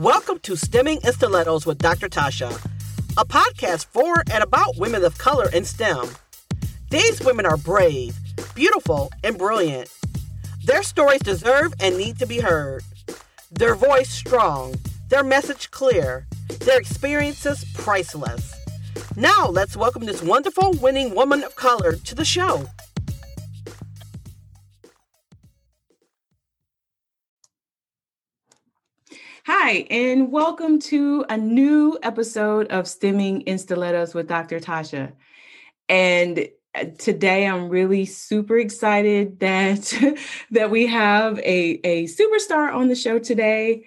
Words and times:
Welcome 0.00 0.38
to 0.44 0.56
Stemming 0.56 1.00
in 1.04 1.12
Stilettos 1.12 1.66
with 1.66 1.76
Dr. 1.76 2.08
Tasha, 2.08 2.50
a 3.18 3.24
podcast 3.26 3.84
for 3.84 4.24
and 4.32 4.42
about 4.42 4.78
women 4.78 5.04
of 5.04 5.18
color 5.18 5.50
in 5.50 5.66
STEM. 5.66 6.08
These 6.88 7.20
women 7.20 7.44
are 7.44 7.58
brave, 7.58 8.16
beautiful, 8.54 9.10
and 9.22 9.36
brilliant. 9.36 9.92
Their 10.64 10.82
stories 10.82 11.20
deserve 11.20 11.74
and 11.80 11.98
need 11.98 12.18
to 12.18 12.26
be 12.26 12.40
heard. 12.40 12.82
Their 13.52 13.74
voice 13.74 14.08
strong, 14.08 14.74
their 15.10 15.22
message 15.22 15.70
clear, 15.70 16.26
their 16.60 16.80
experiences 16.80 17.66
priceless. 17.74 18.54
Now, 19.16 19.48
let's 19.48 19.76
welcome 19.76 20.06
this 20.06 20.22
wonderful 20.22 20.72
winning 20.80 21.14
woman 21.14 21.44
of 21.44 21.56
color 21.56 21.92
to 21.92 22.14
the 22.14 22.24
show. 22.24 22.66
Hi, 29.46 29.86
and 29.88 30.30
welcome 30.30 30.78
to 30.80 31.24
a 31.30 31.36
new 31.38 31.98
episode 32.02 32.66
of 32.66 32.86
Stemming 32.86 33.40
in 33.42 33.58
Stilettos 33.58 34.12
with 34.12 34.28
Dr. 34.28 34.60
Tasha. 34.60 35.12
And 35.88 36.46
uh, 36.74 36.84
today 36.98 37.46
I'm 37.46 37.70
really 37.70 38.04
super 38.04 38.58
excited 38.58 39.40
that 39.40 39.94
that 40.50 40.70
we 40.70 40.86
have 40.88 41.38
a, 41.38 41.80
a 41.84 42.04
superstar 42.04 42.74
on 42.74 42.88
the 42.88 42.94
show 42.94 43.18
today. 43.18 43.86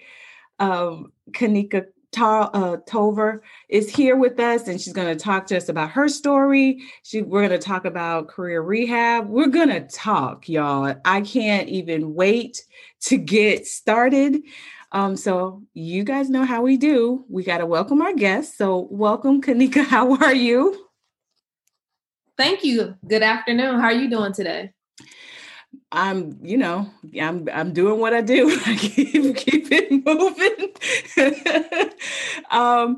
Um, 0.57 1.13
Kanika 1.29 1.85
Ta- 2.11 2.49
uh, 2.51 2.77
Tolver 2.87 3.41
is 3.69 3.89
here 3.89 4.15
with 4.15 4.39
us, 4.39 4.67
and 4.67 4.81
she's 4.81 4.93
going 4.93 5.15
to 5.15 5.23
talk 5.23 5.45
to 5.47 5.57
us 5.57 5.69
about 5.69 5.91
her 5.91 6.09
story. 6.09 6.81
She, 7.03 7.21
we're 7.21 7.47
going 7.47 7.59
to 7.59 7.63
talk 7.63 7.85
about 7.85 8.27
career 8.27 8.63
rehab. 8.63 9.29
We're 9.29 9.47
going 9.47 9.69
to 9.69 9.81
talk, 9.81 10.49
y'all. 10.49 10.95
I 11.05 11.21
can't 11.21 11.69
even 11.69 12.15
wait 12.15 12.63
to 13.01 13.17
get 13.17 13.67
started. 13.67 14.41
Um, 14.93 15.17
so 15.17 15.63
you 15.73 16.03
guys 16.03 16.29
know 16.29 16.45
how 16.45 16.61
we 16.61 16.77
do. 16.77 17.25
We 17.27 17.43
got 17.43 17.57
to 17.57 17.65
welcome 17.65 18.01
our 18.01 18.13
guests. 18.13 18.55
So 18.55 18.87
welcome, 18.91 19.41
Kanika. 19.41 19.83
How 19.93 20.15
are 20.17 20.33
you? 20.33 20.87
Thank 22.37 22.63
you. 22.63 22.95
Good 23.07 23.23
afternoon. 23.23 23.79
How 23.79 23.87
are 23.87 23.93
you 23.93 24.09
doing 24.09 24.33
today? 24.33 24.71
I'm, 25.91 26.37
you 26.43 26.57
know, 26.57 26.89
I'm 27.19 27.49
I'm 27.51 27.73
doing 27.73 27.99
what 27.99 28.13
I 28.13 28.21
do. 28.21 28.49
I 28.65 28.75
keep 28.75 29.35
keep 29.35 29.67
it 29.71 29.91
moving. 30.05 31.91
um, 32.51 32.97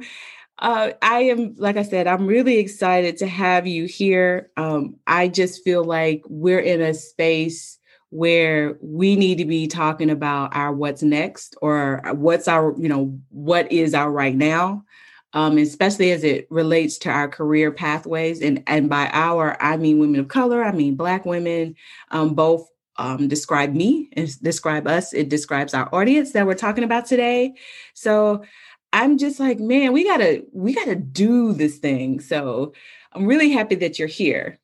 uh, 0.59 0.91
I 1.01 1.19
am, 1.23 1.55
like 1.57 1.75
I 1.75 1.83
said, 1.83 2.07
I'm 2.07 2.27
really 2.27 2.59
excited 2.59 3.17
to 3.17 3.27
have 3.27 3.67
you 3.67 3.85
here. 3.85 4.51
Um, 4.55 4.95
I 5.05 5.27
just 5.27 5.63
feel 5.63 5.83
like 5.83 6.23
we're 6.27 6.59
in 6.59 6.81
a 6.81 6.93
space 6.93 7.77
where 8.15 8.77
we 8.79 9.17
need 9.17 9.37
to 9.37 9.43
be 9.43 9.67
talking 9.67 10.09
about 10.09 10.55
our 10.55 10.71
what's 10.71 11.03
next 11.03 11.53
or 11.61 12.01
what's 12.13 12.47
our, 12.47 12.73
you 12.79 12.87
know, 12.87 13.19
what 13.29 13.69
is 13.69 13.93
our 13.93 14.09
right 14.09 14.35
now. 14.35 14.85
Um, 15.33 15.57
especially 15.57 16.11
as 16.11 16.23
it 16.23 16.47
relates 16.49 16.97
to 16.99 17.09
our 17.09 17.27
career 17.27 17.69
pathways. 17.69 18.41
And, 18.41 18.63
and 18.67 18.89
by 18.89 19.09
our, 19.11 19.61
I 19.61 19.75
mean 19.75 19.99
women 19.99 20.21
of 20.21 20.29
color, 20.29 20.63
I 20.63 20.71
mean 20.71 20.95
Black 20.95 21.25
women, 21.25 21.75
um, 22.11 22.35
both 22.35 22.69
um, 22.95 23.27
describe 23.27 23.73
me 23.73 24.07
and 24.13 24.41
describe 24.41 24.87
us. 24.87 25.13
It 25.13 25.27
describes 25.27 25.73
our 25.73 25.93
audience 25.93 26.31
that 26.31 26.47
we're 26.47 26.53
talking 26.53 26.85
about 26.85 27.05
today. 27.05 27.55
So 27.95 28.45
I'm 28.93 29.17
just 29.17 29.41
like, 29.41 29.59
man, 29.59 29.91
we 29.91 30.05
gotta, 30.05 30.45
we 30.53 30.73
gotta 30.73 30.95
do 30.95 31.51
this 31.51 31.79
thing. 31.79 32.21
So 32.21 32.71
I'm 33.11 33.25
really 33.25 33.51
happy 33.51 33.75
that 33.75 33.99
you're 33.99 34.07
here. 34.07 34.57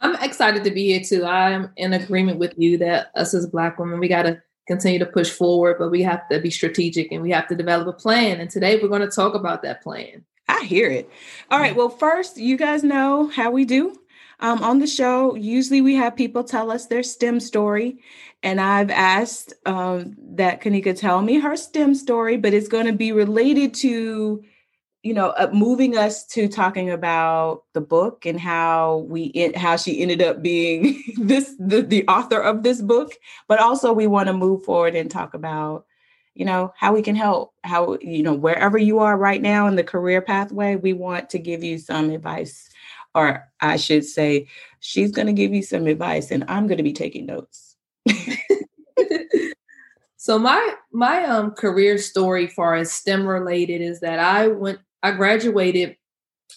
I'm 0.00 0.14
excited 0.16 0.64
to 0.64 0.70
be 0.70 0.88
here 0.88 1.02
too. 1.02 1.24
I'm 1.24 1.70
in 1.76 1.92
agreement 1.92 2.38
with 2.38 2.54
you 2.56 2.78
that 2.78 3.10
us 3.14 3.34
as 3.34 3.46
Black 3.46 3.78
women, 3.78 4.00
we 4.00 4.08
got 4.08 4.22
to 4.22 4.40
continue 4.66 4.98
to 4.98 5.06
push 5.06 5.30
forward, 5.30 5.76
but 5.78 5.90
we 5.90 6.02
have 6.02 6.28
to 6.28 6.40
be 6.40 6.50
strategic 6.50 7.10
and 7.12 7.22
we 7.22 7.30
have 7.30 7.48
to 7.48 7.56
develop 7.56 7.88
a 7.88 7.92
plan. 7.92 8.40
And 8.40 8.48
today 8.48 8.78
we're 8.80 8.88
going 8.88 9.00
to 9.02 9.10
talk 9.10 9.34
about 9.34 9.62
that 9.62 9.82
plan. 9.82 10.24
I 10.48 10.64
hear 10.64 10.90
it. 10.90 11.10
All 11.50 11.58
right. 11.58 11.74
Well, 11.74 11.88
first, 11.88 12.36
you 12.36 12.56
guys 12.56 12.82
know 12.82 13.28
how 13.28 13.50
we 13.50 13.64
do. 13.64 13.96
Um, 14.40 14.62
on 14.62 14.78
the 14.78 14.86
show, 14.86 15.34
usually 15.34 15.80
we 15.80 15.94
have 15.96 16.16
people 16.16 16.44
tell 16.44 16.70
us 16.70 16.86
their 16.86 17.02
STEM 17.02 17.40
story. 17.40 17.98
And 18.42 18.60
I've 18.60 18.90
asked 18.90 19.52
um, 19.66 20.16
that 20.34 20.62
Kanika 20.62 20.98
tell 20.98 21.20
me 21.20 21.38
her 21.38 21.56
STEM 21.56 21.94
story, 21.94 22.38
but 22.38 22.54
it's 22.54 22.68
going 22.68 22.86
to 22.86 22.92
be 22.92 23.12
related 23.12 23.74
to 23.74 24.42
you 25.02 25.14
know 25.14 25.30
uh, 25.30 25.50
moving 25.52 25.96
us 25.96 26.26
to 26.26 26.48
talking 26.48 26.90
about 26.90 27.64
the 27.72 27.80
book 27.80 28.26
and 28.26 28.38
how 28.38 28.98
we 29.08 29.52
how 29.56 29.76
she 29.76 30.00
ended 30.00 30.20
up 30.20 30.42
being 30.42 31.02
this 31.18 31.54
the, 31.58 31.82
the 31.82 32.06
author 32.06 32.40
of 32.40 32.62
this 32.62 32.82
book. 32.82 33.12
But 33.48 33.60
also 33.60 33.92
we 33.92 34.06
want 34.06 34.26
to 34.28 34.32
move 34.32 34.64
forward 34.64 34.94
and 34.94 35.10
talk 35.10 35.34
about 35.34 35.86
you 36.34 36.44
know 36.44 36.72
how 36.76 36.92
we 36.92 37.02
can 37.02 37.16
help 37.16 37.54
how 37.64 37.98
you 38.00 38.22
know 38.22 38.34
wherever 38.34 38.78
you 38.78 38.98
are 38.98 39.16
right 39.16 39.40
now 39.40 39.66
in 39.66 39.76
the 39.76 39.84
career 39.84 40.20
pathway 40.20 40.76
we 40.76 40.92
want 40.92 41.30
to 41.30 41.38
give 41.38 41.64
you 41.64 41.78
some 41.78 42.10
advice. 42.10 42.68
Or 43.14 43.48
i 43.60 43.76
should 43.76 44.04
say 44.04 44.46
she's 44.80 45.10
going 45.10 45.26
to 45.26 45.32
give 45.32 45.52
you 45.52 45.62
some 45.62 45.86
advice 45.86 46.30
and 46.30 46.44
i'm 46.48 46.66
going 46.66 46.78
to 46.78 46.84
be 46.84 46.92
taking 46.92 47.26
notes. 47.26 47.76
So 50.22 50.38
my 50.38 50.74
my 50.92 51.24
um 51.24 51.52
career 51.52 51.96
story 51.96 52.46
far 52.46 52.74
as 52.74 52.92
stem 52.92 53.26
related 53.26 53.80
is 53.80 54.00
that 54.00 54.18
i 54.18 54.48
went 54.48 54.78
I 55.02 55.12
graduated 55.12 55.96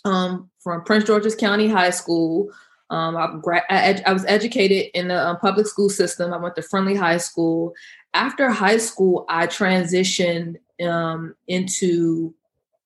um, 0.06 0.50
from 0.60 0.84
Prince 0.84 1.06
George's 1.06 1.36
County 1.36 1.68
High 1.68 1.92
School. 1.92 2.52
Um, 2.90 3.18
I, 3.18 3.36
gra- 3.42 3.64
I, 3.70 3.82
ed- 3.84 4.04
I, 4.06 4.14
was 4.14 4.26
educated 4.26 4.92
in 4.94 5.08
the 5.08 5.28
um, 5.28 5.38
public 5.38 5.68
school 5.68 5.90
system. 5.90 6.34
I 6.34 6.38
went 6.38 6.56
to 6.56 6.62
Friendly 6.62 6.96
High 6.96 7.18
School. 7.18 7.74
After 8.14 8.50
high 8.50 8.78
school, 8.78 9.26
I 9.30 9.48
transitioned 9.48 10.58
um, 10.86 11.36
into 11.48 12.34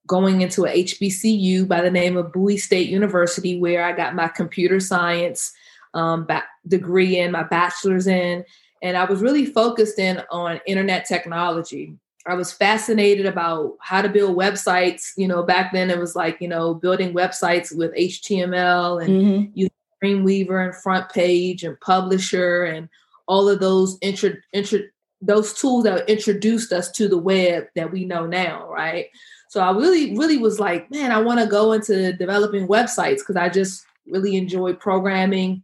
going 0.05 0.41
into 0.41 0.65
a 0.65 0.83
HBCU 0.83 1.67
by 1.67 1.81
the 1.81 1.91
name 1.91 2.15
of 2.15 2.31
Bowie 2.31 2.57
State 2.57 2.89
University, 2.89 3.59
where 3.59 3.83
I 3.83 3.91
got 3.91 4.15
my 4.15 4.29
computer 4.29 4.79
science 4.79 5.51
um, 5.93 6.25
ba- 6.25 6.45
degree 6.67 7.19
in, 7.19 7.31
my 7.31 7.43
bachelor's 7.43 8.07
in, 8.07 8.45
and 8.81 8.95
I 8.95 9.03
was 9.05 9.21
really 9.21 9.45
focused 9.45 9.99
in 9.99 10.21
on 10.31 10.61
internet 10.65 11.05
technology. 11.05 11.97
I 12.27 12.35
was 12.35 12.51
fascinated 12.51 13.25
about 13.25 13.77
how 13.79 14.01
to 14.01 14.09
build 14.09 14.37
websites. 14.37 15.11
You 15.15 15.27
know, 15.27 15.43
back 15.43 15.71
then 15.71 15.89
it 15.89 15.97
was 15.97 16.15
like, 16.15 16.37
you 16.41 16.47
know, 16.47 16.73
building 16.73 17.13
websites 17.13 17.75
with 17.75 17.95
HTML 17.95 19.03
and 19.03 19.09
mm-hmm. 19.09 19.51
using 19.53 19.71
Dreamweaver 20.03 20.65
and 20.65 20.75
Front 20.75 21.09
Page 21.09 21.63
and 21.63 21.79
Publisher 21.79 22.65
and 22.65 22.89
all 23.27 23.47
of 23.47 23.59
those 23.59 23.97
intro, 24.01 24.31
intro, 24.53 24.79
those 25.21 25.53
tools 25.53 25.85
that 25.85 26.09
introduced 26.09 26.71
us 26.73 26.91
to 26.91 27.07
the 27.07 27.17
web 27.17 27.67
that 27.75 27.91
we 27.91 28.05
know 28.05 28.25
now, 28.25 28.67
right? 28.69 29.07
So 29.49 29.61
I 29.61 29.71
really, 29.71 30.15
really 30.17 30.37
was 30.37 30.59
like, 30.59 30.91
man, 30.91 31.11
I 31.11 31.21
want 31.21 31.39
to 31.39 31.47
go 31.47 31.71
into 31.71 32.13
developing 32.13 32.67
websites 32.67 33.19
because 33.19 33.37
I 33.37 33.49
just 33.49 33.85
really 34.05 34.35
enjoy 34.35 34.73
programming. 34.73 35.63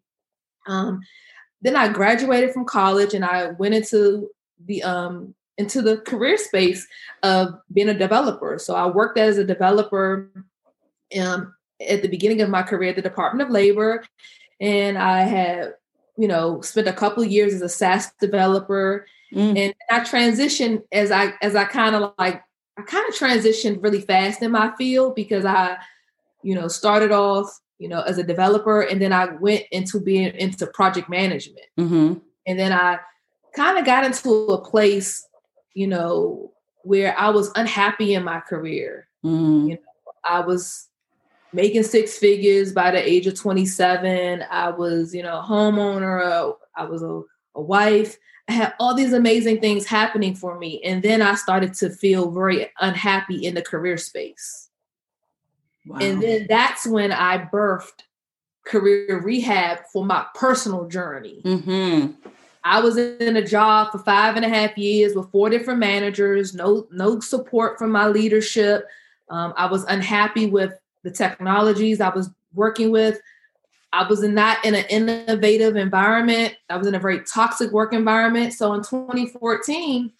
Um, 0.67 1.01
then 1.61 1.75
I 1.75 1.89
graduated 1.89 2.51
from 2.51 2.65
college 2.65 3.13
and 3.13 3.25
I 3.25 3.51
went 3.51 3.73
into 3.73 4.29
the 4.65 4.83
um, 4.83 5.35
into 5.57 5.81
the 5.81 5.97
career 5.97 6.37
space 6.37 6.87
of 7.21 7.53
being 7.71 7.89
a 7.89 7.93
developer. 7.93 8.57
So 8.57 8.75
I 8.75 8.87
worked 8.87 9.17
as 9.17 9.37
a 9.37 9.43
developer 9.43 10.31
um, 11.19 11.53
at 11.87 12.01
the 12.01 12.07
beginning 12.07 12.41
of 12.41 12.49
my 12.49 12.63
career 12.63 12.89
at 12.89 12.95
the 12.95 13.01
Department 13.01 13.47
of 13.47 13.53
Labor, 13.53 14.03
and 14.59 14.97
I 14.97 15.21
had, 15.21 15.73
you 16.17 16.27
know, 16.27 16.61
spent 16.61 16.87
a 16.87 16.93
couple 16.93 17.23
years 17.23 17.53
as 17.53 17.61
a 17.61 17.69
SaaS 17.69 18.11
developer, 18.19 19.05
mm. 19.33 19.57
and 19.57 19.73
I 19.91 19.99
transitioned 20.01 20.83
as 20.91 21.11
I 21.11 21.33
as 21.41 21.55
I 21.55 21.65
kind 21.65 21.95
of 21.95 22.13
like 22.17 22.41
I 22.77 22.81
kind 22.83 23.07
of 23.07 23.15
transitioned 23.15 23.83
really 23.83 24.01
fast 24.01 24.41
in 24.41 24.51
my 24.51 24.73
field 24.77 25.15
because 25.15 25.45
I, 25.45 25.77
you 26.41 26.55
know, 26.55 26.67
started 26.67 27.11
off, 27.11 27.59
you 27.77 27.87
know, 27.87 28.01
as 28.01 28.17
a 28.17 28.23
developer, 28.23 28.81
and 28.81 29.01
then 29.01 29.13
I 29.13 29.25
went 29.25 29.65
into 29.71 29.99
being 29.99 30.33
into 30.35 30.65
project 30.67 31.09
management, 31.09 31.67
mm-hmm. 31.79 32.13
and 32.47 32.59
then 32.59 32.71
I 32.71 32.99
kind 33.55 33.77
of 33.77 33.85
got 33.85 34.03
into 34.03 34.31
a 34.47 34.61
place 34.63 35.27
you 35.73 35.87
know, 35.87 36.51
where 36.83 37.17
I 37.17 37.29
was 37.29 37.51
unhappy 37.55 38.13
in 38.13 38.23
my 38.23 38.39
career. 38.39 39.07
Mm. 39.23 39.69
You 39.69 39.73
know, 39.75 40.11
I 40.23 40.41
was 40.41 40.89
making 41.53 41.83
six 41.83 42.17
figures 42.17 42.73
by 42.73 42.91
the 42.91 43.09
age 43.09 43.27
of 43.27 43.35
27. 43.35 44.43
I 44.49 44.69
was, 44.69 45.13
you 45.13 45.23
know, 45.23 45.39
a 45.39 45.43
homeowner. 45.43 46.55
I 46.75 46.85
was 46.85 47.03
a, 47.03 47.21
a 47.55 47.61
wife. 47.61 48.17
I 48.49 48.53
had 48.53 48.73
all 48.79 48.93
these 48.93 49.13
amazing 49.13 49.61
things 49.61 49.85
happening 49.85 50.35
for 50.35 50.57
me. 50.59 50.81
And 50.83 51.01
then 51.01 51.21
I 51.21 51.35
started 51.35 51.73
to 51.75 51.89
feel 51.89 52.31
very 52.31 52.69
unhappy 52.79 53.45
in 53.45 53.53
the 53.55 53.61
career 53.61 53.97
space. 53.97 54.69
Wow. 55.85 55.99
And 56.01 56.21
then 56.21 56.47
that's 56.49 56.85
when 56.85 57.11
I 57.11 57.37
birthed 57.37 58.01
career 58.65 59.21
rehab 59.21 59.79
for 59.91 60.05
my 60.05 60.25
personal 60.35 60.87
journey. 60.87 61.41
Mm-hmm. 61.45 62.29
I 62.63 62.79
was 62.79 62.97
in 62.97 63.35
a 63.35 63.45
job 63.45 63.91
for 63.91 63.99
five 63.99 64.35
and 64.35 64.45
a 64.45 64.49
half 64.49 64.77
years 64.77 65.15
with 65.15 65.29
four 65.31 65.49
different 65.49 65.79
managers, 65.79 66.53
no 66.53 66.87
no 66.91 67.19
support 67.19 67.77
from 67.77 67.91
my 67.91 68.07
leadership. 68.07 68.87
Um, 69.29 69.53
I 69.57 69.65
was 69.65 69.83
unhappy 69.85 70.45
with 70.45 70.73
the 71.03 71.11
technologies 71.11 71.99
I 71.99 72.09
was 72.09 72.29
working 72.53 72.91
with. 72.91 73.19
I 73.91 74.07
was 74.07 74.23
not 74.23 74.63
in 74.65 74.75
an 74.75 74.85
innovative 74.89 75.75
environment. 75.75 76.55
I 76.69 76.77
was 76.77 76.87
in 76.87 76.95
a 76.95 76.99
very 76.99 77.21
toxic 77.21 77.71
work 77.71 77.93
environment. 77.93 78.53
So 78.53 78.73
in 78.73 78.81
2014, 78.81 80.11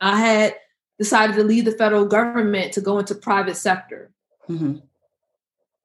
I 0.00 0.18
had 0.18 0.56
decided 0.98 1.36
to 1.36 1.44
leave 1.44 1.64
the 1.64 1.72
federal 1.72 2.06
government 2.06 2.72
to 2.72 2.80
go 2.80 2.98
into 2.98 3.14
private 3.14 3.56
sector. 3.56 4.10
Mm-hmm. 4.48 4.78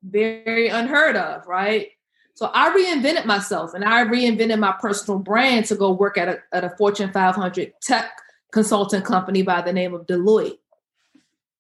Very 0.04 0.70
unheard 0.70 1.18
of, 1.18 1.46
right? 1.46 1.90
So 2.40 2.50
I 2.54 2.70
reinvented 2.70 3.26
myself 3.26 3.74
and 3.74 3.84
I 3.84 4.06
reinvented 4.06 4.60
my 4.60 4.74
personal 4.80 5.20
brand 5.20 5.66
to 5.66 5.76
go 5.76 5.92
work 5.92 6.18
at 6.18 6.30
a, 6.30 6.40
at 6.54 6.64
a 6.64 6.70
Fortune 6.70 7.12
500 7.12 7.74
tech 7.82 8.12
consultant 8.54 9.04
company 9.04 9.42
by 9.42 9.62
the 9.62 9.74
name 9.74 9.94
of 9.94 10.08
Deloitte. 10.08 10.58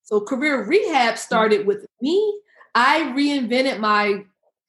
So 0.03 0.21
career 0.21 0.63
rehab 0.63 1.17
started 1.17 1.67
with 1.67 1.85
me. 2.01 2.39
I 2.75 3.11
reinvented 3.13 3.81
my 3.81 4.23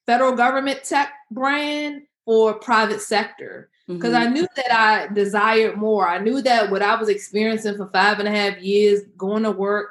federal 0.05 0.35
government 0.35 0.83
tech 0.83 1.13
brand 1.31 2.03
for 2.25 2.55
private 2.55 3.03
sector 3.03 3.71
because 3.87 4.13
mm-hmm. 4.13 4.31
I 4.31 4.33
knew 4.33 4.49
that 4.57 4.73
I 4.73 5.15
desired 5.15 5.77
more. 5.77 6.09
I 6.09 6.19
knew 6.19 6.43
that 6.43 6.73
what 6.73 6.83
I 6.83 6.97
was 6.97 7.09
experiencing 7.09 7.77
for 7.77 7.89
five 7.93 8.19
and 8.19 8.27
a 8.27 8.33
half 8.33 8.59
years, 8.59 9.03
going 9.17 9.45
to 9.45 9.53
work, 9.53 9.91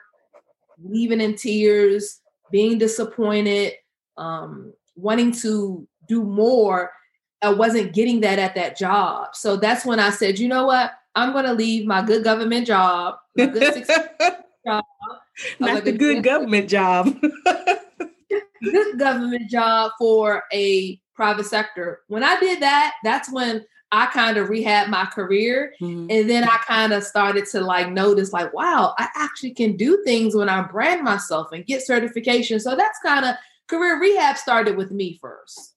leaving 0.83 1.21
in 1.21 1.38
tears, 1.38 2.19
being 2.51 2.77
disappointed, 2.77 3.75
um, 4.18 4.74
wanting 4.98 5.31
to 5.31 5.88
do 6.10 6.24
more, 6.24 6.92
I 7.42 7.52
wasn't 7.52 7.94
getting 7.94 8.20
that 8.22 8.40
at 8.40 8.56
that 8.56 8.78
job. 8.78 9.30
So 9.34 9.56
that's 9.56 9.86
when 9.86 10.00
I 10.00 10.10
said, 10.10 10.40
you 10.40 10.50
know 10.50 10.66
what? 10.66 10.92
I'm 11.16 11.32
going 11.32 11.46
to 11.46 11.54
leave 11.54 11.86
my 11.86 12.02
good 12.02 12.24
government 12.24 12.68
job, 12.68 13.16
my 13.38 13.46
good 13.46 13.86
job. 14.68 14.84
Not 15.60 15.76
like 15.76 15.84
the 15.86 15.94
good 15.94 16.24
government 16.24 16.70
job. 16.70 17.16
good 18.62 19.00
government 19.00 19.50
job 19.50 19.92
for 19.98 20.44
a 20.52 21.00
private 21.16 21.46
sector. 21.46 22.02
When 22.08 22.24
I 22.24 22.40
did 22.40 22.62
that, 22.62 22.96
that's 23.04 23.32
when 23.32 23.66
I 23.92 24.06
kind 24.08 24.38
of 24.38 24.50
rehab 24.50 24.90
my 24.90 25.06
career. 25.06 25.74
Mm-hmm. 25.82 26.08
And 26.12 26.30
then 26.30 26.44
I 26.44 26.58
kind 26.68 26.94
of 26.94 27.04
started 27.04 27.46
to 27.48 27.62
like 27.62 27.90
notice, 27.92 28.34
like, 28.34 28.54
wow, 28.54 28.94
I 28.98 29.08
actually 29.16 29.52
can 29.52 29.78
do 29.78 30.04
things 30.04 30.36
when 30.36 30.50
I 30.50 30.62
brand 30.62 31.04
myself 31.04 31.52
and 31.52 31.66
get 31.66 31.86
certification. 31.86 32.60
So 32.60 32.76
that's 32.76 33.00
kind 33.04 33.26
of 33.26 33.36
career 33.68 34.00
rehab 34.00 34.38
started 34.38 34.78
with 34.78 34.92
me 34.92 35.18
first. 35.20 35.76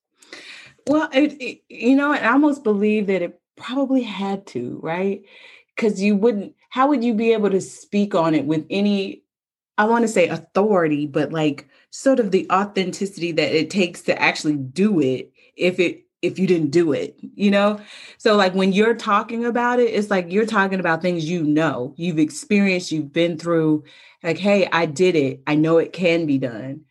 Well, 0.87 1.09
it, 1.13 1.41
it, 1.41 1.63
you 1.69 1.95
know, 1.97 2.13
I 2.13 2.33
almost 2.33 2.65
believe 2.65 3.07
that 3.07 3.23
it 3.23 3.41
probably 3.57 4.03
had 4.03 4.47
to, 4.49 4.81
right? 4.83 5.23
Because 5.75 6.03
you 6.03 6.17
wouldn't, 6.17 6.55
how 6.71 6.89
would 6.89 7.05
you 7.05 7.15
be 7.15 7.33
able 7.33 7.51
to 7.51 7.61
speak 7.61 8.15
on 8.15 8.35
it 8.35 8.45
with 8.47 8.67
any, 8.71 9.23
I 9.79 9.85
want 9.87 10.03
to 10.03 10.09
say 10.09 10.29
authority, 10.29 11.07
but 11.07 11.33
like 11.33 11.69
sort 11.91 12.21
of 12.21 12.31
the 12.31 12.47
authenticity 12.51 13.33
that 13.33 13.53
it 13.55 13.71
takes 13.71 14.03
to 14.03 14.21
actually 14.21 14.57
do 14.57 15.01
it 15.01 15.33
if 15.57 15.79
it 15.79 16.01
if 16.23 16.39
you 16.39 16.47
didn't 16.47 16.71
do 16.71 16.93
it, 16.93 17.17
you 17.35 17.51
know? 17.51 17.81
So, 18.17 18.37
like, 18.37 18.55
when 18.55 18.73
you're 18.73 18.95
talking 18.95 19.45
about 19.45 19.81
it, 19.81 19.91
it's 19.93 20.09
like 20.09 20.31
you're 20.31 20.47
talking 20.47 20.79
about 20.79 21.03
things 21.03 21.29
you 21.29 21.43
know, 21.43 21.95
you've 21.97 22.21
experienced, 22.21 22.93
you've 22.93 23.13
been 23.13 23.37
through, 23.39 23.83
like, 24.23 24.39
hey, 24.39 24.69
I 24.71 24.87
did 24.87 25.17
it. 25.17 25.43
I 25.49 25.57
know 25.57 25.79
it 25.79 25.93
can 25.93 26.27
be 26.27 26.39
done. 26.39 26.83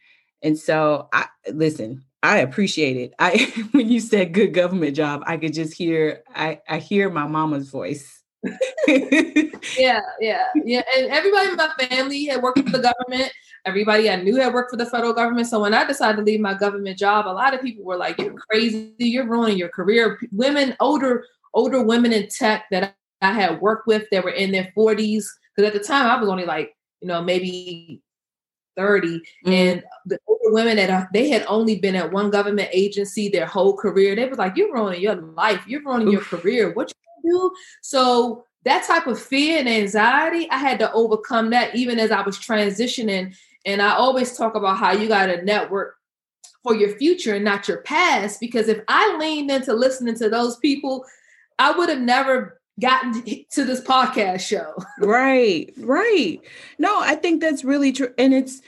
And 0.42 0.58
so, 0.60 1.08
I 1.14 1.28
listen, 1.50 2.04
I 2.24 2.40
appreciate 2.40 2.98
it. 2.98 3.14
I, 3.20 3.52
when 3.72 3.90
you 3.90 4.00
said 4.00 4.34
good 4.34 4.54
government 4.54 4.96
job, 4.96 5.24
I 5.26 5.38
could 5.38 5.54
just 5.54 5.74
hear, 5.74 6.24
I, 6.36 6.60
I 6.68 6.78
hear 6.80 7.10
my 7.10 7.28
mama's 7.28 7.70
voice. 7.70 8.24
yeah, 8.88 10.02
yeah, 10.20 10.48
yeah. 10.66 10.82
And 10.98 11.12
everybody 11.12 11.50
in 11.50 11.56
my 11.56 11.70
family 11.80 12.26
had 12.26 12.42
worked 12.42 12.60
for 12.60 12.78
the 12.78 12.80
government 12.80 13.32
everybody 13.66 14.10
I 14.10 14.16
knew 14.16 14.36
had 14.38 14.54
worked 14.54 14.72
for 14.72 14.78
the 14.78 14.86
federal 14.86 15.14
government. 15.14 15.48
So 15.48 15.60
when 15.60 15.74
I 15.74 15.86
decided 15.86 16.18
to 16.18 16.24
leave 16.24 16.40
my 16.40 16.54
government 16.54 16.98
job, 16.98 17.28
a 17.28 17.30
lot 17.30 17.54
of 17.54 17.62
people 17.62 17.84
were 17.84 17.98
like, 17.98 18.18
"You're 18.18 18.34
crazy! 18.34 18.94
You're 18.98 19.28
ruining 19.28 19.58
your 19.58 19.70
career." 19.70 20.20
Women, 20.32 20.76
older 20.80 21.26
older 21.54 21.84
women 21.84 22.14
in 22.14 22.28
tech 22.30 22.66
that 22.72 22.96
I 23.22 23.34
had 23.34 23.62
worked 23.62 23.88
with, 23.88 24.06
that 24.12 24.24
were 24.24 24.32
in 24.32 24.52
their 24.52 24.72
40s, 24.76 25.26
because 25.56 25.68
at 25.68 25.74
the 25.74 25.86
time 25.86 26.08
I 26.08 26.20
was 26.20 26.30
only 26.30 26.46
like, 26.46 26.76
you 27.02 27.08
know, 27.08 27.22
maybe 27.22 28.02
30, 28.76 29.08
mm-hmm. 29.08 29.52
and 29.52 29.84
the 30.06 30.18
older 30.28 30.54
women 30.54 30.78
that 30.78 30.90
I, 30.90 31.08
they 31.14 31.30
had 31.30 31.46
only 31.48 31.80
been 31.80 31.96
at 31.96 32.12
one 32.12 32.30
government 32.30 32.70
agency 32.72 33.30
their 33.30 33.46
whole 33.46 33.76
career. 33.76 34.16
They 34.16 34.26
were 34.26 34.36
like, 34.36 34.58
"You're 34.58 34.74
ruining 34.74 35.02
your 35.02 35.16
life. 35.16 35.66
You're 35.68 35.84
ruining 35.84 36.10
Oof. 36.10 36.32
your 36.32 36.40
career. 36.40 36.74
What 36.74 36.94
you 37.24 37.32
do?" 37.32 37.52
So 37.82 38.46
that 38.64 38.86
type 38.86 39.08
of 39.08 39.20
fear 39.20 39.60
and 39.60 39.70
anxiety, 39.70 40.50
I 40.50 40.58
had 40.58 40.80
to 40.80 40.92
overcome 40.94 41.50
that 41.50 41.76
even 41.76 42.00
as 42.00 42.12
I 42.12 42.22
was 42.22 42.38
transitioning 42.38 43.36
and 43.66 43.82
I 43.82 43.94
always 43.94 44.36
talk 44.36 44.56
about 44.56 44.78
how 44.78 44.92
you 44.92 45.08
got 45.08 45.28
to 45.28 45.44
network 45.44 45.96
for 46.64 46.76
your 46.76 46.96
future 46.98 47.36
and 47.36 47.46
not 47.46 47.68
your 47.68 47.82
past. 47.82 48.40
Because 48.40 48.68
if 48.68 48.82
I 48.88 49.18
leaned 49.18 49.52
into 49.52 49.74
listening 49.74 50.16
to 50.16 50.30
those 50.30 50.58
people, 50.58 51.06
I 51.60 51.72
would 51.72 51.90
have 51.90 52.00
never 52.00 52.61
gotten 52.80 53.24
to 53.52 53.64
this 53.64 53.82
podcast 53.82 54.42
show. 54.42 54.74
right, 55.00 55.72
right. 55.80 56.40
No, 56.80 57.00
I 57.00 57.16
think 57.16 57.42
that's 57.42 57.64
really 57.64 57.92
true. 57.92 58.14
And 58.18 58.34
it's, 58.34 58.62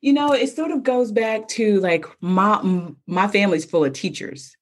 you 0.00 0.12
know, 0.12 0.32
it 0.32 0.48
sort 0.48 0.70
of 0.70 0.82
goes 0.82 1.12
back 1.12 1.48
to 1.48 1.80
like 1.80 2.06
my 2.20 2.60
my 3.06 3.28
family's 3.28 3.64
full 3.64 3.84
of 3.84 3.92
teachers. 3.92 4.56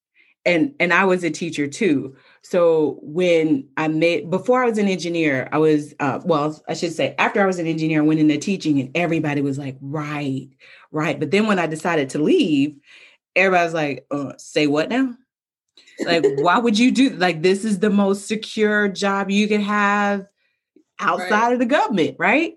And 0.45 0.73
and 0.79 0.93
I 0.93 1.05
was 1.05 1.23
a 1.23 1.29
teacher 1.29 1.67
too. 1.67 2.15
So 2.41 2.97
when 3.01 3.67
I 3.77 3.87
made 3.87 4.29
before 4.29 4.63
I 4.63 4.69
was 4.69 4.77
an 4.77 4.87
engineer, 4.87 5.49
I 5.51 5.57
was 5.57 5.93
uh, 5.99 6.19
well, 6.23 6.61
I 6.67 6.73
should 6.73 6.93
say 6.93 7.13
after 7.19 7.41
I 7.41 7.45
was 7.45 7.59
an 7.59 7.67
engineer, 7.67 8.01
I 8.01 8.05
went 8.05 8.19
into 8.19 8.37
teaching, 8.37 8.79
and 8.79 8.89
everybody 8.95 9.41
was 9.41 9.57
like, 9.57 9.77
"Right, 9.81 10.47
right." 10.91 11.19
But 11.19 11.31
then 11.31 11.45
when 11.45 11.59
I 11.59 11.67
decided 11.67 12.09
to 12.11 12.19
leave, 12.19 12.77
everybody 13.35 13.65
was 13.65 13.73
like, 13.73 14.05
uh, 14.11 14.33
"Say 14.37 14.65
what 14.67 14.89
now?" 14.89 15.13
Like, 16.05 16.25
why 16.37 16.57
would 16.57 16.77
you 16.77 16.91
do 16.91 17.09
like 17.11 17.41
this? 17.41 17.65
Is 17.65 17.79
the 17.79 17.89
most 17.89 18.27
secure 18.27 18.87
job 18.87 19.29
you 19.29 19.47
can 19.47 19.61
have 19.61 20.27
outside 20.99 21.29
right. 21.29 21.53
of 21.53 21.59
the 21.59 21.65
government, 21.65 22.15
right? 22.19 22.55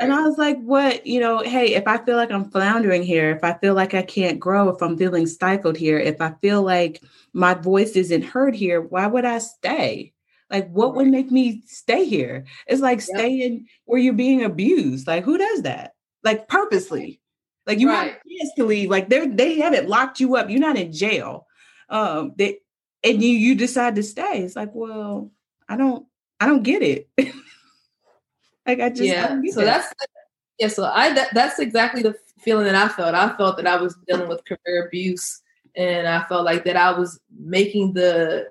And 0.00 0.14
I 0.14 0.22
was 0.22 0.38
like, 0.38 0.58
what, 0.60 1.06
you 1.06 1.20
know, 1.20 1.40
hey, 1.40 1.74
if 1.74 1.86
I 1.86 1.98
feel 1.98 2.16
like 2.16 2.30
I'm 2.30 2.50
floundering 2.50 3.02
here, 3.02 3.32
if 3.32 3.44
I 3.44 3.52
feel 3.58 3.74
like 3.74 3.92
I 3.92 4.00
can't 4.00 4.40
grow, 4.40 4.70
if 4.70 4.82
I'm 4.82 4.96
feeling 4.96 5.26
stifled 5.26 5.76
here, 5.76 5.98
if 5.98 6.22
I 6.22 6.32
feel 6.40 6.62
like 6.62 7.02
my 7.34 7.52
voice 7.52 7.92
isn't 7.96 8.22
heard 8.22 8.54
here, 8.54 8.80
why 8.80 9.06
would 9.06 9.26
I 9.26 9.38
stay? 9.38 10.14
Like, 10.48 10.70
what 10.70 10.94
would 10.96 11.08
make 11.08 11.30
me 11.30 11.62
stay 11.66 12.06
here? 12.06 12.46
It's 12.66 12.80
like 12.80 12.98
yep. 12.98 13.18
staying 13.18 13.66
where 13.84 14.00
you're 14.00 14.14
being 14.14 14.42
abused. 14.42 15.06
Like, 15.06 15.22
who 15.22 15.36
does 15.36 15.62
that? 15.62 15.94
Like, 16.24 16.48
purposely. 16.48 17.20
Like, 17.66 17.78
you 17.78 17.88
right. 17.88 18.12
have 18.12 18.22
chance 18.38 18.54
to 18.56 18.64
leave. 18.64 18.88
Like, 18.88 19.10
they 19.10 19.26
they 19.28 19.58
haven't 19.58 19.88
locked 19.88 20.18
you 20.18 20.34
up. 20.34 20.48
You're 20.48 20.60
not 20.60 20.78
in 20.78 20.92
jail. 20.92 21.46
Um, 21.90 22.32
they 22.36 22.60
and 23.04 23.22
you 23.22 23.30
you 23.30 23.54
decide 23.54 23.96
to 23.96 24.02
stay. 24.02 24.42
It's 24.42 24.56
like, 24.56 24.70
well, 24.72 25.30
I 25.68 25.76
don't 25.76 26.06
I 26.38 26.46
don't 26.46 26.62
get 26.62 26.82
it. 26.82 27.08
like, 28.66 28.80
I 28.80 28.90
just 28.90 29.02
yeah. 29.02 29.40
So 29.50 29.60
that. 29.60 29.64
that's 29.64 29.94
yeah. 30.58 30.68
So 30.68 30.84
I 30.84 31.12
that, 31.14 31.34
that's 31.34 31.58
exactly 31.58 32.02
the 32.02 32.14
feeling 32.38 32.64
that 32.64 32.74
I 32.74 32.88
felt. 32.88 33.14
I 33.14 33.36
felt 33.36 33.56
that 33.56 33.66
I 33.66 33.76
was 33.76 33.96
dealing 34.06 34.28
with 34.28 34.44
career 34.44 34.86
abuse 34.86 35.42
and 35.76 36.08
I 36.08 36.24
felt 36.24 36.44
like 36.44 36.64
that 36.64 36.76
I 36.76 36.92
was 36.92 37.20
making 37.38 37.94
the 37.94 38.48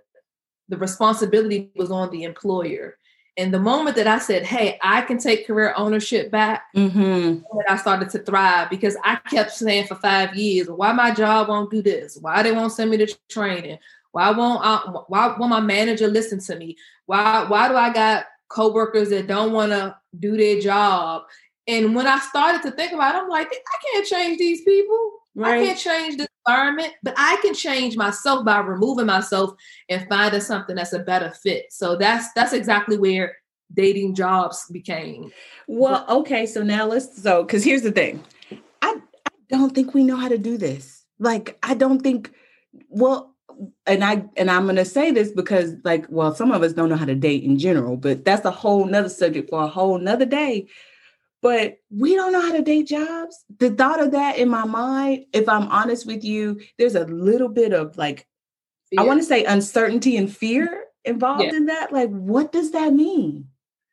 the 0.69 0.77
responsibility 0.77 1.71
was 1.75 1.91
on 1.91 2.11
the 2.11 2.23
employer. 2.23 2.95
And 3.37 3.53
the 3.53 3.59
moment 3.59 3.95
that 3.95 4.07
I 4.07 4.19
said, 4.19 4.43
"Hey, 4.43 4.77
I 4.83 5.01
can 5.01 5.17
take 5.17 5.47
career 5.47 5.73
ownership 5.77 6.29
back," 6.29 6.63
mm-hmm. 6.75 7.41
I 7.69 7.77
started 7.77 8.09
to 8.09 8.19
thrive 8.19 8.69
because 8.69 8.97
I 9.03 9.15
kept 9.15 9.51
saying 9.51 9.87
for 9.87 9.95
five 9.95 10.35
years, 10.35 10.69
"Why 10.69 10.91
my 10.91 11.11
job 11.11 11.47
won't 11.47 11.71
do 11.71 11.81
this? 11.81 12.17
Why 12.19 12.43
they 12.43 12.51
won't 12.51 12.73
send 12.73 12.91
me 12.91 12.97
to 12.97 13.17
training? 13.29 13.79
Why 14.11 14.31
won't 14.31 14.61
I, 14.63 14.77
why 15.07 15.35
won't 15.37 15.51
my 15.51 15.59
manager 15.59 16.07
listen 16.07 16.39
to 16.41 16.55
me? 16.55 16.77
Why 17.05 17.45
why 17.47 17.67
do 17.67 17.75
I 17.75 17.93
got 17.93 18.25
coworkers 18.49 19.09
that 19.09 19.27
don't 19.27 19.53
want 19.53 19.71
to 19.71 19.95
do 20.19 20.37
their 20.37 20.59
job?" 20.59 21.23
And 21.67 21.93
when 21.93 22.07
I 22.07 22.17
started 22.19 22.63
to 22.63 22.71
think 22.71 22.93
about 22.93 23.13
it, 23.13 23.19
I'm 23.19 23.29
like, 23.29 23.47
I 23.47 23.93
can't 23.93 24.07
change 24.07 24.39
these 24.39 24.63
people. 24.63 25.11
Right. 25.35 25.61
I 25.61 25.65
can't 25.67 25.77
change 25.77 26.17
the 26.17 26.27
environment, 26.47 26.93
but 27.03 27.13
I 27.15 27.37
can 27.43 27.53
change 27.53 27.95
myself 27.95 28.43
by 28.43 28.59
removing 28.59 29.05
myself 29.05 29.53
and 29.87 30.07
finding 30.09 30.41
something 30.41 30.75
that's 30.75 30.93
a 30.93 30.99
better 30.99 31.29
fit. 31.29 31.71
So 31.71 31.95
that's 31.95 32.33
that's 32.33 32.53
exactly 32.53 32.97
where 32.97 33.37
dating 33.73 34.15
jobs 34.15 34.65
became. 34.71 35.31
Well, 35.67 36.05
okay, 36.09 36.45
so 36.45 36.63
now 36.63 36.87
let's 36.87 37.21
so 37.21 37.43
because 37.43 37.63
here's 37.63 37.83
the 37.83 37.91
thing. 37.91 38.23
I, 38.81 38.95
I 39.27 39.31
don't 39.49 39.75
think 39.75 39.93
we 39.93 40.03
know 40.03 40.17
how 40.17 40.27
to 40.27 40.37
do 40.37 40.57
this. 40.57 41.05
Like, 41.19 41.57
I 41.61 41.75
don't 41.75 42.01
think 42.01 42.33
well, 42.89 43.28
and 43.85 44.03
I 44.03 44.23
and 44.37 44.49
I'm 44.49 44.65
gonna 44.65 44.85
say 44.85 45.11
this 45.11 45.31
because 45.31 45.75
like, 45.83 46.05
well, 46.09 46.33
some 46.33 46.51
of 46.51 46.63
us 46.63 46.73
don't 46.73 46.89
know 46.89 46.95
how 46.95 47.05
to 47.05 47.15
date 47.15 47.43
in 47.43 47.57
general, 47.57 47.97
but 47.97 48.25
that's 48.25 48.45
a 48.45 48.51
whole 48.51 48.85
nother 48.85 49.09
subject 49.09 49.49
for 49.49 49.63
a 49.63 49.67
whole 49.67 49.97
nother 49.97 50.25
day 50.25 50.67
but 51.41 51.77
we 51.89 52.15
don't 52.15 52.31
know 52.31 52.41
how 52.41 52.51
to 52.51 52.61
date 52.61 52.87
jobs. 52.87 53.45
The 53.59 53.71
thought 53.71 54.01
of 54.01 54.11
that 54.11 54.37
in 54.37 54.49
my 54.49 54.65
mind, 54.65 55.25
if 55.33 55.47
I'm 55.47 55.67
honest 55.69 56.05
with 56.05 56.23
you, 56.23 56.59
there's 56.77 56.95
a 56.95 57.05
little 57.05 57.47
bit 57.47 57.73
of 57.73 57.97
like, 57.97 58.27
fear. 58.89 58.99
I 58.99 59.03
want 59.03 59.21
to 59.21 59.25
say 59.25 59.45
uncertainty 59.45 60.17
and 60.17 60.33
fear 60.35 60.85
involved 61.05 61.43
yeah. 61.43 61.55
in 61.55 61.65
that. 61.67 61.93
Like, 61.93 62.09
what 62.09 62.51
does 62.51 62.71
that 62.71 62.93
mean? 62.93 63.47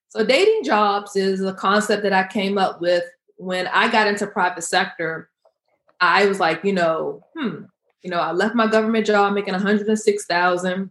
So, 0.08 0.24
dating 0.24 0.64
jobs 0.64 1.14
is 1.14 1.42
a 1.42 1.52
concept 1.52 2.02
that 2.02 2.12
I 2.12 2.26
came 2.26 2.58
up 2.58 2.80
with 2.80 3.04
when 3.36 3.66
I 3.68 3.90
got 3.90 4.08
into 4.08 4.26
private 4.26 4.64
sector. 4.64 5.30
I 6.00 6.26
was 6.26 6.40
like, 6.40 6.64
you 6.64 6.72
know, 6.72 7.24
hmm, 7.36 7.64
you 8.06 8.12
know, 8.12 8.20
I 8.20 8.30
left 8.30 8.54
my 8.54 8.68
government 8.68 9.04
job 9.04 9.34
making 9.34 9.52
106,000. 9.52 10.90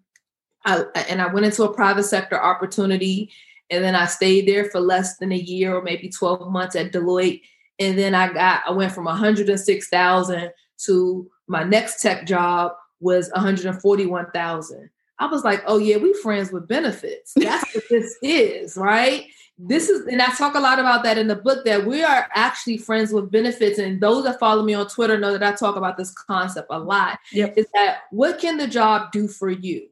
I, 0.65 0.83
and 1.07 1.21
I 1.21 1.27
went 1.33 1.45
into 1.45 1.63
a 1.63 1.73
private 1.73 2.03
sector 2.03 2.37
opportunity 2.37 3.31
And 3.69 3.81
then 3.83 3.95
I 3.95 4.05
stayed 4.05 4.49
there 4.49 4.65
for 4.65 4.81
less 4.81 5.17
than 5.17 5.31
a 5.31 5.37
year 5.37 5.75
or 5.75 5.81
maybe 5.81 6.09
12 6.09 6.51
months 6.51 6.75
at 6.75 6.91
Deloitte. 6.91 7.41
And 7.79 7.97
then 7.97 8.13
I 8.13 8.33
got 8.33 8.63
I 8.67 8.71
went 8.71 8.91
from 8.91 9.05
106,000 9.05 10.51
to 10.85 11.31
my 11.47 11.63
next 11.63 12.01
tech 12.01 12.27
job 12.27 12.73
was 12.99 13.29
141,000. 13.31 14.89
I 15.17 15.27
was 15.27 15.45
like, 15.45 15.63
oh 15.67 15.77
yeah, 15.77 15.95
we 15.95 16.13
friends 16.15 16.51
with 16.51 16.67
benefits. 16.67 17.31
That's 17.37 17.73
what 17.73 17.85
this 17.89 18.17
is, 18.21 18.75
right? 18.75 19.27
This 19.57 19.87
is, 19.87 20.05
and 20.07 20.21
I 20.21 20.33
talk 20.35 20.55
a 20.55 20.59
lot 20.59 20.79
about 20.79 21.03
that 21.03 21.17
in 21.17 21.27
the 21.27 21.35
book 21.35 21.63
that 21.63 21.85
we 21.85 22.03
are 22.03 22.27
actually 22.33 22.77
friends 22.77 23.13
with 23.13 23.31
benefits. 23.31 23.79
And 23.79 24.01
those 24.01 24.25
that 24.25 24.39
follow 24.39 24.63
me 24.63 24.73
on 24.73 24.87
Twitter 24.87 25.17
know 25.17 25.31
that 25.31 25.43
I 25.43 25.55
talk 25.55 25.77
about 25.77 25.97
this 25.97 26.11
concept 26.11 26.67
a 26.71 26.79
lot. 26.79 27.19
Yep. 27.31 27.57
Is 27.57 27.67
that 27.73 27.99
what 28.11 28.39
can 28.39 28.57
the 28.57 28.67
job 28.67 29.13
do 29.13 29.27
for 29.29 29.49
you? 29.49 29.87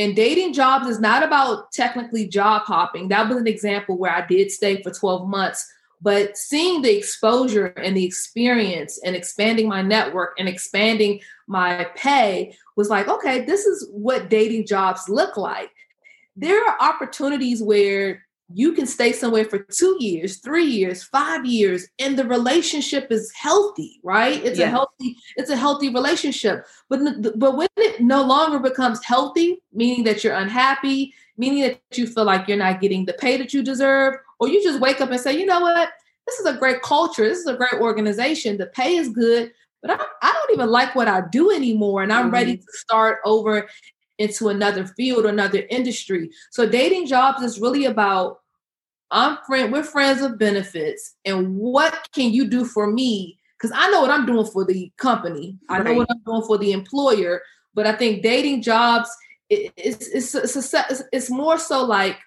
And 0.00 0.14
dating 0.14 0.52
jobs 0.52 0.86
is 0.86 1.00
not 1.00 1.22
about 1.22 1.72
technically 1.72 2.26
job 2.26 2.62
hopping. 2.62 3.08
That 3.08 3.28
was 3.28 3.38
an 3.38 3.46
example 3.46 3.98
where 3.98 4.12
I 4.12 4.26
did 4.26 4.50
stay 4.50 4.82
for 4.82 4.90
12 4.92 5.28
months, 5.28 5.68
but 6.00 6.36
seeing 6.36 6.82
the 6.82 6.96
exposure 6.96 7.66
and 7.66 7.96
the 7.96 8.04
experience 8.04 9.00
and 9.04 9.16
expanding 9.16 9.68
my 9.68 9.82
network 9.82 10.34
and 10.38 10.48
expanding 10.48 11.20
my 11.48 11.88
pay 11.96 12.56
was 12.76 12.88
like, 12.90 13.08
okay, 13.08 13.44
this 13.44 13.64
is 13.66 13.88
what 13.92 14.30
dating 14.30 14.66
jobs 14.66 15.08
look 15.08 15.36
like. 15.36 15.70
There 16.36 16.64
are 16.64 16.76
opportunities 16.80 17.60
where 17.60 18.24
you 18.52 18.72
can 18.72 18.86
stay 18.86 19.12
somewhere 19.12 19.44
for 19.44 19.58
two 19.58 19.96
years, 20.00 20.38
three 20.38 20.64
years, 20.64 21.04
five 21.04 21.44
years, 21.44 21.86
and 21.98 22.18
the 22.18 22.24
relationship 22.24 23.12
is 23.12 23.30
healthy, 23.34 24.00
right? 24.02 24.42
It's 24.44 24.58
yeah. 24.58 24.68
a 24.68 24.70
healthy, 24.70 25.16
it's 25.36 25.50
a 25.50 25.56
healthy 25.56 25.92
relationship. 25.92 26.66
But 26.88 27.38
but 27.38 27.56
when 27.56 27.68
it 27.76 28.00
no 28.00 28.22
longer 28.22 28.58
becomes 28.58 29.04
healthy, 29.04 29.62
meaning 29.72 30.04
that 30.04 30.24
you're 30.24 30.34
unhappy, 30.34 31.12
meaning 31.36 31.62
that 31.62 31.80
you 31.92 32.06
feel 32.06 32.24
like 32.24 32.48
you're 32.48 32.56
not 32.56 32.80
getting 32.80 33.04
the 33.04 33.12
pay 33.12 33.36
that 33.36 33.52
you 33.52 33.62
deserve, 33.62 34.14
or 34.40 34.48
you 34.48 34.62
just 34.62 34.80
wake 34.80 35.00
up 35.00 35.10
and 35.10 35.20
say, 35.20 35.38
you 35.38 35.44
know 35.44 35.60
what, 35.60 35.90
this 36.26 36.40
is 36.40 36.46
a 36.46 36.56
great 36.56 36.80
culture, 36.82 37.28
this 37.28 37.38
is 37.38 37.46
a 37.46 37.56
great 37.56 37.74
organization, 37.74 38.56
the 38.56 38.66
pay 38.66 38.96
is 38.96 39.10
good, 39.10 39.52
but 39.82 39.90
I, 39.90 40.04
I 40.22 40.32
don't 40.32 40.54
even 40.54 40.70
like 40.70 40.94
what 40.94 41.08
I 41.08 41.22
do 41.30 41.50
anymore, 41.50 42.02
and 42.02 42.12
I'm 42.12 42.26
mm-hmm. 42.26 42.34
ready 42.34 42.56
to 42.56 42.66
start 42.72 43.18
over 43.24 43.68
into 44.18 44.48
another 44.48 44.86
field 44.86 45.24
or 45.24 45.28
another 45.28 45.64
industry. 45.70 46.30
So 46.50 46.68
dating 46.68 47.06
jobs 47.06 47.42
is 47.42 47.60
really 47.60 47.84
about 47.84 48.40
I'm 49.10 49.38
friend, 49.46 49.72
we're 49.72 49.84
friends 49.84 50.20
with 50.20 50.38
benefits, 50.38 51.14
and 51.24 51.56
what 51.56 52.08
can 52.12 52.30
you 52.30 52.46
do 52.46 52.66
for 52.66 52.90
me? 52.90 53.38
Because 53.56 53.74
I 53.74 53.90
know 53.90 54.02
what 54.02 54.10
I'm 54.10 54.26
doing 54.26 54.44
for 54.46 54.64
the 54.64 54.92
company. 54.98 55.56
I 55.68 55.82
know 55.82 55.94
what 55.94 56.08
I'm 56.10 56.20
doing 56.26 56.42
for 56.42 56.58
the 56.58 56.72
employer. 56.72 57.40
But 57.74 57.86
I 57.86 57.92
think 57.92 58.22
dating 58.22 58.62
jobs, 58.62 59.10
it, 59.48 59.72
it's, 59.76 60.08
it's, 60.08 60.34
it's, 60.34 61.02
it's 61.12 61.30
more 61.30 61.58
so 61.58 61.84
like 61.84 62.18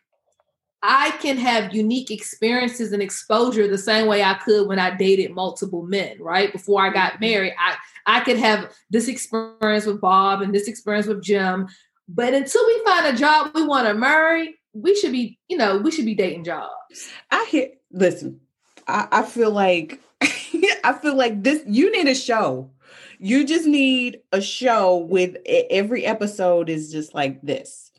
I 0.83 1.11
can 1.21 1.37
have 1.37 1.75
unique 1.75 2.09
experiences 2.09 2.91
and 2.91 3.03
exposure 3.03 3.67
the 3.67 3.77
same 3.77 4.07
way 4.07 4.23
I 4.23 4.35
could 4.35 4.67
when 4.67 4.79
I 4.79 4.95
dated 4.95 5.31
multiple 5.31 5.83
men, 5.83 6.17
right? 6.19 6.51
Before 6.51 6.81
I 6.81 6.91
got 6.91 7.13
mm-hmm. 7.13 7.25
married, 7.25 7.53
I 7.59 7.75
I 8.07 8.21
could 8.21 8.37
have 8.37 8.71
this 8.89 9.07
experience 9.07 9.85
with 9.85 10.01
Bob 10.01 10.41
and 10.41 10.53
this 10.53 10.67
experience 10.67 11.05
with 11.05 11.23
Jim. 11.23 11.67
But 12.07 12.33
until 12.33 12.65
we 12.65 12.81
find 12.83 13.05
a 13.05 13.17
job 13.17 13.51
we 13.53 13.63
want 13.63 13.87
to 13.87 13.93
marry, 13.93 14.55
we 14.73 14.95
should 14.95 15.11
be, 15.11 15.37
you 15.47 15.57
know, 15.57 15.77
we 15.77 15.91
should 15.91 16.05
be 16.05 16.15
dating 16.15 16.45
jobs. 16.45 17.11
I 17.29 17.45
hear 17.49 17.69
listen, 17.91 18.39
I, 18.87 19.07
I 19.11 19.23
feel 19.23 19.51
like 19.51 19.99
I 20.21 20.97
feel 20.99 21.15
like 21.15 21.43
this 21.43 21.63
you 21.67 21.91
need 21.91 22.07
a 22.07 22.15
show. 22.15 22.71
You 23.19 23.45
just 23.45 23.67
need 23.67 24.21
a 24.31 24.41
show 24.41 24.97
with 24.97 25.37
every 25.45 26.07
episode 26.07 26.69
is 26.69 26.91
just 26.91 27.13
like 27.13 27.39
this 27.43 27.90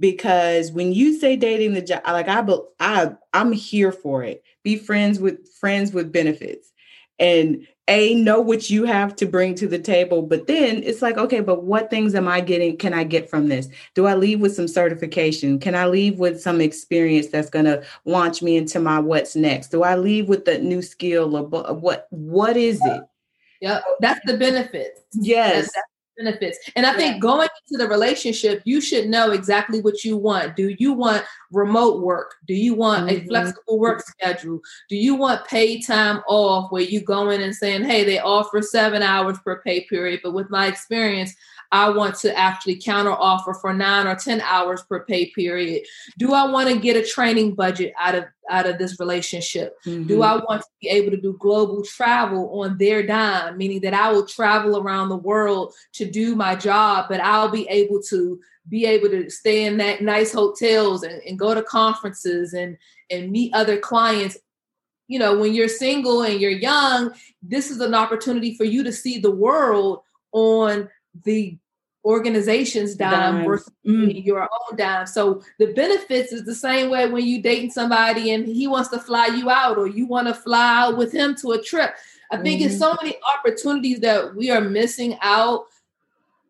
because 0.00 0.72
when 0.72 0.92
you 0.92 1.18
say 1.20 1.36
dating 1.36 1.74
the 1.74 1.82
job 1.82 2.00
like 2.06 2.26
i 2.26 2.44
i 2.80 3.12
i'm 3.34 3.52
here 3.52 3.92
for 3.92 4.24
it. 4.24 4.42
Be 4.64 4.76
friends 4.76 5.20
with 5.20 5.48
friends 5.60 5.92
with 5.92 6.10
benefits. 6.10 6.72
And 7.18 7.66
a 7.86 8.14
know 8.14 8.40
what 8.40 8.70
you 8.70 8.84
have 8.84 9.14
to 9.16 9.26
bring 9.26 9.54
to 9.56 9.66
the 9.66 9.78
table 9.78 10.22
but 10.22 10.46
then 10.46 10.80
it's 10.84 11.02
like 11.02 11.18
okay 11.18 11.40
but 11.40 11.64
what 11.64 11.90
things 11.90 12.14
am 12.14 12.28
i 12.28 12.40
getting 12.40 12.76
can 12.76 12.94
i 12.94 13.04
get 13.04 13.28
from 13.28 13.48
this? 13.48 13.68
Do 13.94 14.06
i 14.06 14.14
leave 14.14 14.40
with 14.40 14.54
some 14.54 14.68
certification? 14.68 15.58
Can 15.58 15.74
i 15.74 15.86
leave 15.86 16.18
with 16.18 16.40
some 16.40 16.60
experience 16.60 17.26
that's 17.26 17.50
going 17.50 17.66
to 17.66 17.84
launch 18.06 18.42
me 18.42 18.56
into 18.56 18.80
my 18.80 18.98
what's 18.98 19.36
next? 19.36 19.68
Do 19.68 19.82
i 19.82 19.96
leave 19.96 20.28
with 20.28 20.46
the 20.46 20.58
new 20.58 20.82
skill 20.82 21.36
or 21.36 21.74
what 21.74 22.06
what 22.10 22.56
is 22.56 22.80
it? 22.84 23.02
Yeah 23.60 23.80
that's 24.00 24.20
the 24.24 24.38
benefits. 24.38 25.02
yes. 25.12 25.70
That's, 25.74 25.86
benefits. 26.20 26.58
And 26.76 26.86
I 26.86 26.94
think 26.94 27.20
going 27.20 27.48
into 27.68 27.82
the 27.82 27.88
relationship, 27.88 28.62
you 28.64 28.80
should 28.80 29.08
know 29.08 29.30
exactly 29.30 29.80
what 29.80 30.04
you 30.04 30.16
want. 30.16 30.56
Do 30.56 30.74
you 30.78 30.92
want 30.92 31.24
remote 31.50 32.02
work? 32.02 32.34
Do 32.46 32.54
you 32.54 32.74
want 32.74 33.08
mm-hmm. 33.08 33.24
a 33.24 33.26
flexible 33.26 33.78
work 33.78 34.02
schedule? 34.02 34.60
Do 34.88 34.96
you 34.96 35.14
want 35.14 35.46
paid 35.46 35.86
time 35.86 36.22
off 36.28 36.70
where 36.70 36.82
you 36.82 37.00
go 37.00 37.30
in 37.30 37.40
and 37.40 37.54
saying, 37.54 37.84
hey, 37.84 38.04
they 38.04 38.18
offer 38.18 38.62
seven 38.62 39.02
hours 39.02 39.38
per 39.44 39.62
pay 39.62 39.84
period, 39.84 40.20
but 40.22 40.34
with 40.34 40.50
my 40.50 40.66
experience, 40.66 41.34
I 41.72 41.90
want 41.90 42.16
to 42.16 42.36
actually 42.36 42.76
counter 42.76 43.12
offer 43.12 43.54
for 43.54 43.72
nine 43.72 44.06
or 44.06 44.16
10 44.16 44.40
hours 44.40 44.82
per 44.82 45.04
pay 45.04 45.30
period? 45.30 45.86
Do 46.18 46.34
I 46.34 46.50
want 46.50 46.68
to 46.68 46.78
get 46.78 46.96
a 46.96 47.06
training 47.06 47.54
budget 47.54 47.92
out 47.98 48.14
of 48.14 48.24
out 48.50 48.66
of 48.66 48.78
this 48.78 48.98
relationship? 48.98 49.76
Mm-hmm. 49.86 50.08
Do 50.08 50.22
I 50.22 50.36
want 50.36 50.62
to 50.62 50.68
be 50.80 50.88
able 50.88 51.12
to 51.12 51.20
do 51.20 51.36
global 51.38 51.84
travel 51.84 52.60
on 52.60 52.76
their 52.78 53.06
dime, 53.06 53.56
meaning 53.56 53.80
that 53.82 53.94
I 53.94 54.10
will 54.10 54.26
travel 54.26 54.78
around 54.78 55.08
the 55.08 55.16
world 55.16 55.74
to 55.94 56.04
do 56.04 56.34
my 56.34 56.56
job, 56.56 57.06
but 57.08 57.20
I'll 57.20 57.50
be 57.50 57.68
able 57.68 58.02
to 58.08 58.40
be 58.68 58.86
able 58.86 59.08
to 59.08 59.30
stay 59.30 59.64
in 59.64 59.78
that 59.78 60.02
nice 60.02 60.32
hotels 60.32 61.02
and, 61.02 61.22
and 61.22 61.38
go 61.38 61.54
to 61.54 61.62
conferences 61.62 62.52
and 62.52 62.76
and 63.10 63.30
meet 63.30 63.54
other 63.54 63.78
clients 63.78 64.36
you 65.08 65.18
know 65.18 65.38
when 65.38 65.52
you're 65.54 65.68
single 65.68 66.22
and 66.22 66.40
you're 66.40 66.50
young 66.50 67.12
this 67.42 67.70
is 67.70 67.80
an 67.80 67.94
opportunity 67.94 68.54
for 68.54 68.64
you 68.64 68.84
to 68.84 68.92
see 68.92 69.18
the 69.18 69.30
world 69.30 70.02
on 70.32 70.88
the 71.24 71.58
organization's 72.04 72.94
dime, 72.94 73.36
dime. 73.36 73.44
versus 73.44 73.72
mm. 73.86 74.24
your 74.24 74.42
own 74.42 74.76
dime. 74.76 75.06
So 75.06 75.42
the 75.58 75.72
benefits 75.74 76.32
is 76.32 76.44
the 76.44 76.54
same 76.54 76.90
way 76.90 77.08
when 77.08 77.26
you 77.26 77.42
dating 77.42 77.70
somebody 77.70 78.32
and 78.32 78.46
he 78.46 78.66
wants 78.66 78.88
to 78.90 78.98
fly 78.98 79.26
you 79.26 79.50
out 79.50 79.76
or 79.76 79.86
you 79.86 80.06
want 80.06 80.28
to 80.28 80.34
fly 80.34 80.82
out 80.82 80.96
with 80.96 81.12
him 81.12 81.34
to 81.36 81.52
a 81.52 81.62
trip. 81.62 81.94
I 82.30 82.38
think 82.38 82.62
mm. 82.62 82.66
it's 82.66 82.78
so 82.78 82.96
many 83.02 83.16
opportunities 83.36 84.00
that 84.00 84.34
we 84.34 84.50
are 84.50 84.60
missing 84.60 85.18
out 85.20 85.66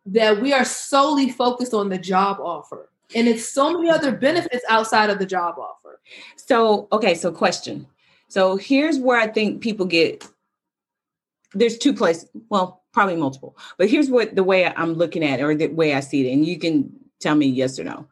that 0.07 0.41
we 0.41 0.53
are 0.53 0.65
solely 0.65 1.31
focused 1.31 1.75
on 1.75 1.89
the 1.89 1.99
job 1.99 2.39
offer. 2.41 2.89
And 3.15 3.27
it's 3.27 3.49
so 3.49 3.73
many 3.73 3.91
other 3.91 4.13
benefits 4.13 4.65
outside 4.69 5.11
of 5.11 5.19
the 5.19 5.27
job 5.27 5.57
offer. 5.59 6.01
So, 6.37 6.87
okay, 6.93 7.15
so 7.15 7.33
question. 7.33 7.87
So 8.29 8.57
here's 8.57 8.99
where 8.99 9.19
I 9.19 9.27
think 9.27 9.61
people 9.61 9.87
get 9.87 10.25
there's 11.53 11.79
two 11.79 11.93
places. 11.93 12.29
Well, 12.49 12.80
probably 12.93 13.17
multiple. 13.17 13.57
But 13.79 13.91
here's 13.91 14.11
what 14.11 14.35
the 14.35 14.45
way 14.45 14.67
I'm 14.67 14.95
looking 14.95 15.25
at 15.25 15.41
it, 15.41 15.43
or 15.43 15.55
the 15.55 15.69
way 15.69 15.95
I 15.95 16.01
see 16.01 16.27
it, 16.27 16.33
and 16.33 16.45
you 16.45 16.59
can 16.59 16.93
tell 17.21 17.35
me 17.35 17.47
yes 17.47 17.79
or 17.79 17.85
no. 17.85 18.07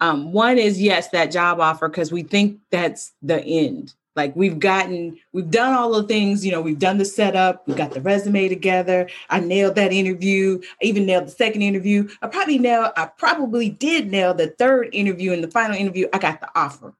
Um, 0.00 0.32
one 0.32 0.58
is 0.58 0.80
yes, 0.80 1.08
that 1.08 1.32
job 1.32 1.60
offer 1.60 1.88
because 1.88 2.12
we 2.12 2.22
think 2.22 2.60
that's 2.70 3.12
the 3.22 3.42
end. 3.42 3.94
Like 4.14 4.34
we've 4.34 4.58
gotten, 4.58 5.16
we've 5.32 5.50
done 5.50 5.74
all 5.74 5.92
the 5.92 6.02
things, 6.02 6.44
you 6.44 6.50
know, 6.50 6.60
we've 6.60 6.78
done 6.78 6.98
the 6.98 7.04
setup, 7.04 7.66
we 7.68 7.74
got 7.74 7.92
the 7.92 8.00
resume 8.00 8.48
together. 8.48 9.08
I 9.30 9.38
nailed 9.38 9.76
that 9.76 9.92
interview. 9.92 10.60
I 10.82 10.86
even 10.86 11.06
nailed 11.06 11.28
the 11.28 11.32
second 11.32 11.62
interview. 11.62 12.08
I 12.20 12.26
probably 12.26 12.58
nailed, 12.58 12.92
I 12.96 13.06
probably 13.06 13.70
did 13.70 14.10
nail 14.10 14.34
the 14.34 14.48
third 14.48 14.88
interview 14.92 15.32
and 15.32 15.44
the 15.44 15.50
final 15.50 15.76
interview. 15.76 16.08
I 16.12 16.18
got 16.18 16.40
the 16.40 16.48
offer. 16.56 16.94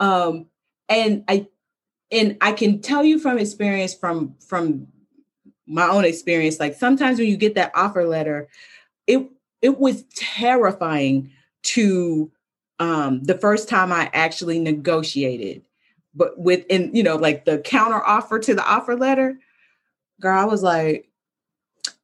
Um, 0.00 0.46
and 0.90 1.24
I 1.28 1.46
and 2.10 2.36
I 2.40 2.52
can 2.52 2.80
tell 2.80 3.02
you 3.02 3.18
from 3.18 3.38
experience 3.38 3.94
from 3.94 4.34
from 4.46 4.86
my 5.66 5.88
own 5.88 6.04
experience 6.04 6.60
like 6.60 6.74
sometimes 6.74 7.18
when 7.18 7.28
you 7.28 7.36
get 7.36 7.54
that 7.54 7.72
offer 7.74 8.06
letter 8.06 8.48
it 9.06 9.26
it 9.62 9.78
was 9.78 10.04
terrifying 10.14 11.30
to 11.62 12.30
um 12.78 13.22
the 13.22 13.38
first 13.38 13.68
time 13.68 13.92
i 13.92 14.10
actually 14.12 14.58
negotiated 14.58 15.62
but 16.14 16.38
within 16.38 16.94
you 16.94 17.02
know 17.02 17.16
like 17.16 17.44
the 17.44 17.58
counter 17.58 18.02
offer 18.04 18.38
to 18.38 18.54
the 18.54 18.64
offer 18.64 18.96
letter 18.96 19.38
girl 20.20 20.38
i 20.38 20.44
was 20.44 20.62
like 20.62 21.08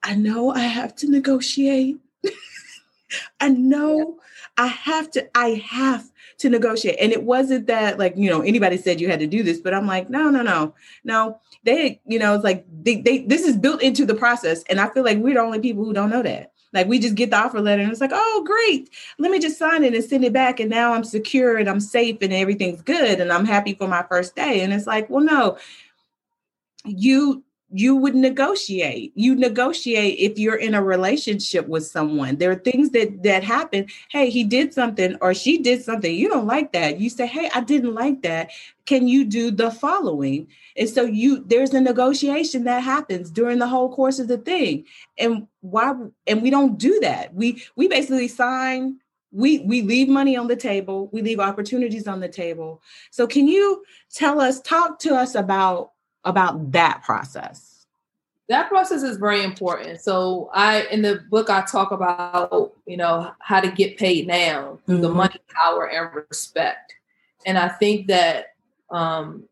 i 0.02 0.14
know 0.14 0.50
i 0.50 0.60
have 0.60 0.94
to 0.94 1.10
negotiate. 1.10 1.98
I 3.40 3.48
know 3.48 4.18
i 4.56 4.66
have 4.66 5.10
to 5.12 5.28
i 5.36 5.62
have 5.70 6.10
to 6.38 6.48
negotiate. 6.48 6.96
And 6.98 7.12
it 7.12 7.22
wasn't 7.22 7.66
that 7.66 7.98
like 7.98 8.16
you 8.16 8.30
know 8.30 8.40
anybody 8.40 8.78
said 8.78 9.00
you 9.00 9.08
had 9.08 9.20
to 9.20 9.26
do 9.26 9.42
this 9.42 9.60
but 9.60 9.74
i'm 9.74 9.86
like 9.86 10.08
no 10.08 10.30
no 10.30 10.42
no 10.42 10.74
no 11.04 11.38
they, 11.62 12.00
you 12.06 12.18
know, 12.18 12.34
it's 12.34 12.44
like 12.44 12.64
they, 12.70 13.00
they 13.00 13.18
this 13.18 13.42
is 13.42 13.56
built 13.56 13.82
into 13.82 14.06
the 14.06 14.14
process. 14.14 14.62
And 14.68 14.80
I 14.80 14.88
feel 14.90 15.04
like 15.04 15.18
we're 15.18 15.34
the 15.34 15.40
only 15.40 15.60
people 15.60 15.84
who 15.84 15.92
don't 15.92 16.10
know 16.10 16.22
that. 16.22 16.52
Like 16.72 16.86
we 16.86 16.98
just 16.98 17.16
get 17.16 17.30
the 17.30 17.36
offer 17.36 17.60
letter 17.60 17.82
and 17.82 17.90
it's 17.90 18.00
like, 18.00 18.12
oh, 18.12 18.44
great. 18.46 18.90
Let 19.18 19.30
me 19.30 19.40
just 19.40 19.58
sign 19.58 19.82
it 19.82 19.94
and 19.94 20.04
send 20.04 20.24
it 20.24 20.32
back. 20.32 20.60
And 20.60 20.70
now 20.70 20.92
I'm 20.94 21.04
secure 21.04 21.56
and 21.56 21.68
I'm 21.68 21.80
safe 21.80 22.18
and 22.22 22.32
everything's 22.32 22.82
good 22.82 23.20
and 23.20 23.32
I'm 23.32 23.44
happy 23.44 23.74
for 23.74 23.88
my 23.88 24.04
first 24.08 24.36
day. 24.36 24.60
And 24.60 24.72
it's 24.72 24.86
like, 24.86 25.10
well, 25.10 25.24
no, 25.24 25.58
you 26.84 27.42
you 27.72 27.94
would 27.94 28.14
negotiate. 28.14 29.12
You 29.14 29.36
negotiate 29.36 30.18
if 30.18 30.38
you're 30.38 30.56
in 30.56 30.74
a 30.74 30.82
relationship 30.82 31.68
with 31.68 31.86
someone. 31.86 32.36
There 32.36 32.50
are 32.50 32.56
things 32.56 32.90
that 32.90 33.22
that 33.22 33.44
happen. 33.44 33.86
Hey 34.08 34.28
he 34.28 34.42
did 34.44 34.74
something 34.74 35.16
or 35.20 35.34
she 35.34 35.58
did 35.58 35.82
something. 35.82 36.12
You 36.14 36.28
don't 36.28 36.46
like 36.46 36.72
that. 36.72 36.98
You 36.98 37.08
say 37.10 37.26
hey 37.26 37.48
i 37.54 37.60
didn't 37.60 37.94
like 37.94 38.22
that. 38.22 38.50
Can 38.86 39.06
you 39.06 39.24
do 39.24 39.50
the 39.52 39.70
following? 39.70 40.48
And 40.76 40.88
so 40.88 41.02
you 41.02 41.44
there's 41.44 41.72
a 41.72 41.80
negotiation 41.80 42.64
that 42.64 42.82
happens 42.82 43.30
during 43.30 43.58
the 43.58 43.68
whole 43.68 43.94
course 43.94 44.18
of 44.18 44.26
the 44.26 44.38
thing. 44.38 44.84
And 45.16 45.46
why 45.60 45.94
and 46.26 46.42
we 46.42 46.50
don't 46.50 46.76
do 46.76 46.98
that. 47.00 47.34
We 47.34 47.62
we 47.76 47.86
basically 47.86 48.28
sign 48.28 48.98
we 49.32 49.60
we 49.60 49.82
leave 49.82 50.08
money 50.08 50.36
on 50.36 50.48
the 50.48 50.56
table. 50.56 51.08
We 51.12 51.22
leave 51.22 51.38
opportunities 51.38 52.08
on 52.08 52.18
the 52.18 52.28
table. 52.28 52.82
So 53.12 53.28
can 53.28 53.46
you 53.46 53.84
tell 54.12 54.40
us 54.40 54.60
talk 54.60 54.98
to 55.00 55.14
us 55.14 55.36
about 55.36 55.92
about 56.24 56.72
that 56.72 57.02
process 57.02 57.70
that 58.50 58.68
process 58.68 59.02
is 59.02 59.16
very 59.16 59.42
important 59.42 60.00
so 60.00 60.50
i 60.52 60.82
in 60.90 61.02
the 61.02 61.20
book 61.30 61.48
i 61.48 61.62
talk 61.62 61.92
about 61.92 62.72
you 62.84 62.96
know 62.96 63.32
how 63.38 63.60
to 63.60 63.70
get 63.70 63.96
paid 63.96 64.26
now 64.26 64.78
mm-hmm. 64.86 65.00
the 65.00 65.08
money 65.08 65.40
power 65.54 65.88
and 65.88 66.12
respect 66.28 66.94
and 67.46 67.56
i 67.56 67.68
think 67.68 68.08
that 68.08 68.54
um 68.90 69.44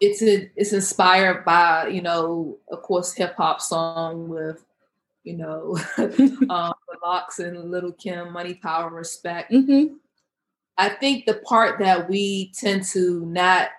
it's 0.00 0.22
a, 0.22 0.50
it's 0.56 0.72
inspired 0.72 1.44
by 1.44 1.88
you 1.88 2.00
know 2.00 2.56
of 2.70 2.80
course 2.82 3.12
hip 3.12 3.34
hop 3.36 3.60
song 3.60 4.28
with 4.28 4.64
you 5.24 5.36
know 5.36 5.76
um 5.98 6.72
the 6.88 6.98
LOX 7.04 7.40
and 7.40 7.70
Lil' 7.70 7.92
Kim 7.92 8.32
money 8.32 8.54
power 8.54 8.90
respect 8.90 9.50
mm-hmm. 9.52 9.94
i 10.78 10.88
think 10.88 11.26
the 11.26 11.34
part 11.34 11.80
that 11.80 12.08
we 12.08 12.52
tend 12.54 12.84
to 12.84 13.26
not 13.26 13.70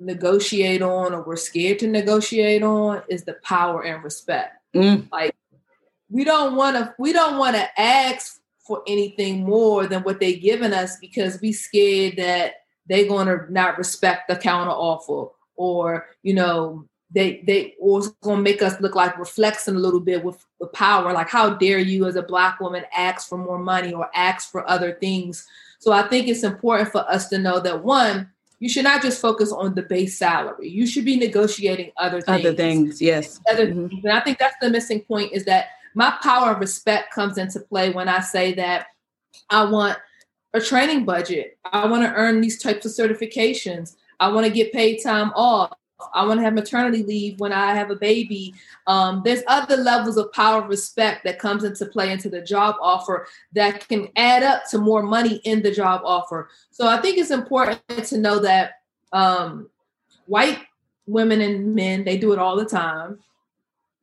negotiate 0.00 0.82
on 0.82 1.14
or 1.14 1.22
we're 1.22 1.36
scared 1.36 1.78
to 1.80 1.86
negotiate 1.86 2.62
on 2.62 3.02
is 3.08 3.24
the 3.24 3.34
power 3.44 3.82
and 3.82 4.02
respect. 4.02 4.56
Mm. 4.74 5.10
Like 5.12 5.34
we 6.08 6.24
don't 6.24 6.56
want 6.56 6.76
to 6.76 6.94
we 6.98 7.12
don't 7.12 7.38
want 7.38 7.56
to 7.56 7.80
ask 7.80 8.40
for 8.66 8.82
anything 8.86 9.44
more 9.44 9.86
than 9.86 10.02
what 10.02 10.20
they 10.20 10.34
given 10.36 10.72
us 10.72 10.96
because 11.00 11.40
we 11.40 11.52
scared 11.52 12.16
that 12.16 12.54
they're 12.86 13.08
going 13.08 13.26
to 13.26 13.52
not 13.52 13.78
respect 13.78 14.28
the 14.28 14.36
counter 14.36 14.70
offer 14.70 15.30
or 15.56 16.06
you 16.22 16.34
know 16.34 16.84
they 17.12 17.42
they 17.46 17.74
or 17.80 18.00
going 18.22 18.36
to 18.36 18.42
make 18.42 18.62
us 18.62 18.80
look 18.80 18.94
like 18.94 19.18
we're 19.18 19.24
flexing 19.24 19.76
a 19.76 19.78
little 19.78 20.00
bit 20.00 20.22
with 20.24 20.44
the 20.60 20.66
power 20.68 21.12
like 21.12 21.28
how 21.28 21.50
dare 21.50 21.78
you 21.78 22.06
as 22.06 22.16
a 22.16 22.22
black 22.22 22.60
woman 22.60 22.84
ask 22.96 23.28
for 23.28 23.38
more 23.38 23.58
money 23.58 23.92
or 23.92 24.08
ask 24.14 24.50
for 24.50 24.68
other 24.68 24.92
things 25.00 25.46
so 25.78 25.92
i 25.92 26.06
think 26.06 26.28
it's 26.28 26.44
important 26.44 26.90
for 26.90 27.08
us 27.10 27.28
to 27.28 27.38
know 27.38 27.58
that 27.60 27.82
one 27.82 28.30
you 28.60 28.68
should 28.68 28.84
not 28.84 29.02
just 29.02 29.20
focus 29.20 29.50
on 29.50 29.74
the 29.74 29.82
base 29.82 30.18
salary. 30.18 30.68
You 30.68 30.86
should 30.86 31.06
be 31.06 31.16
negotiating 31.16 31.92
other 31.96 32.20
things. 32.20 32.46
Other 32.46 32.54
things, 32.54 33.00
yes. 33.00 33.40
Other 33.50 33.66
mm-hmm. 33.66 33.88
things. 33.88 34.04
And 34.04 34.12
I 34.12 34.20
think 34.20 34.38
that's 34.38 34.56
the 34.60 34.70
missing 34.70 35.00
point 35.00 35.32
is 35.32 35.46
that 35.46 35.68
my 35.94 36.16
power 36.22 36.52
of 36.52 36.60
respect 36.60 37.12
comes 37.12 37.38
into 37.38 37.58
play 37.60 37.90
when 37.90 38.08
I 38.08 38.20
say 38.20 38.52
that 38.54 38.88
I 39.48 39.64
want 39.64 39.98
a 40.52 40.60
training 40.60 41.06
budget. 41.06 41.58
I 41.64 41.86
want 41.86 42.02
to 42.02 42.12
earn 42.12 42.40
these 42.40 42.62
types 42.62 42.84
of 42.84 42.92
certifications. 42.92 43.96
I 44.20 44.28
want 44.28 44.46
to 44.46 44.52
get 44.52 44.72
paid 44.72 45.02
time 45.02 45.32
off. 45.34 45.72
I 46.14 46.26
want 46.26 46.38
to 46.40 46.44
have 46.44 46.54
maternity 46.54 47.02
leave 47.02 47.40
when 47.40 47.52
I 47.52 47.74
have 47.74 47.90
a 47.90 47.96
baby. 47.96 48.54
Um, 48.86 49.22
there's 49.24 49.42
other 49.46 49.76
levels 49.76 50.16
of 50.16 50.32
power 50.32 50.62
of 50.62 50.68
respect 50.68 51.24
that 51.24 51.38
comes 51.38 51.64
into 51.64 51.86
play 51.86 52.12
into 52.12 52.28
the 52.28 52.42
job 52.42 52.76
offer 52.80 53.26
that 53.52 53.88
can 53.88 54.08
add 54.16 54.42
up 54.42 54.62
to 54.70 54.78
more 54.78 55.02
money 55.02 55.40
in 55.44 55.62
the 55.62 55.70
job 55.70 56.02
offer. 56.04 56.48
So 56.70 56.86
I 56.86 57.00
think 57.00 57.18
it's 57.18 57.30
important 57.30 57.80
to 58.04 58.18
know 58.18 58.38
that 58.40 58.80
um, 59.12 59.68
white 60.26 60.60
women 61.06 61.40
and 61.40 61.74
men 61.74 62.04
they 62.04 62.16
do 62.16 62.32
it 62.32 62.38
all 62.38 62.56
the 62.56 62.64
time, 62.64 63.18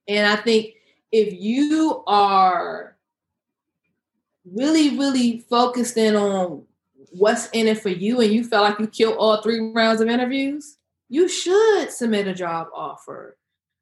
and 0.08 0.28
I 0.28 0.36
think 0.36 0.76
if 1.12 1.34
you 1.34 2.04
are 2.08 2.98
really, 4.54 4.98
really 4.98 5.46
focused 5.50 5.98
in 5.98 6.16
on 6.16 6.64
what's 7.12 7.50
in 7.52 7.68
it 7.68 7.82
for 7.82 7.90
you, 7.90 8.22
and 8.22 8.32
you 8.32 8.44
felt 8.44 8.70
like 8.70 8.80
you 8.80 8.88
killed 8.88 9.18
all 9.18 9.42
three 9.42 9.72
rounds 9.72 10.02
of 10.02 10.08
interviews 10.08 10.77
you 11.10 11.28
should 11.28 11.92
submit 11.92 12.28
a 12.28 12.34
job 12.34 12.68
offer. 12.74 13.38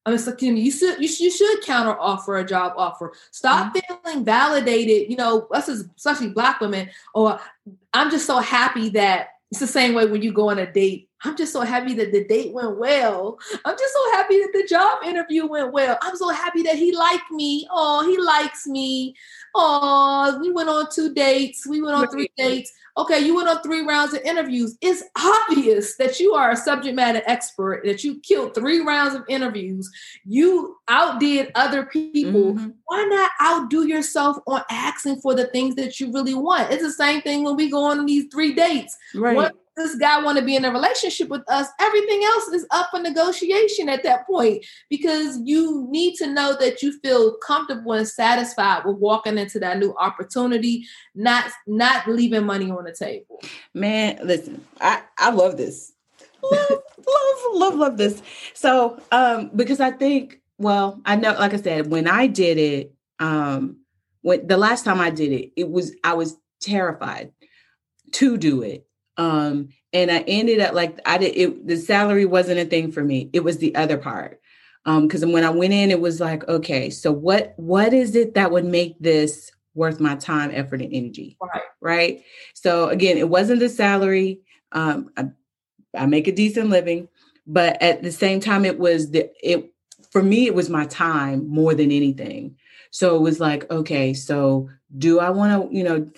I 0.05 0.11
mean, 0.11 0.19
so 0.19 0.35
you 0.39 0.71
should 0.71 1.01
you, 1.01 1.09
you 1.19 1.31
should 1.31 1.61
counter 1.63 1.99
offer 1.99 2.37
a 2.37 2.45
job 2.45 2.73
offer. 2.77 3.13
Stop 3.31 3.73
mm-hmm. 3.73 3.95
feeling 4.03 4.25
validated. 4.25 5.09
You 5.09 5.17
know, 5.17 5.47
us 5.51 5.67
as 5.67 5.89
especially 5.95 6.29
black 6.29 6.61
women. 6.61 6.89
Or 7.15 7.39
I'm 7.93 8.11
just 8.11 8.27
so 8.27 8.37
happy 8.37 8.89
that 8.89 9.29
it's 9.49 9.59
the 9.59 9.67
same 9.67 9.95
way 9.95 10.05
when 10.05 10.21
you 10.21 10.31
go 10.31 10.49
on 10.49 10.59
a 10.59 10.71
date. 10.71 11.04
I'm 11.23 11.35
just 11.35 11.53
so 11.53 11.61
happy 11.61 11.93
that 11.95 12.11
the 12.11 12.23
date 12.25 12.53
went 12.53 12.77
well. 12.77 13.39
I'm 13.63 13.77
just 13.77 13.93
so 13.93 14.11
happy 14.11 14.39
that 14.39 14.51
the 14.53 14.67
job 14.67 15.03
interview 15.03 15.47
went 15.47 15.73
well. 15.73 15.97
I'm 16.01 16.15
so 16.15 16.29
happy 16.29 16.61
that 16.63 16.75
he 16.75 16.95
liked 16.95 17.31
me. 17.31 17.67
Oh, 17.71 18.05
he 18.07 18.17
likes 18.17 18.67
me. 18.67 19.15
Oh, 19.55 20.37
we 20.41 20.51
went 20.51 20.69
on 20.69 20.87
two 20.91 21.13
dates. 21.13 21.65
We 21.65 21.81
went 21.81 21.95
on 21.95 22.07
three 22.09 22.29
dates 22.37 22.71
okay, 22.97 23.19
you 23.19 23.35
went 23.35 23.49
on 23.49 23.61
three 23.61 23.85
rounds 23.85 24.13
of 24.13 24.21
interviews. 24.21 24.77
It's 24.81 25.03
obvious 25.17 25.97
that 25.97 26.19
you 26.19 26.33
are 26.33 26.51
a 26.51 26.55
subject 26.55 26.95
matter 26.95 27.21
expert, 27.25 27.83
that 27.85 28.03
you 28.03 28.19
killed 28.21 28.55
three 28.55 28.79
rounds 28.79 29.15
of 29.15 29.23
interviews. 29.27 29.89
You 30.25 30.77
outdid 30.87 31.51
other 31.55 31.85
people. 31.85 32.53
Mm-hmm. 32.53 32.69
Why 32.85 33.03
not 33.03 33.31
outdo 33.41 33.87
yourself 33.87 34.37
on 34.47 34.61
asking 34.69 35.21
for 35.21 35.35
the 35.35 35.47
things 35.47 35.75
that 35.75 35.99
you 35.99 36.11
really 36.11 36.35
want? 36.35 36.71
It's 36.71 36.83
the 36.83 36.91
same 36.91 37.21
thing 37.21 37.43
when 37.43 37.55
we 37.55 37.69
go 37.69 37.83
on 37.83 38.05
these 38.05 38.25
three 38.31 38.53
dates. 38.53 38.95
Right. 39.13 39.35
One, 39.35 39.51
this 39.75 39.95
guy 39.95 40.23
want 40.23 40.37
to 40.37 40.43
be 40.43 40.55
in 40.55 40.65
a 40.65 40.71
relationship 40.71 41.27
with 41.27 41.43
us, 41.49 41.67
everything 41.79 42.23
else 42.23 42.47
is 42.47 42.65
up 42.71 42.89
for 42.91 42.99
negotiation 42.99 43.89
at 43.89 44.03
that 44.03 44.25
point 44.25 44.65
because 44.89 45.39
you 45.43 45.87
need 45.89 46.15
to 46.15 46.27
know 46.27 46.55
that 46.59 46.81
you 46.81 46.97
feel 46.99 47.35
comfortable 47.37 47.93
and 47.93 48.07
satisfied 48.07 48.85
with 48.85 48.97
walking 48.97 49.37
into 49.37 49.59
that 49.59 49.77
new 49.77 49.93
opportunity, 49.97 50.85
not 51.13 51.51
not 51.67 52.07
leaving 52.07 52.45
money 52.45 52.71
on 52.71 52.85
the 52.85 52.93
table. 52.93 53.41
Man, 53.73 54.19
listen, 54.23 54.63
I 54.79 55.01
I 55.17 55.31
love 55.31 55.57
this. 55.57 55.93
Love, 56.41 56.69
love, 56.69 57.53
love, 57.53 57.75
love 57.75 57.97
this. 57.97 58.21
So, 58.53 59.01
um, 59.11 59.49
because 59.55 59.79
I 59.79 59.89
think, 59.89 60.41
well, 60.59 61.01
I 61.03 61.15
know, 61.15 61.33
like 61.33 61.55
I 61.55 61.57
said, 61.57 61.89
when 61.89 62.07
I 62.07 62.27
did 62.27 62.59
it, 62.59 62.93
um, 63.19 63.77
when 64.21 64.45
the 64.45 64.57
last 64.57 64.85
time 64.85 65.01
I 65.01 65.09
did 65.09 65.31
it, 65.31 65.51
it 65.55 65.69
was 65.69 65.95
I 66.03 66.13
was 66.13 66.37
terrified 66.61 67.31
to 68.13 68.37
do 68.37 68.61
it 68.61 68.85
um, 69.17 69.69
and 69.93 70.11
I 70.11 70.19
ended 70.27 70.59
up 70.59 70.73
like 70.73 70.99
I 71.05 71.17
did 71.17 71.35
it, 71.35 71.67
the 71.67 71.77
salary 71.77 72.25
wasn't 72.25 72.59
a 72.59 72.65
thing 72.65 72.91
for 72.91 73.03
me. 73.03 73.29
It 73.33 73.43
was 73.43 73.57
the 73.57 73.75
other 73.75 73.97
part. 73.97 74.41
Um, 74.85 75.07
because 75.07 75.25
when 75.25 75.43
I 75.43 75.49
went 75.49 75.73
in, 75.73 75.89
it 75.89 75.99
was 75.99 76.19
like, 76.19 76.47
okay, 76.47 76.89
so 76.89 77.11
what 77.11 77.53
what 77.57 77.93
is 77.93 78.15
it 78.15 78.35
that 78.35 78.51
would 78.51 78.65
make 78.65 78.99
this 78.99 79.51
worth 79.73 79.99
my 79.99 80.15
time, 80.15 80.51
effort, 80.53 80.81
and 80.81 80.93
energy? 80.93 81.37
Right. 81.41 81.63
Right. 81.81 82.23
So 82.53 82.89
again, 82.89 83.17
it 83.17 83.29
wasn't 83.29 83.61
the 83.61 83.69
salary. 83.69 84.41
Um, 84.73 85.09
I, 85.17 85.25
I 85.97 86.05
make 86.05 86.27
a 86.27 86.31
decent 86.31 86.69
living, 86.69 87.07
but 87.47 87.81
at 87.81 88.03
the 88.03 88.11
same 88.11 88.39
time, 88.39 88.65
it 88.65 88.77
was 88.77 89.11
the 89.11 89.31
it 89.41 89.71
for 90.11 90.21
me, 90.21 90.45
it 90.45 90.55
was 90.55 90.69
my 90.69 90.85
time 90.85 91.47
more 91.47 91.73
than 91.73 91.91
anything. 91.91 92.55
So 92.91 93.15
it 93.15 93.21
was 93.21 93.39
like, 93.39 93.69
okay, 93.69 94.13
so 94.13 94.69
do 94.97 95.19
I 95.19 95.29
want 95.29 95.69
to, 95.69 95.77
you 95.77 95.83
know, 95.83 96.09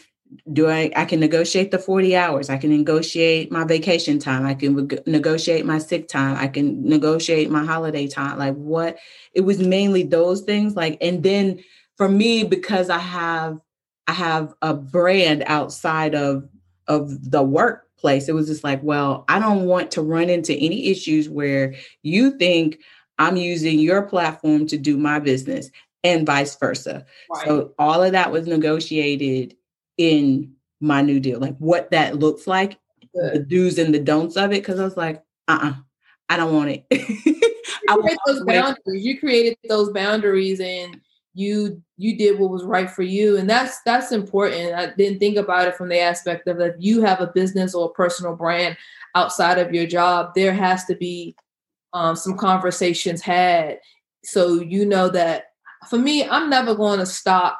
do 0.51 0.69
I 0.69 0.91
I 0.95 1.05
can 1.05 1.19
negotiate 1.19 1.71
the 1.71 1.79
40 1.79 2.15
hours. 2.15 2.49
I 2.49 2.57
can 2.57 2.69
negotiate 2.69 3.51
my 3.51 3.63
vacation 3.63 4.19
time. 4.19 4.45
I 4.45 4.53
can 4.53 4.75
re- 4.75 4.99
negotiate 5.05 5.65
my 5.65 5.77
sick 5.77 6.07
time. 6.07 6.37
I 6.37 6.47
can 6.47 6.83
negotiate 6.87 7.49
my 7.49 7.65
holiday 7.65 8.07
time. 8.07 8.37
Like 8.37 8.55
what 8.55 8.97
it 9.33 9.41
was 9.41 9.59
mainly 9.59 10.03
those 10.03 10.41
things 10.41 10.75
like 10.75 10.97
and 11.01 11.23
then 11.23 11.63
for 11.97 12.09
me 12.09 12.43
because 12.43 12.89
I 12.89 12.99
have 12.99 13.59
I 14.07 14.13
have 14.13 14.53
a 14.61 14.73
brand 14.73 15.43
outside 15.47 16.15
of 16.15 16.47
of 16.87 17.31
the 17.31 17.43
workplace. 17.43 18.29
It 18.29 18.35
was 18.35 18.47
just 18.47 18.63
like, 18.63 18.81
well, 18.81 19.25
I 19.27 19.39
don't 19.39 19.65
want 19.65 19.91
to 19.91 20.01
run 20.01 20.29
into 20.29 20.53
any 20.53 20.87
issues 20.87 21.29
where 21.29 21.75
you 22.03 22.37
think 22.37 22.79
I'm 23.19 23.35
using 23.35 23.79
your 23.79 24.03
platform 24.03 24.67
to 24.67 24.77
do 24.77 24.97
my 24.97 25.19
business 25.19 25.69
and 26.03 26.25
vice 26.25 26.55
versa. 26.55 27.05
Right. 27.29 27.45
So 27.45 27.73
all 27.77 28.03
of 28.03 28.13
that 28.13 28.31
was 28.31 28.47
negotiated 28.47 29.55
in 29.97 30.53
my 30.79 31.01
new 31.01 31.19
deal, 31.19 31.39
like 31.39 31.57
what 31.57 31.91
that 31.91 32.17
looks 32.17 32.47
like, 32.47 32.77
Good. 33.15 33.33
the 33.33 33.39
do's 33.39 33.77
and 33.77 33.93
the 33.93 33.99
don'ts 33.99 34.37
of 34.37 34.51
it. 34.51 34.63
Cause 34.63 34.79
I 34.79 34.83
was 34.83 34.97
like, 34.97 35.23
uh 35.47 35.59
uh-uh, 35.61 35.69
uh 35.69 35.73
I 36.29 36.37
don't 36.37 36.53
want 36.53 36.69
it. 36.69 36.85
you, 36.91 38.01
create 38.01 38.17
those 38.25 38.43
boundaries. 38.43 39.05
you 39.05 39.19
created 39.19 39.57
those 39.69 39.91
boundaries 39.91 40.59
and 40.59 40.99
you 41.37 41.81
you 41.97 42.17
did 42.17 42.39
what 42.39 42.49
was 42.49 42.63
right 42.63 42.89
for 42.89 43.03
you 43.03 43.37
and 43.37 43.47
that's 43.47 43.81
that's 43.83 44.11
important 44.11 44.73
i 44.73 44.91
didn't 44.97 45.19
think 45.19 45.37
about 45.37 45.67
it 45.67 45.75
from 45.75 45.87
the 45.87 45.99
aspect 45.99 46.47
of 46.47 46.59
if 46.59 46.73
you 46.79 47.01
have 47.01 47.21
a 47.21 47.27
business 47.27 47.75
or 47.75 47.85
a 47.85 47.93
personal 47.93 48.35
brand 48.35 48.75
outside 49.13 49.59
of 49.59 49.71
your 49.71 49.85
job 49.85 50.31
there 50.33 50.53
has 50.53 50.83
to 50.85 50.95
be 50.95 51.35
um, 51.93 52.15
some 52.15 52.35
conversations 52.35 53.21
had 53.21 53.79
so 54.23 54.61
you 54.61 54.83
know 54.83 55.09
that 55.09 55.51
for 55.87 55.99
me 55.99 56.27
i'm 56.27 56.49
never 56.49 56.73
going 56.73 56.97
to 56.97 57.05
stop 57.05 57.59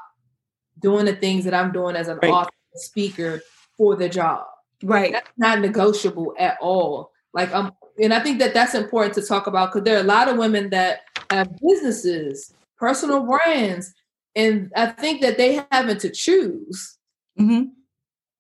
doing 0.79 1.05
the 1.05 1.15
things 1.15 1.45
that 1.45 1.53
I'm 1.53 1.71
doing 1.71 1.95
as 1.95 2.07
an 2.07 2.19
right. 2.21 2.31
author 2.31 2.51
speaker 2.75 3.41
for 3.77 3.95
the 3.95 4.09
job. 4.09 4.45
Right. 4.83 5.11
That's 5.11 5.29
not 5.37 5.59
negotiable 5.59 6.33
at 6.37 6.57
all. 6.61 7.11
Like 7.33 7.53
um 7.53 7.73
and 7.99 8.13
I 8.13 8.19
think 8.19 8.39
that 8.39 8.53
that's 8.53 8.75
important 8.75 9.15
to 9.15 9.23
talk 9.23 9.47
about 9.47 9.71
because 9.71 9.83
there 9.83 9.97
are 9.97 10.01
a 10.01 10.03
lot 10.03 10.27
of 10.27 10.37
women 10.37 10.69
that 10.69 11.01
have 11.31 11.49
businesses, 11.59 12.53
personal 12.77 13.25
brands, 13.25 13.93
and 14.35 14.71
I 14.75 14.87
think 14.87 15.21
that 15.21 15.37
they 15.37 15.65
having 15.71 15.97
to 15.97 16.11
choose 16.11 16.97
mm-hmm. 17.39 17.69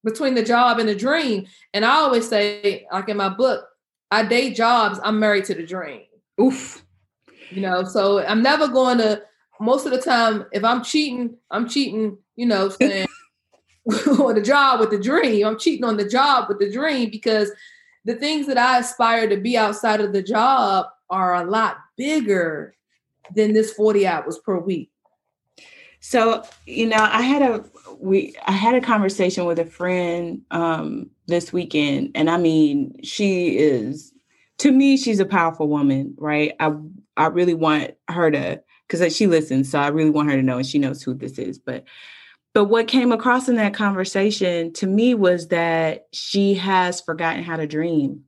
between 0.03 0.35
the 0.35 0.43
job 0.43 0.77
and 0.77 0.87
the 0.87 0.93
dream. 0.93 1.47
And 1.73 1.83
I 1.83 1.95
always 1.95 2.29
say, 2.29 2.85
like 2.91 3.09
in 3.09 3.17
my 3.17 3.29
book, 3.29 3.65
I 4.11 4.23
date 4.23 4.55
jobs, 4.55 4.99
I'm 5.03 5.19
married 5.19 5.45
to 5.45 5.55
the 5.55 5.65
dream. 5.65 6.03
Oof. 6.39 6.85
You 7.49 7.61
know, 7.61 7.83
so 7.83 8.23
I'm 8.23 8.43
never 8.43 8.67
going 8.67 8.99
to 8.99 9.23
most 9.59 9.85
of 9.85 9.91
the 9.91 10.01
time, 10.01 10.45
if 10.51 10.63
I'm 10.63 10.83
cheating, 10.83 11.37
I'm 11.49 11.67
cheating, 11.67 12.17
you 12.37 12.45
know, 12.45 12.69
saying 12.69 13.07
on 14.19 14.35
the 14.35 14.41
job 14.41 14.79
with 14.79 14.89
the 14.89 14.99
dream. 14.99 15.45
I'm 15.45 15.57
cheating 15.59 15.85
on 15.85 15.97
the 15.97 16.07
job 16.07 16.49
with 16.49 16.59
the 16.59 16.71
dream 16.71 17.09
because 17.09 17.51
the 18.05 18.15
things 18.15 18.47
that 18.47 18.57
I 18.57 18.79
aspire 18.79 19.29
to 19.29 19.37
be 19.37 19.57
outside 19.57 20.01
of 20.01 20.13
the 20.13 20.21
job 20.23 20.87
are 21.09 21.35
a 21.35 21.45
lot 21.45 21.77
bigger 21.95 22.75
than 23.33 23.53
this 23.53 23.71
40 23.73 24.05
hours 24.07 24.39
per 24.39 24.57
week. 24.59 24.91
So, 25.99 26.43
you 26.65 26.87
know, 26.87 26.97
I 26.99 27.21
had 27.21 27.41
a 27.41 27.65
we 27.99 28.35
I 28.45 28.51
had 28.51 28.75
a 28.75 28.81
conversation 28.81 29.45
with 29.45 29.57
a 29.57 29.65
friend 29.65 30.41
um 30.51 31.09
this 31.27 31.51
weekend 31.51 32.11
and 32.15 32.29
I 32.29 32.37
mean, 32.37 33.01
she 33.03 33.57
is 33.57 34.13
to 34.59 34.71
me 34.71 34.97
she's 34.97 35.19
a 35.19 35.25
powerful 35.25 35.67
woman, 35.67 36.13
right? 36.17 36.53
I 36.59 36.73
I 37.15 37.27
really 37.27 37.55
want 37.55 37.91
her 38.09 38.31
to 38.31 38.61
cuz 38.89 39.15
she 39.15 39.27
listens, 39.27 39.71
so 39.71 39.79
I 39.79 39.87
really 39.87 40.11
want 40.11 40.29
her 40.29 40.35
to 40.35 40.43
know 40.43 40.57
and 40.57 40.67
she 40.67 40.77
knows 40.77 41.01
who 41.01 41.13
this 41.13 41.39
is, 41.39 41.57
but 41.57 41.85
but 42.57 42.63
what 42.63 42.87
came 42.87 43.11
across 43.11 43.47
in 43.47 43.57
that 43.57 43.75
conversation 43.75 44.73
to 44.73 44.87
me 44.87 45.13
was 45.13 45.49
that 45.49 46.07
she 46.11 46.55
has 46.55 46.99
forgotten 46.99 47.43
how 47.43 47.55
to 47.55 47.67
dream. 47.67 48.23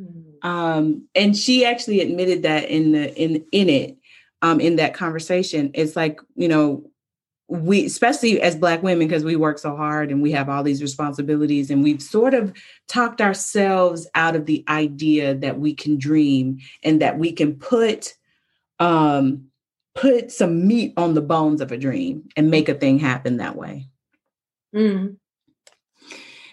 Mm-hmm. 0.00 0.48
Um, 0.48 1.06
and 1.14 1.36
she 1.36 1.66
actually 1.66 2.00
admitted 2.00 2.44
that 2.44 2.70
in 2.70 2.92
the 2.92 3.14
in 3.22 3.44
in 3.52 3.68
it 3.68 3.98
um, 4.40 4.60
in 4.60 4.76
that 4.76 4.94
conversation. 4.94 5.72
It's 5.74 5.94
like 5.94 6.20
you 6.36 6.48
know 6.48 6.88
we 7.48 7.84
especially 7.84 8.40
as 8.40 8.56
black 8.56 8.82
women 8.82 9.08
because 9.08 9.24
we 9.24 9.36
work 9.36 9.58
so 9.58 9.76
hard 9.76 10.10
and 10.10 10.22
we 10.22 10.32
have 10.32 10.48
all 10.48 10.62
these 10.62 10.80
responsibilities 10.80 11.70
and 11.70 11.82
we've 11.82 12.00
sort 12.00 12.32
of 12.32 12.54
talked 12.88 13.20
ourselves 13.20 14.08
out 14.14 14.34
of 14.34 14.46
the 14.46 14.64
idea 14.68 15.34
that 15.34 15.60
we 15.60 15.74
can 15.74 15.98
dream 15.98 16.60
and 16.82 17.02
that 17.02 17.18
we 17.18 17.30
can 17.30 17.56
put 17.56 18.14
um 18.78 19.50
put 19.96 20.30
some 20.30 20.66
meat 20.66 20.92
on 20.96 21.14
the 21.14 21.22
bones 21.22 21.60
of 21.60 21.72
a 21.72 21.76
dream 21.76 22.28
and 22.36 22.50
make 22.50 22.68
a 22.68 22.74
thing 22.74 22.98
happen 22.98 23.38
that 23.38 23.56
way. 23.56 23.88
Mm. 24.74 25.16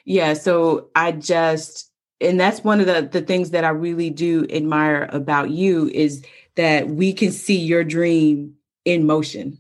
Yeah, 0.06 0.34
so 0.34 0.90
I 0.96 1.12
just 1.12 1.92
and 2.20 2.40
that's 2.40 2.64
one 2.64 2.80
of 2.80 2.86
the 2.86 3.08
the 3.12 3.22
things 3.22 3.52
that 3.52 3.64
I 3.64 3.70
really 3.70 4.10
do 4.10 4.46
admire 4.50 5.10
about 5.12 5.50
you 5.50 5.90
is 5.90 6.26
that 6.56 6.88
we 6.88 7.14
can 7.14 7.32
see 7.32 7.58
your 7.58 7.84
dream 7.84 8.56
in 8.86 9.06
motion. 9.06 9.60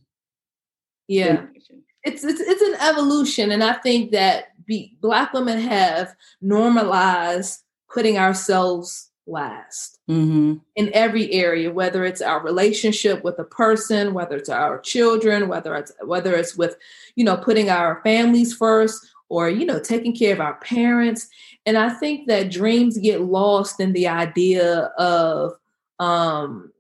Yeah. 1.08 1.28
In 1.28 1.36
motion. 1.36 1.84
It's 2.04 2.24
it's 2.24 2.42
it's 2.42 2.62
an 2.62 2.76
evolution 2.82 3.52
and 3.52 3.64
I 3.64 3.74
think 3.74 4.12
that 4.12 4.46
be, 4.66 4.98
black 5.02 5.34
women 5.34 5.60
have 5.60 6.16
normalized 6.42 7.62
putting 7.94 8.18
ourselves 8.18 9.10
last 9.26 10.00
mm-hmm. 10.10 10.56
in 10.76 10.90
every 10.94 11.32
area 11.32 11.72
whether 11.72 12.04
it's 12.04 12.22
our 12.22 12.42
relationship 12.44 13.24
with 13.24 13.40
a 13.40 13.44
person 13.44 14.14
whether 14.14 14.36
it's 14.36 14.50
our 14.50 14.80
children 14.82 15.48
whether 15.48 15.76
it's 15.76 15.94
whether 16.04 16.36
it's 16.36 16.58
with 16.58 16.76
you 17.16 17.24
know 17.24 17.38
putting 17.38 17.70
our 17.70 18.02
families 18.04 18.54
first 18.54 19.14
or 19.30 19.50
you 19.50 19.66
know 19.66 19.80
taking 19.80 20.14
care 20.14 20.34
of 20.34 20.42
our 20.42 20.56
parents 20.56 21.30
and 21.66 21.78
i 21.78 21.90
think 21.90 22.28
that 22.28 22.52
dreams 22.52 22.98
get 22.98 23.22
lost 23.22 23.80
in 23.80 23.94
the 23.94 24.08
idea 24.08 24.92
of 24.98 25.54
um 26.00 26.72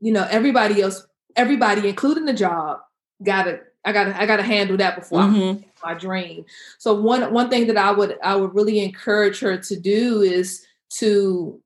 you 0.00 0.12
know 0.12 0.26
everybody 0.30 0.80
else 0.80 1.06
everybody 1.36 1.86
including 1.86 2.24
the 2.24 2.32
job 2.32 2.78
gotta 3.22 3.60
i 3.84 3.92
gotta 3.92 4.18
i 4.18 4.24
gotta 4.24 4.42
handle 4.42 4.78
that 4.78 4.96
before 4.96 5.20
mm-hmm. 5.20 5.62
my 5.84 5.92
dream 5.92 6.44
so 6.78 6.94
one 6.94 7.32
one 7.34 7.50
thing 7.50 7.66
that 7.66 7.76
i 7.76 7.90
would 7.90 8.18
i 8.22 8.34
would 8.34 8.54
really 8.54 8.80
encourage 8.80 9.40
her 9.40 9.58
to 9.58 9.78
do 9.78 10.22
is 10.22 10.66
to 10.98 11.60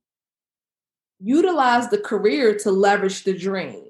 utilize 1.21 1.89
the 1.89 1.99
career 1.99 2.57
to 2.59 2.71
leverage 2.71 3.25
the 3.25 3.37
dream. 3.37 3.83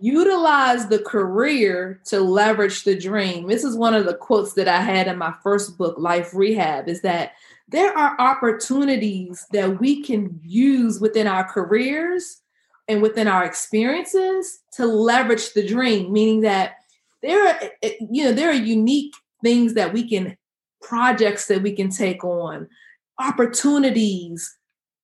Utilize 0.00 0.88
the 0.88 0.98
career 0.98 2.00
to 2.06 2.20
leverage 2.20 2.84
the 2.84 2.98
dream. 2.98 3.46
This 3.46 3.64
is 3.64 3.76
one 3.76 3.94
of 3.94 4.06
the 4.06 4.14
quotes 4.14 4.54
that 4.54 4.66
I 4.66 4.80
had 4.80 5.08
in 5.08 5.18
my 5.18 5.34
first 5.42 5.76
book, 5.76 5.96
Life 5.98 6.34
Rehab, 6.34 6.88
is 6.88 7.02
that 7.02 7.32
there 7.68 7.96
are 7.96 8.18
opportunities 8.18 9.46
that 9.52 9.78
we 9.78 10.02
can 10.02 10.40
use 10.42 11.00
within 11.00 11.26
our 11.26 11.44
careers 11.44 12.40
and 12.88 13.00
within 13.02 13.28
our 13.28 13.44
experiences 13.44 14.60
to 14.72 14.86
leverage 14.86 15.52
the 15.52 15.66
dream, 15.66 16.12
meaning 16.12 16.40
that 16.40 16.76
there 17.22 17.46
are, 17.46 17.58
eh, 17.60 17.68
eh, 17.82 17.92
you 18.10 18.24
know, 18.24 18.32
there 18.32 18.50
are 18.50 18.54
unique 18.54 19.14
things 19.42 19.74
that 19.74 19.92
we 19.92 20.08
can, 20.08 20.36
projects 20.82 21.46
that 21.46 21.62
we 21.62 21.72
can 21.72 21.90
take 21.90 22.24
on, 22.24 22.68
opportunities, 23.20 24.56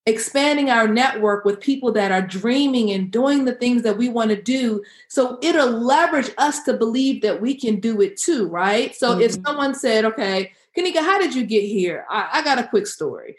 expanding 0.06 0.70
our 0.70 0.88
network 0.88 1.44
with 1.44 1.60
people 1.60 1.92
that 1.92 2.12
are 2.12 2.22
dreaming 2.22 2.90
and 2.92 3.10
doing 3.10 3.44
the 3.44 3.54
things 3.54 3.82
that 3.82 3.98
we 3.98 4.08
want 4.08 4.30
to 4.30 4.40
do. 4.40 4.82
So 5.08 5.38
it'll 5.42 5.70
leverage 5.70 6.30
us 6.38 6.62
to 6.62 6.74
believe 6.74 7.22
that 7.22 7.40
we 7.40 7.58
can 7.58 7.80
do 7.80 8.00
it 8.00 8.16
too, 8.16 8.46
right? 8.46 8.94
So 8.94 9.12
mm-hmm. 9.12 9.22
if 9.22 9.36
someone 9.44 9.74
said, 9.74 10.04
okay, 10.04 10.52
Kanika, 10.76 10.98
how 10.98 11.18
did 11.18 11.34
you 11.34 11.44
get 11.44 11.62
here? 11.62 12.06
I, 12.08 12.28
I 12.34 12.42
got 12.42 12.58
a 12.58 12.68
quick 12.68 12.86
story. 12.86 13.36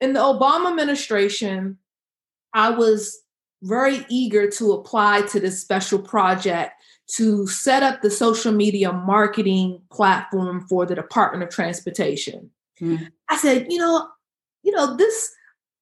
In 0.00 0.12
the 0.12 0.20
Obama 0.20 0.70
administration, 0.70 1.78
I 2.52 2.70
was 2.70 3.20
very 3.62 4.04
eager 4.08 4.48
to 4.50 4.72
apply 4.72 5.22
to 5.22 5.40
this 5.40 5.60
special 5.60 5.98
project 5.98 6.72
to 7.16 7.46
set 7.46 7.82
up 7.82 8.02
the 8.02 8.10
social 8.10 8.52
media 8.52 8.92
marketing 8.92 9.80
platform 9.90 10.66
for 10.68 10.86
the 10.86 10.94
Department 10.94 11.42
of 11.42 11.50
Transportation. 11.50 12.50
Mm-hmm. 12.80 13.04
I 13.28 13.36
said, 13.36 13.66
you 13.70 13.78
know, 13.78 14.08
you 14.64 14.72
know, 14.72 14.96
this 14.96 15.34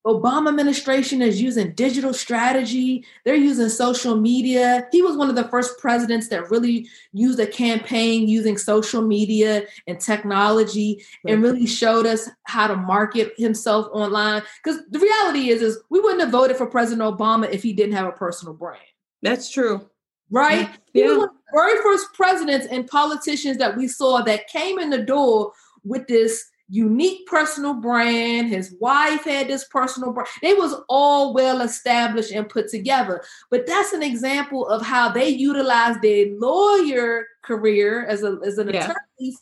Obama 0.04 0.48
administration 0.48 1.22
is 1.22 1.40
using 1.40 1.72
digital 1.72 2.12
strategy. 2.12 3.04
They're 3.24 3.36
using 3.36 3.68
social 3.68 4.16
media. 4.16 4.88
He 4.90 5.00
was 5.00 5.16
one 5.16 5.28
of 5.28 5.36
the 5.36 5.48
first 5.48 5.78
presidents 5.78 6.28
that 6.28 6.50
really 6.50 6.88
used 7.12 7.38
a 7.38 7.46
campaign 7.46 8.26
using 8.26 8.58
social 8.58 9.00
media 9.00 9.62
and 9.86 10.00
technology 10.00 11.04
and 11.26 11.40
really 11.40 11.66
showed 11.66 12.04
us 12.04 12.28
how 12.44 12.66
to 12.66 12.74
market 12.74 13.34
himself 13.36 13.86
online. 13.92 14.42
Because 14.62 14.80
the 14.90 14.98
reality 14.98 15.50
is, 15.50 15.62
is 15.62 15.78
we 15.88 16.00
wouldn't 16.00 16.20
have 16.20 16.30
voted 16.30 16.56
for 16.56 16.66
President 16.66 17.02
Obama 17.02 17.48
if 17.52 17.62
he 17.62 17.72
didn't 17.72 17.94
have 17.94 18.08
a 18.08 18.12
personal 18.12 18.54
brand. 18.54 18.82
That's 19.22 19.52
true. 19.52 19.88
Right? 20.32 20.68
Yeah. 20.94 21.04
He 21.04 21.08
was 21.08 21.18
one 21.18 21.28
of 21.28 21.34
the 21.34 21.52
very 21.52 21.80
first 21.80 22.12
presidents 22.14 22.66
and 22.66 22.88
politicians 22.88 23.58
that 23.58 23.76
we 23.76 23.86
saw 23.86 24.22
that 24.22 24.48
came 24.48 24.80
in 24.80 24.90
the 24.90 25.02
door 25.02 25.52
with 25.84 26.08
this 26.08 26.44
unique 26.72 27.26
personal 27.26 27.74
brand. 27.74 28.48
His 28.48 28.74
wife 28.80 29.24
had 29.24 29.46
this 29.46 29.64
personal 29.64 30.10
brand. 30.10 30.28
It 30.42 30.56
was 30.56 30.74
all 30.88 31.34
well 31.34 31.60
established 31.60 32.32
and 32.32 32.48
put 32.48 32.68
together. 32.68 33.22
But 33.50 33.66
that's 33.66 33.92
an 33.92 34.02
example 34.02 34.66
of 34.66 34.80
how 34.80 35.10
they 35.10 35.28
utilized 35.28 36.00
their 36.00 36.28
lawyer 36.38 37.26
career 37.42 38.06
as, 38.06 38.22
a, 38.22 38.38
as 38.44 38.56
an 38.56 38.70
yeah. 38.70 38.84
attorney 38.84 39.36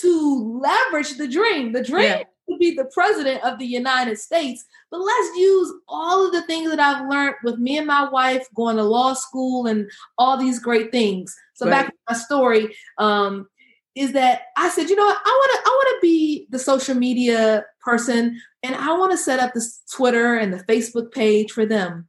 to 0.00 0.60
leverage 0.60 1.16
the 1.16 1.28
dream. 1.28 1.72
The 1.72 1.84
dream 1.84 2.02
yeah. 2.02 2.24
to 2.50 2.58
be 2.58 2.74
the 2.74 2.86
president 2.86 3.44
of 3.44 3.60
the 3.60 3.66
United 3.66 4.18
States. 4.18 4.64
But 4.90 5.02
let's 5.02 5.36
use 5.36 5.72
all 5.86 6.26
of 6.26 6.32
the 6.32 6.42
things 6.42 6.68
that 6.68 6.80
I've 6.80 7.08
learned 7.08 7.36
with 7.44 7.58
me 7.58 7.78
and 7.78 7.86
my 7.86 8.08
wife 8.08 8.48
going 8.56 8.76
to 8.76 8.82
law 8.82 9.14
school 9.14 9.66
and 9.68 9.88
all 10.18 10.36
these 10.36 10.58
great 10.58 10.90
things. 10.90 11.32
So 11.54 11.66
right. 11.66 11.84
back 11.84 11.86
to 11.90 11.98
my 12.10 12.16
story, 12.16 12.74
um, 12.98 13.46
is 13.94 14.12
that 14.12 14.42
I 14.56 14.68
said, 14.70 14.88
you 14.88 14.96
know 14.96 15.04
what, 15.04 15.18
I 15.24 15.28
want 15.28 15.52
to 15.52 15.70
I 15.70 15.70
want 15.70 15.96
to 15.96 16.06
be 16.06 16.46
the 16.50 16.58
social 16.58 16.94
media 16.94 17.64
person 17.80 18.40
and 18.62 18.74
I 18.74 18.96
want 18.96 19.12
to 19.12 19.18
set 19.18 19.40
up 19.40 19.54
this 19.54 19.82
Twitter 19.92 20.36
and 20.36 20.52
the 20.52 20.64
Facebook 20.64 21.12
page 21.12 21.52
for 21.52 21.66
them. 21.66 22.06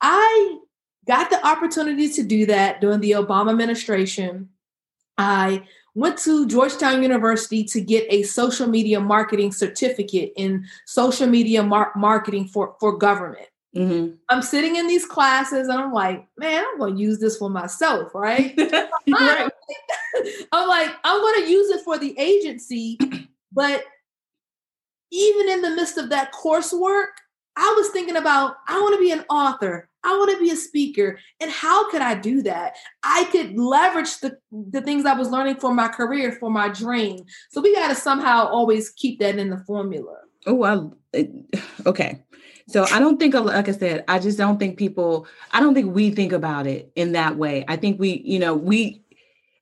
I 0.00 0.58
got 1.06 1.30
the 1.30 1.44
opportunity 1.46 2.08
to 2.10 2.22
do 2.22 2.46
that 2.46 2.80
during 2.80 3.00
the 3.00 3.12
Obama 3.12 3.50
administration. 3.50 4.48
I 5.18 5.64
went 5.94 6.18
to 6.18 6.46
Georgetown 6.46 7.02
University 7.02 7.64
to 7.64 7.80
get 7.80 8.06
a 8.08 8.22
social 8.22 8.66
media 8.66 8.98
marketing 8.98 9.52
certificate 9.52 10.32
in 10.36 10.66
social 10.86 11.26
media 11.26 11.62
mar- 11.62 11.92
marketing 11.94 12.46
for, 12.46 12.76
for 12.80 12.96
government. 12.96 13.46
Mm-hmm. 13.76 14.16
I'm 14.28 14.42
sitting 14.42 14.76
in 14.76 14.86
these 14.86 15.06
classes 15.06 15.68
and 15.68 15.80
I'm 15.80 15.92
like, 15.92 16.26
man, 16.36 16.64
I'm 16.64 16.78
going 16.78 16.96
to 16.96 17.00
use 17.00 17.18
this 17.18 17.38
for 17.38 17.48
myself, 17.48 18.14
right? 18.14 18.54
right. 19.08 19.50
I'm 20.52 20.68
like, 20.68 20.90
I'm 21.04 21.20
going 21.20 21.44
to 21.44 21.50
use 21.50 21.70
it 21.70 21.82
for 21.82 21.98
the 21.98 22.18
agency. 22.18 22.98
But 23.54 23.84
even 25.10 25.50
in 25.50 25.60
the 25.60 25.72
midst 25.72 25.98
of 25.98 26.08
that 26.08 26.32
coursework, 26.32 27.08
I 27.54 27.74
was 27.76 27.88
thinking 27.90 28.16
about, 28.16 28.56
I 28.66 28.80
want 28.80 28.94
to 28.94 29.00
be 29.00 29.10
an 29.10 29.26
author. 29.28 29.90
I 30.04 30.16
want 30.16 30.30
to 30.30 30.40
be 30.42 30.50
a 30.50 30.56
speaker. 30.56 31.18
And 31.38 31.50
how 31.50 31.90
could 31.90 32.00
I 32.00 32.14
do 32.14 32.42
that? 32.42 32.76
I 33.02 33.24
could 33.24 33.58
leverage 33.58 34.18
the, 34.20 34.38
the 34.50 34.80
things 34.80 35.04
I 35.04 35.12
was 35.12 35.28
learning 35.28 35.56
for 35.56 35.74
my 35.74 35.88
career, 35.88 36.32
for 36.32 36.50
my 36.50 36.68
dream. 36.68 37.26
So 37.50 37.60
we 37.60 37.74
got 37.74 37.88
to 37.88 37.94
somehow 37.94 38.46
always 38.46 38.90
keep 38.90 39.20
that 39.20 39.38
in 39.38 39.50
the 39.50 39.58
formula. 39.58 40.16
Oh, 40.46 40.64
I 41.14 41.28
okay. 41.86 42.24
So 42.68 42.84
I 42.84 42.98
don't 42.98 43.18
think, 43.18 43.34
like 43.34 43.68
I 43.68 43.72
said, 43.72 44.04
I 44.08 44.18
just 44.18 44.38
don't 44.38 44.58
think 44.58 44.78
people, 44.78 45.26
I 45.52 45.60
don't 45.60 45.74
think 45.74 45.94
we 45.94 46.10
think 46.10 46.32
about 46.32 46.66
it 46.66 46.90
in 46.94 47.12
that 47.12 47.36
way. 47.36 47.64
I 47.68 47.76
think 47.76 48.00
we, 48.00 48.22
you 48.24 48.38
know, 48.38 48.54
we, 48.54 49.02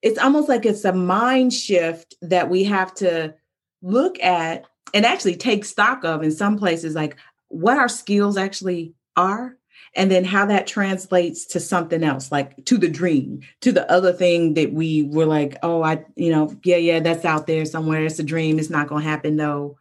it's 0.02 0.18
almost 0.18 0.48
like 0.48 0.64
it's 0.64 0.84
a 0.84 0.92
mind 0.92 1.52
shift 1.52 2.14
that 2.22 2.48
we 2.48 2.64
have 2.64 2.94
to 2.96 3.34
look 3.82 4.22
at 4.22 4.66
and 4.92 5.06
actually 5.06 5.36
take 5.36 5.64
stock 5.64 6.04
of 6.04 6.22
in 6.22 6.30
some 6.30 6.58
places, 6.58 6.94
like 6.94 7.16
what 7.48 7.78
our 7.78 7.88
skills 7.88 8.36
actually 8.36 8.94
are 9.16 9.56
and 9.96 10.10
then 10.10 10.24
how 10.24 10.46
that 10.46 10.66
translates 10.66 11.44
to 11.46 11.60
something 11.60 12.04
else 12.04 12.30
like 12.30 12.64
to 12.64 12.78
the 12.78 12.88
dream 12.88 13.40
to 13.60 13.72
the 13.72 13.90
other 13.90 14.12
thing 14.12 14.54
that 14.54 14.72
we 14.72 15.02
were 15.02 15.26
like 15.26 15.56
oh 15.62 15.82
i 15.82 16.04
you 16.14 16.30
know 16.30 16.54
yeah 16.62 16.76
yeah 16.76 17.00
that's 17.00 17.24
out 17.24 17.46
there 17.46 17.64
somewhere. 17.64 18.04
It's 18.04 18.18
a 18.18 18.24
dream. 18.24 18.58
It's 18.58 18.70
not 18.70 18.88
going 18.88 19.02
to 19.02 19.08
happen 19.08 19.36
though 19.36 19.76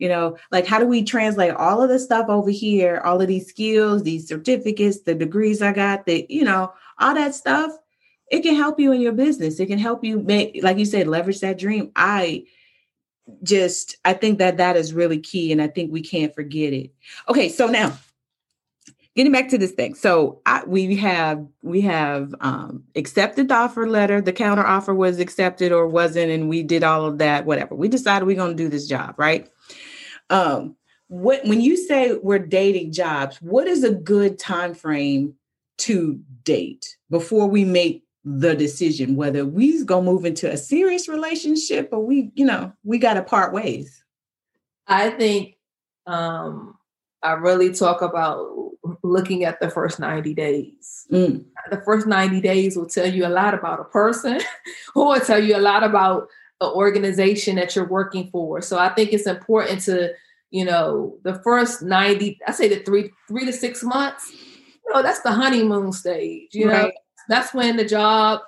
you 0.00 0.08
know 0.08 0.36
like 0.50 0.66
how 0.66 0.80
do 0.80 0.86
we 0.86 1.04
translate 1.04 1.52
all 1.52 1.82
of 1.82 1.88
the 1.88 1.98
stuff 1.98 2.28
over 2.28 2.50
here 2.50 3.00
all 3.04 3.20
of 3.20 3.28
these 3.28 3.46
skills 3.46 4.02
these 4.02 4.26
certificates 4.26 5.02
the 5.02 5.14
degrees 5.14 5.62
i 5.62 5.72
got 5.72 6.06
the 6.06 6.26
you 6.28 6.42
know 6.42 6.72
all 7.00 7.14
that 7.14 7.34
stuff? 7.34 7.72
It 8.30 8.42
can 8.42 8.54
help 8.54 8.78
you 8.78 8.92
in 8.92 9.00
your 9.00 9.12
business. 9.12 9.58
It 9.58 9.66
can 9.66 9.78
help 9.78 10.04
you 10.04 10.20
make 10.20 10.60
like 10.62 10.78
you 10.78 10.84
said 10.84 11.08
leverage 11.08 11.40
that 11.40 11.58
dream. 11.58 11.90
I 11.96 12.44
just 13.44 13.96
i 14.04 14.12
think 14.12 14.38
that 14.38 14.56
that 14.56 14.76
is 14.76 14.92
really 14.92 15.18
key 15.18 15.52
and 15.52 15.62
i 15.62 15.68
think 15.68 15.92
we 15.92 16.02
can't 16.02 16.34
forget 16.34 16.72
it. 16.72 16.92
Okay 17.28 17.48
so 17.48 17.66
now 17.66 17.96
getting 19.14 19.32
back 19.32 19.48
to 19.48 19.58
this 19.58 19.72
thing. 19.72 19.94
So 19.94 20.40
I, 20.46 20.64
we 20.64 20.96
have 20.96 21.46
we 21.62 21.80
have 21.82 22.34
um, 22.40 22.84
accepted 22.96 23.48
the 23.48 23.54
offer 23.54 23.88
letter. 23.88 24.20
The 24.20 24.32
counter 24.32 24.66
offer 24.66 24.94
was 24.94 25.20
accepted 25.20 25.72
or 25.72 25.86
wasn't 25.86 26.30
and 26.30 26.48
we 26.48 26.62
did 26.62 26.82
all 26.82 27.04
of 27.04 27.18
that 27.18 27.46
whatever. 27.46 27.74
We 27.74 27.88
decided 27.88 28.26
we're 28.26 28.36
going 28.36 28.56
to 28.56 28.62
do 28.62 28.68
this 28.68 28.88
job 28.88 29.14
right 29.16 29.48
um 30.30 30.76
what 31.08 31.44
when 31.44 31.60
you 31.60 31.76
say 31.76 32.14
we're 32.22 32.38
dating 32.38 32.92
jobs 32.92 33.36
what 33.42 33.66
is 33.66 33.84
a 33.84 33.92
good 33.92 34.38
time 34.38 34.74
frame 34.74 35.34
to 35.76 36.18
date 36.44 36.96
before 37.10 37.46
we 37.46 37.64
make 37.64 38.04
the 38.24 38.54
decision 38.54 39.16
whether 39.16 39.44
we's 39.44 39.82
gonna 39.82 40.04
move 40.04 40.24
into 40.24 40.50
a 40.50 40.56
serious 40.56 41.08
relationship 41.08 41.88
or 41.90 42.04
we 42.04 42.30
you 42.34 42.44
know 42.44 42.72
we 42.84 42.98
gotta 42.98 43.22
part 43.22 43.52
ways 43.52 44.04
i 44.86 45.10
think 45.10 45.56
um 46.06 46.76
i 47.22 47.32
really 47.32 47.72
talk 47.72 48.02
about 48.02 48.46
looking 49.02 49.44
at 49.44 49.58
the 49.60 49.70
first 49.70 49.98
90 49.98 50.34
days 50.34 51.06
mm. 51.10 51.44
the 51.70 51.82
first 51.84 52.06
90 52.06 52.40
days 52.40 52.76
will 52.76 52.86
tell 52.86 53.10
you 53.10 53.26
a 53.26 53.28
lot 53.28 53.54
about 53.54 53.80
a 53.80 53.84
person 53.84 54.38
or 54.94 55.18
tell 55.18 55.42
you 55.42 55.56
a 55.56 55.58
lot 55.58 55.82
about 55.82 56.28
an 56.60 56.68
organization 56.68 57.56
that 57.56 57.74
you're 57.74 57.88
working 57.88 58.28
for 58.30 58.60
so 58.60 58.78
i 58.78 58.88
think 58.88 59.12
it's 59.12 59.26
important 59.26 59.80
to 59.80 60.12
you 60.50 60.64
know 60.64 61.16
the 61.22 61.34
first 61.42 61.82
90 61.82 62.38
i 62.46 62.52
say 62.52 62.68
the 62.68 62.80
three 62.80 63.10
three 63.28 63.44
to 63.44 63.52
six 63.52 63.82
months 63.82 64.32
you 64.32 64.94
know 64.94 65.02
that's 65.02 65.20
the 65.20 65.30
honeymoon 65.30 65.92
stage 65.92 66.48
you 66.52 66.68
right. 66.68 66.82
know 66.82 66.90
that's 67.30 67.54
when 67.54 67.76
the 67.76 67.84
job, 67.84 68.40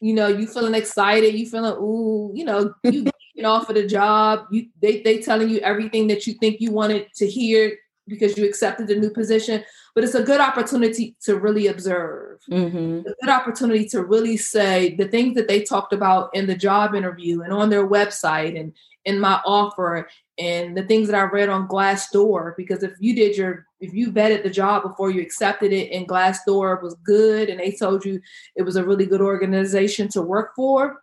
you 0.00 0.14
know, 0.14 0.28
you 0.28 0.46
feeling 0.46 0.74
excited, 0.74 1.34
you 1.34 1.44
feeling, 1.44 1.72
ooh, 1.72 2.30
you 2.34 2.44
know, 2.44 2.72
you 2.84 3.02
getting 3.34 3.44
off 3.44 3.68
of 3.68 3.74
the 3.74 3.86
job, 3.86 4.46
you 4.50 4.68
they 4.80 5.02
they 5.02 5.18
telling 5.18 5.50
you 5.50 5.58
everything 5.58 6.06
that 6.06 6.26
you 6.26 6.34
think 6.34 6.60
you 6.60 6.72
wanted 6.72 7.08
to 7.16 7.26
hear 7.26 7.76
because 8.06 8.38
you 8.38 8.46
accepted 8.46 8.86
the 8.86 8.96
new 8.96 9.10
position. 9.10 9.62
But 9.98 10.04
it's 10.04 10.14
a 10.14 10.22
good 10.22 10.40
opportunity 10.40 11.16
to 11.22 11.40
really 11.40 11.66
observe. 11.66 12.38
Mm-hmm. 12.48 13.08
A 13.08 13.14
good 13.20 13.30
opportunity 13.30 13.84
to 13.88 14.04
really 14.04 14.36
say 14.36 14.94
the 14.94 15.08
things 15.08 15.34
that 15.34 15.48
they 15.48 15.64
talked 15.64 15.92
about 15.92 16.30
in 16.36 16.46
the 16.46 16.54
job 16.54 16.94
interview 16.94 17.42
and 17.42 17.52
on 17.52 17.68
their 17.68 17.84
website 17.84 18.56
and 18.56 18.72
in 19.06 19.18
my 19.18 19.40
offer 19.44 20.08
and 20.38 20.76
the 20.76 20.84
things 20.84 21.08
that 21.08 21.16
I 21.18 21.24
read 21.24 21.48
on 21.48 21.66
Glassdoor. 21.66 22.54
Because 22.56 22.84
if 22.84 22.92
you 23.00 23.12
did 23.12 23.36
your 23.36 23.66
if 23.80 23.92
you 23.92 24.12
vetted 24.12 24.44
the 24.44 24.50
job 24.50 24.84
before 24.84 25.10
you 25.10 25.20
accepted 25.20 25.72
it 25.72 25.90
and 25.90 26.08
Glassdoor 26.08 26.80
was 26.80 26.94
good 27.02 27.48
and 27.48 27.58
they 27.58 27.72
told 27.72 28.04
you 28.04 28.20
it 28.54 28.62
was 28.62 28.76
a 28.76 28.84
really 28.84 29.04
good 29.04 29.20
organization 29.20 30.06
to 30.10 30.22
work 30.22 30.52
for, 30.54 31.02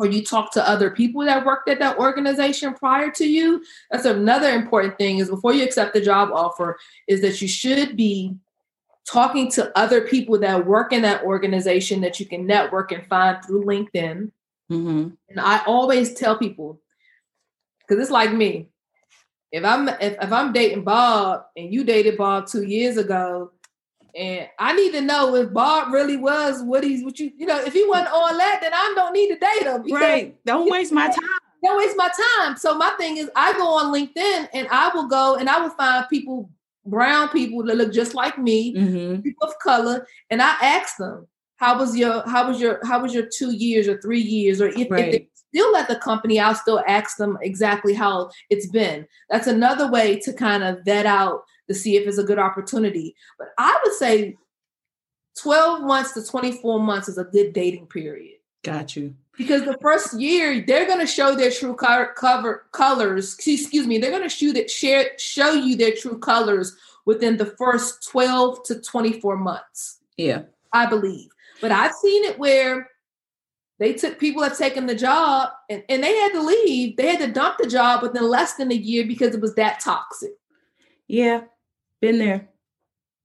or 0.00 0.06
you 0.06 0.24
talk 0.24 0.50
to 0.50 0.66
other 0.66 0.90
people 0.90 1.22
that 1.22 1.44
worked 1.44 1.68
at 1.68 1.78
that 1.78 1.98
organization 1.98 2.72
prior 2.72 3.10
to 3.10 3.26
you, 3.26 3.62
that's 3.90 4.06
another 4.06 4.48
important 4.48 4.96
thing 4.96 5.18
is 5.18 5.28
before 5.28 5.52
you 5.52 5.62
accept 5.62 5.92
the 5.92 6.00
job 6.00 6.30
offer, 6.32 6.78
is 7.06 7.20
that 7.20 7.42
you 7.42 7.46
should 7.46 7.98
be 7.98 8.34
talking 9.06 9.50
to 9.50 9.76
other 9.78 10.00
people 10.00 10.38
that 10.38 10.66
work 10.66 10.94
in 10.94 11.02
that 11.02 11.22
organization 11.22 12.00
that 12.00 12.18
you 12.18 12.24
can 12.24 12.46
network 12.46 12.92
and 12.92 13.06
find 13.08 13.44
through 13.44 13.64
LinkedIn. 13.64 14.32
Mm-hmm. 14.72 15.08
And 15.28 15.40
I 15.40 15.62
always 15.66 16.14
tell 16.14 16.38
people, 16.38 16.80
because 17.80 18.02
it's 18.02 18.10
like 18.10 18.32
me, 18.32 18.68
if 19.52 19.64
I'm 19.66 19.86
if, 19.88 20.16
if 20.22 20.32
I'm 20.32 20.54
dating 20.54 20.84
Bob 20.84 21.44
and 21.56 21.74
you 21.74 21.84
dated 21.84 22.16
Bob 22.16 22.46
two 22.46 22.62
years 22.62 22.96
ago, 22.96 23.52
and 24.14 24.48
I 24.58 24.72
need 24.74 24.92
to 24.92 25.00
know 25.00 25.34
if 25.34 25.52
Bob 25.52 25.92
really 25.92 26.16
was 26.16 26.62
what 26.62 26.84
he's 26.84 27.04
what 27.04 27.18
you 27.18 27.30
you 27.36 27.46
know 27.46 27.58
if 27.60 27.72
he 27.72 27.86
wasn't 27.86 28.10
all 28.12 28.36
that, 28.36 28.58
then 28.60 28.72
I 28.74 28.92
don't 28.94 29.12
need 29.12 29.28
to 29.28 29.38
date 29.38 29.62
him. 29.62 29.84
Right. 29.92 30.36
Don't 30.44 30.70
waste 30.70 30.92
my 30.92 31.06
time. 31.06 31.38
Don't 31.62 31.78
waste 31.78 31.96
my 31.96 32.08
time. 32.38 32.56
So 32.56 32.74
my 32.74 32.90
thing 32.98 33.18
is 33.18 33.30
I 33.36 33.52
go 33.52 33.68
on 33.68 33.92
LinkedIn 33.92 34.48
and 34.54 34.66
I 34.70 34.90
will 34.94 35.08
go 35.08 35.36
and 35.36 35.48
I 35.48 35.60
will 35.60 35.70
find 35.70 36.06
people, 36.08 36.50
brown 36.86 37.28
people 37.28 37.62
that 37.64 37.76
look 37.76 37.92
just 37.92 38.14
like 38.14 38.38
me, 38.38 38.74
mm-hmm. 38.74 39.20
people 39.20 39.46
of 39.46 39.58
color, 39.58 40.06
and 40.30 40.40
I 40.40 40.56
ask 40.62 40.96
them, 40.96 41.26
how 41.56 41.78
was 41.78 41.96
your 41.96 42.26
how 42.26 42.48
was 42.48 42.60
your 42.60 42.80
how 42.84 43.02
was 43.02 43.12
your 43.12 43.28
two 43.36 43.52
years 43.52 43.88
or 43.88 44.00
three 44.00 44.22
years 44.22 44.60
or 44.60 44.68
if, 44.68 44.90
right. 44.90 45.08
if 45.08 45.12
they 45.12 45.28
still 45.52 45.76
at 45.76 45.88
the 45.88 45.96
company, 45.96 46.40
I'll 46.40 46.54
still 46.54 46.82
ask 46.86 47.16
them 47.16 47.36
exactly 47.42 47.92
how 47.92 48.30
it's 48.48 48.68
been. 48.68 49.06
That's 49.28 49.46
another 49.46 49.90
way 49.90 50.18
to 50.20 50.32
kind 50.32 50.62
of 50.62 50.78
vet 50.84 51.06
out 51.06 51.42
to 51.70 51.74
see 51.74 51.96
if 51.96 52.06
it's 52.06 52.18
a 52.18 52.24
good 52.24 52.38
opportunity. 52.38 53.14
But 53.38 53.48
I 53.56 53.78
would 53.84 53.94
say 53.94 54.36
12 55.40 55.82
months 55.82 56.12
to 56.14 56.24
24 56.24 56.80
months 56.80 57.08
is 57.08 57.16
a 57.16 57.24
good 57.24 57.52
dating 57.52 57.86
period. 57.86 58.38
Got 58.64 58.96
you. 58.96 59.14
Because 59.38 59.64
the 59.64 59.78
first 59.80 60.18
year 60.20 60.64
they're 60.66 60.86
going 60.86 60.98
to 60.98 61.06
show 61.06 61.36
their 61.36 61.52
true 61.52 61.74
co- 61.74 62.08
cover 62.16 62.66
colors. 62.72 63.34
Excuse 63.34 63.86
me, 63.86 63.98
they're 63.98 64.10
going 64.10 64.24
to 64.24 64.28
shoot 64.28 64.56
it, 64.56 64.68
share, 64.68 65.12
show 65.16 65.52
you 65.52 65.76
their 65.76 65.94
true 65.94 66.18
colors 66.18 66.76
within 67.06 67.36
the 67.36 67.46
first 67.46 68.08
12 68.10 68.64
to 68.64 68.80
24 68.80 69.36
months. 69.36 70.00
Yeah, 70.16 70.42
I 70.72 70.86
believe. 70.86 71.30
But 71.60 71.70
I've 71.70 71.94
seen 71.94 72.24
it 72.24 72.38
where 72.38 72.90
they 73.78 73.94
took 73.94 74.18
people 74.18 74.42
have 74.42 74.58
taken 74.58 74.86
the 74.86 74.96
job 74.96 75.50
and, 75.70 75.84
and 75.88 76.02
they 76.02 76.16
had 76.16 76.32
to 76.32 76.42
leave. 76.42 76.96
They 76.96 77.06
had 77.06 77.20
to 77.20 77.32
dump 77.32 77.58
the 77.58 77.68
job 77.68 78.02
within 78.02 78.28
less 78.28 78.54
than 78.54 78.72
a 78.72 78.74
year 78.74 79.06
because 79.06 79.36
it 79.36 79.40
was 79.40 79.54
that 79.54 79.78
toxic. 79.80 80.32
Yeah, 81.10 81.42
been 82.00 82.18
there. 82.18 82.48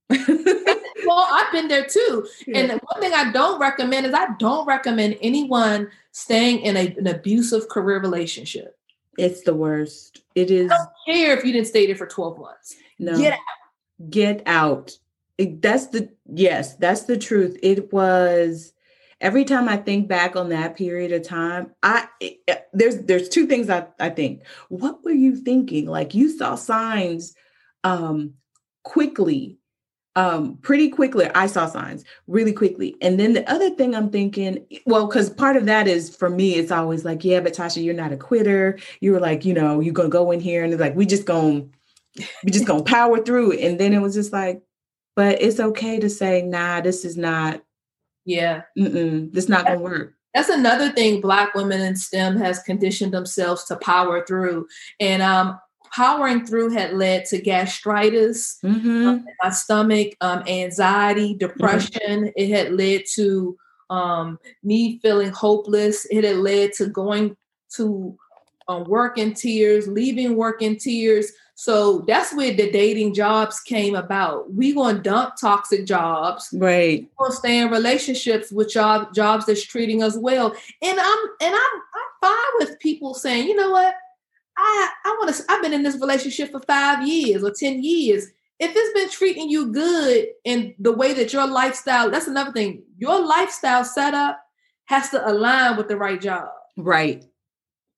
well, 0.10 1.26
I've 1.30 1.52
been 1.52 1.68
there 1.68 1.86
too. 1.86 2.26
Yeah. 2.46 2.58
And 2.58 2.70
one 2.70 3.00
thing 3.00 3.12
I 3.12 3.32
don't 3.32 3.60
recommend 3.60 4.06
is 4.06 4.14
I 4.14 4.28
don't 4.38 4.66
recommend 4.66 5.18
anyone 5.20 5.90
staying 6.12 6.60
in 6.60 6.76
a, 6.76 6.94
an 6.98 7.06
abusive 7.06 7.68
career 7.68 8.00
relationship. 8.00 8.78
It's 9.18 9.42
the 9.42 9.54
worst. 9.54 10.22
It 10.34 10.50
is. 10.50 10.70
I 10.70 10.76
don't 10.76 10.88
care 11.06 11.36
if 11.36 11.44
you 11.44 11.52
didn't 11.52 11.68
stay 11.68 11.86
there 11.86 11.96
for 11.96 12.06
12 12.06 12.38
months. 12.38 12.76
No. 12.98 13.16
Get 13.16 13.32
out. 13.32 14.10
Get 14.10 14.42
out. 14.46 14.98
It, 15.38 15.60
that's 15.60 15.88
the, 15.88 16.10
yes, 16.26 16.76
that's 16.76 17.04
the 17.04 17.16
truth. 17.16 17.58
It 17.62 17.92
was 17.92 18.72
every 19.20 19.44
time 19.44 19.68
I 19.68 19.76
think 19.76 20.08
back 20.08 20.36
on 20.36 20.50
that 20.50 20.76
period 20.76 21.12
of 21.12 21.22
time, 21.22 21.72
I 21.82 22.08
it, 22.20 22.68
there's 22.72 22.98
there's 23.02 23.28
two 23.28 23.46
things 23.46 23.70
I, 23.70 23.86
I 23.98 24.10
think. 24.10 24.42
What 24.68 25.04
were 25.04 25.12
you 25.12 25.36
thinking? 25.36 25.86
Like 25.86 26.14
you 26.14 26.36
saw 26.36 26.54
signs 26.54 27.34
um 27.84 28.34
quickly, 28.86 29.58
um, 30.14 30.56
pretty 30.62 30.88
quickly. 30.88 31.28
I 31.34 31.48
saw 31.48 31.66
signs 31.66 32.04
really 32.28 32.52
quickly. 32.52 32.96
And 33.02 33.18
then 33.18 33.32
the 33.32 33.50
other 33.50 33.70
thing 33.70 33.94
I'm 33.94 34.10
thinking, 34.10 34.64
well, 34.86 35.06
because 35.06 35.28
part 35.28 35.56
of 35.56 35.66
that 35.66 35.88
is 35.88 36.14
for 36.14 36.30
me, 36.30 36.54
it's 36.54 36.70
always 36.70 37.04
like, 37.04 37.24
yeah, 37.24 37.40
but 37.40 37.52
Tasha, 37.52 37.84
you're 37.84 37.94
not 37.94 38.12
a 38.12 38.16
quitter. 38.16 38.78
You 39.00 39.12
were 39.12 39.20
like, 39.20 39.44
you 39.44 39.54
know, 39.54 39.80
you're 39.80 39.92
gonna 39.92 40.08
go 40.08 40.30
in 40.30 40.40
here 40.40 40.62
and 40.62 40.72
it's 40.72 40.80
like, 40.80 40.94
we 40.94 41.04
just 41.04 41.26
gonna 41.26 41.64
we 42.44 42.50
just 42.50 42.64
gonna 42.64 42.84
power 42.84 43.22
through. 43.22 43.58
And 43.58 43.78
then 43.78 43.92
it 43.92 44.00
was 44.00 44.14
just 44.14 44.32
like, 44.32 44.62
but 45.16 45.42
it's 45.42 45.60
okay 45.60 45.98
to 45.98 46.08
say, 46.08 46.42
nah, 46.42 46.80
this 46.80 47.04
is 47.04 47.16
not 47.16 47.60
yeah. 48.24 48.62
Mm-mm, 48.78 49.32
this 49.32 49.48
not 49.48 49.66
going 49.66 49.78
to 49.78 49.84
work. 49.84 50.14
That's 50.34 50.50
another 50.50 50.90
thing 50.90 51.22
Black 51.22 51.54
women 51.54 51.80
in 51.80 51.96
STEM 51.96 52.36
has 52.36 52.58
conditioned 52.58 53.14
themselves 53.14 53.64
to 53.64 53.76
power 53.76 54.26
through. 54.26 54.66
And 55.00 55.22
um, 55.22 55.58
powering 55.96 56.44
through 56.44 56.68
had 56.70 56.92
led 56.92 57.24
to 57.24 57.40
gastritis, 57.40 58.58
mm-hmm. 58.62 59.08
um, 59.08 59.24
my 59.42 59.50
stomach, 59.50 60.14
um, 60.20 60.42
anxiety, 60.46 61.30
mm-hmm. 61.30 61.38
depression. 61.38 62.24
Mm-hmm. 62.24 62.36
It 62.36 62.50
had 62.50 62.72
led 62.72 63.04
to 63.14 63.56
um, 63.88 64.38
me 64.62 64.98
feeling 64.98 65.30
hopeless. 65.30 66.06
It 66.10 66.24
had 66.24 66.36
led 66.36 66.74
to 66.74 66.86
going 66.88 67.34
to 67.76 68.16
um, 68.68 68.84
work 68.84 69.16
in 69.16 69.32
tears, 69.32 69.88
leaving 69.88 70.36
work 70.36 70.60
in 70.60 70.76
tears. 70.76 71.32
So 71.54 72.00
that's 72.06 72.34
where 72.34 72.52
the 72.52 72.70
dating 72.70 73.14
jobs 73.14 73.60
came 73.60 73.94
about. 73.94 74.52
We 74.52 74.74
gonna 74.74 74.98
dump 74.98 75.36
toxic 75.40 75.86
jobs, 75.86 76.50
right? 76.52 77.00
We 77.00 77.08
gonna 77.18 77.32
stay 77.32 77.58
in 77.58 77.70
relationships 77.70 78.52
with 78.52 78.68
job 78.68 79.14
jobs 79.14 79.46
that's 79.46 79.64
treating 79.64 80.02
us 80.02 80.18
well. 80.18 80.54
And 80.82 81.00
I'm 81.00 81.18
and 81.40 81.54
I'm 81.54 81.80
I'm 81.94 82.10
fine 82.20 82.52
with 82.58 82.78
people 82.80 83.14
saying, 83.14 83.48
you 83.48 83.56
know 83.56 83.70
what, 83.70 83.94
I 84.56 84.88
I 85.04 85.16
want 85.20 85.34
to. 85.34 85.44
I've 85.48 85.62
been 85.62 85.72
in 85.72 85.82
this 85.82 86.00
relationship 86.00 86.50
for 86.50 86.60
five 86.60 87.06
years 87.06 87.42
or 87.42 87.50
ten 87.50 87.82
years. 87.82 88.26
If 88.58 88.72
it's 88.74 88.94
been 88.94 89.10
treating 89.10 89.50
you 89.50 89.70
good 89.70 90.28
in 90.44 90.74
the 90.78 90.92
way 90.92 91.12
that 91.12 91.32
your 91.32 91.46
lifestyle, 91.46 92.10
that's 92.10 92.26
another 92.26 92.52
thing. 92.52 92.84
Your 92.96 93.20
lifestyle 93.20 93.84
setup 93.84 94.40
has 94.86 95.10
to 95.10 95.28
align 95.28 95.76
with 95.76 95.88
the 95.88 95.96
right 95.96 96.20
job. 96.20 96.48
Right. 96.76 97.24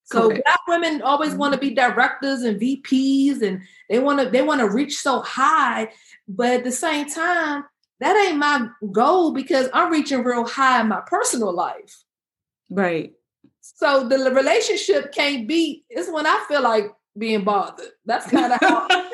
So 0.05 0.29
Correct. 0.29 0.44
black 0.44 0.61
women 0.66 1.03
always 1.03 1.31
mm-hmm. 1.31 1.38
want 1.38 1.55
to 1.55 1.61
be 1.61 1.75
directors 1.75 2.42
and 2.42 2.61
VPs 2.61 3.42
and 3.42 3.61
they 3.88 3.99
want 3.99 4.21
to 4.21 4.31
they 4.31 4.42
want 4.42 4.61
to 4.61 4.68
reach 4.68 4.99
so 4.99 5.21
high, 5.21 5.92
but 6.27 6.49
at 6.49 6.64
the 6.64 6.73
same 6.73 7.09
time, 7.09 7.64
that 8.01 8.16
ain't 8.16 8.38
my 8.38 8.68
goal 8.90 9.33
because 9.33 9.68
I'm 9.73 9.92
reaching 9.92 10.25
real 10.25 10.47
high 10.47 10.81
in 10.81 10.88
my 10.88 11.03
personal 11.07 11.53
life. 11.53 12.05
Right. 12.71 13.12
So 13.77 14.09
the 14.09 14.31
relationship 14.31 15.13
can't 15.13 15.47
be 15.47 15.85
it's 15.89 16.11
when 16.11 16.27
I 16.27 16.45
feel 16.49 16.63
like 16.63 16.87
being 17.17 17.45
bothered. 17.45 17.87
That's 18.05 18.31
kind 18.31 18.53
of 18.53 18.59
how 18.61 18.89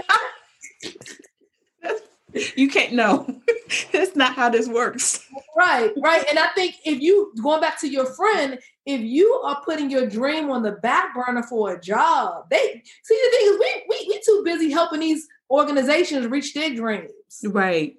you 2.57 2.69
can't 2.69 2.93
know. 2.93 3.27
That's 3.93 4.17
not 4.17 4.35
how 4.35 4.49
this 4.51 4.69
works. 4.69 5.27
Right, 5.57 5.93
right. 6.03 6.25
And 6.29 6.39
I 6.39 6.49
think 6.55 6.77
if 6.85 7.01
you 7.01 7.33
going 7.43 7.61
back 7.61 7.81
to 7.81 7.89
your 7.89 8.07
friend, 8.07 8.59
if 8.87 9.01
you 9.01 9.41
are 9.45 9.63
putting 9.65 9.91
your 9.91 10.07
dream 10.07 10.51
on 10.51 10.63
the 10.63 10.73
back 10.73 11.15
burner 11.15 11.43
for 11.43 11.73
a 11.73 11.81
job, 11.81 12.51
they 12.51 12.83
see 13.03 13.21
the 13.25 13.37
thing 13.37 13.47
is 13.47 13.59
we 13.59 13.85
we 13.89 14.07
we 14.09 14.21
too 14.21 14.43
busy 14.45 14.71
helping 14.71 15.01
these 15.01 15.27
organizations 15.51 16.27
reach 16.27 16.55
their 16.55 16.75
dreams. 16.75 17.13
Right. 17.45 17.97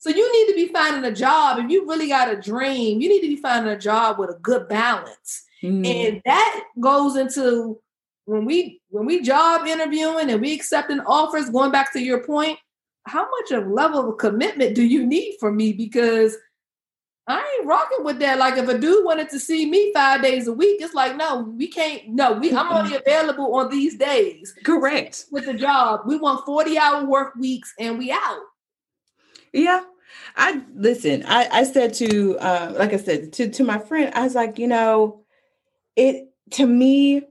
So 0.00 0.10
you 0.10 0.32
need 0.32 0.52
to 0.52 0.54
be 0.54 0.72
finding 0.72 1.04
a 1.10 1.14
job. 1.14 1.58
If 1.58 1.70
you 1.70 1.86
really 1.88 2.08
got 2.08 2.32
a 2.32 2.40
dream, 2.40 3.00
you 3.00 3.08
need 3.08 3.20
to 3.20 3.28
be 3.28 3.36
finding 3.36 3.72
a 3.72 3.78
job 3.78 4.18
with 4.18 4.30
a 4.30 4.38
good 4.40 4.68
balance. 4.68 5.44
Mm. 5.62 5.86
And 5.86 6.22
that 6.24 6.64
goes 6.80 7.16
into 7.16 7.80
when 8.24 8.44
we 8.44 8.80
when 8.90 9.06
we 9.06 9.22
job 9.22 9.66
interviewing 9.66 10.30
and 10.30 10.40
we 10.40 10.54
accepting 10.54 11.00
offers, 11.00 11.50
going 11.50 11.72
back 11.72 11.92
to 11.94 12.00
your 12.00 12.24
point, 12.24 12.58
how 13.04 13.28
much 13.28 13.52
of 13.52 13.66
level 13.68 14.10
of 14.10 14.18
commitment 14.18 14.74
do 14.74 14.84
you 14.84 15.06
need 15.06 15.36
from 15.40 15.56
me? 15.56 15.72
Because 15.72 16.36
I 17.26 17.58
ain't 17.58 17.66
rocking 17.66 18.04
with 18.04 18.18
that. 18.20 18.38
Like 18.38 18.56
if 18.56 18.68
a 18.68 18.78
dude 18.78 19.04
wanted 19.04 19.28
to 19.30 19.38
see 19.38 19.68
me 19.68 19.92
five 19.92 20.22
days 20.22 20.48
a 20.48 20.52
week, 20.52 20.80
it's 20.80 20.94
like, 20.94 21.16
no, 21.16 21.40
we 21.40 21.68
can't. 21.68 22.08
No, 22.08 22.32
we 22.32 22.54
I'm 22.54 22.72
only 22.72 22.96
available 22.96 23.54
on 23.54 23.70
these 23.70 23.96
days. 23.96 24.54
Correct. 24.64 25.26
With 25.30 25.44
the 25.44 25.54
job. 25.54 26.00
We 26.06 26.16
want 26.16 26.46
40 26.46 26.78
hour 26.78 27.04
work 27.04 27.34
weeks 27.36 27.74
and 27.78 27.98
we 27.98 28.10
out. 28.10 28.40
Yeah. 29.52 29.84
I 30.36 30.62
listen, 30.74 31.24
I, 31.26 31.48
I 31.50 31.64
said 31.64 31.92
to 31.94 32.38
uh, 32.38 32.74
like 32.76 32.94
I 32.94 32.96
said, 32.96 33.32
to, 33.34 33.50
to 33.50 33.64
my 33.64 33.78
friend, 33.78 34.12
I 34.14 34.24
was 34.24 34.34
like, 34.34 34.58
you 34.58 34.66
know, 34.66 35.24
it 35.98 36.28
to 36.52 36.66
me, 36.66 37.22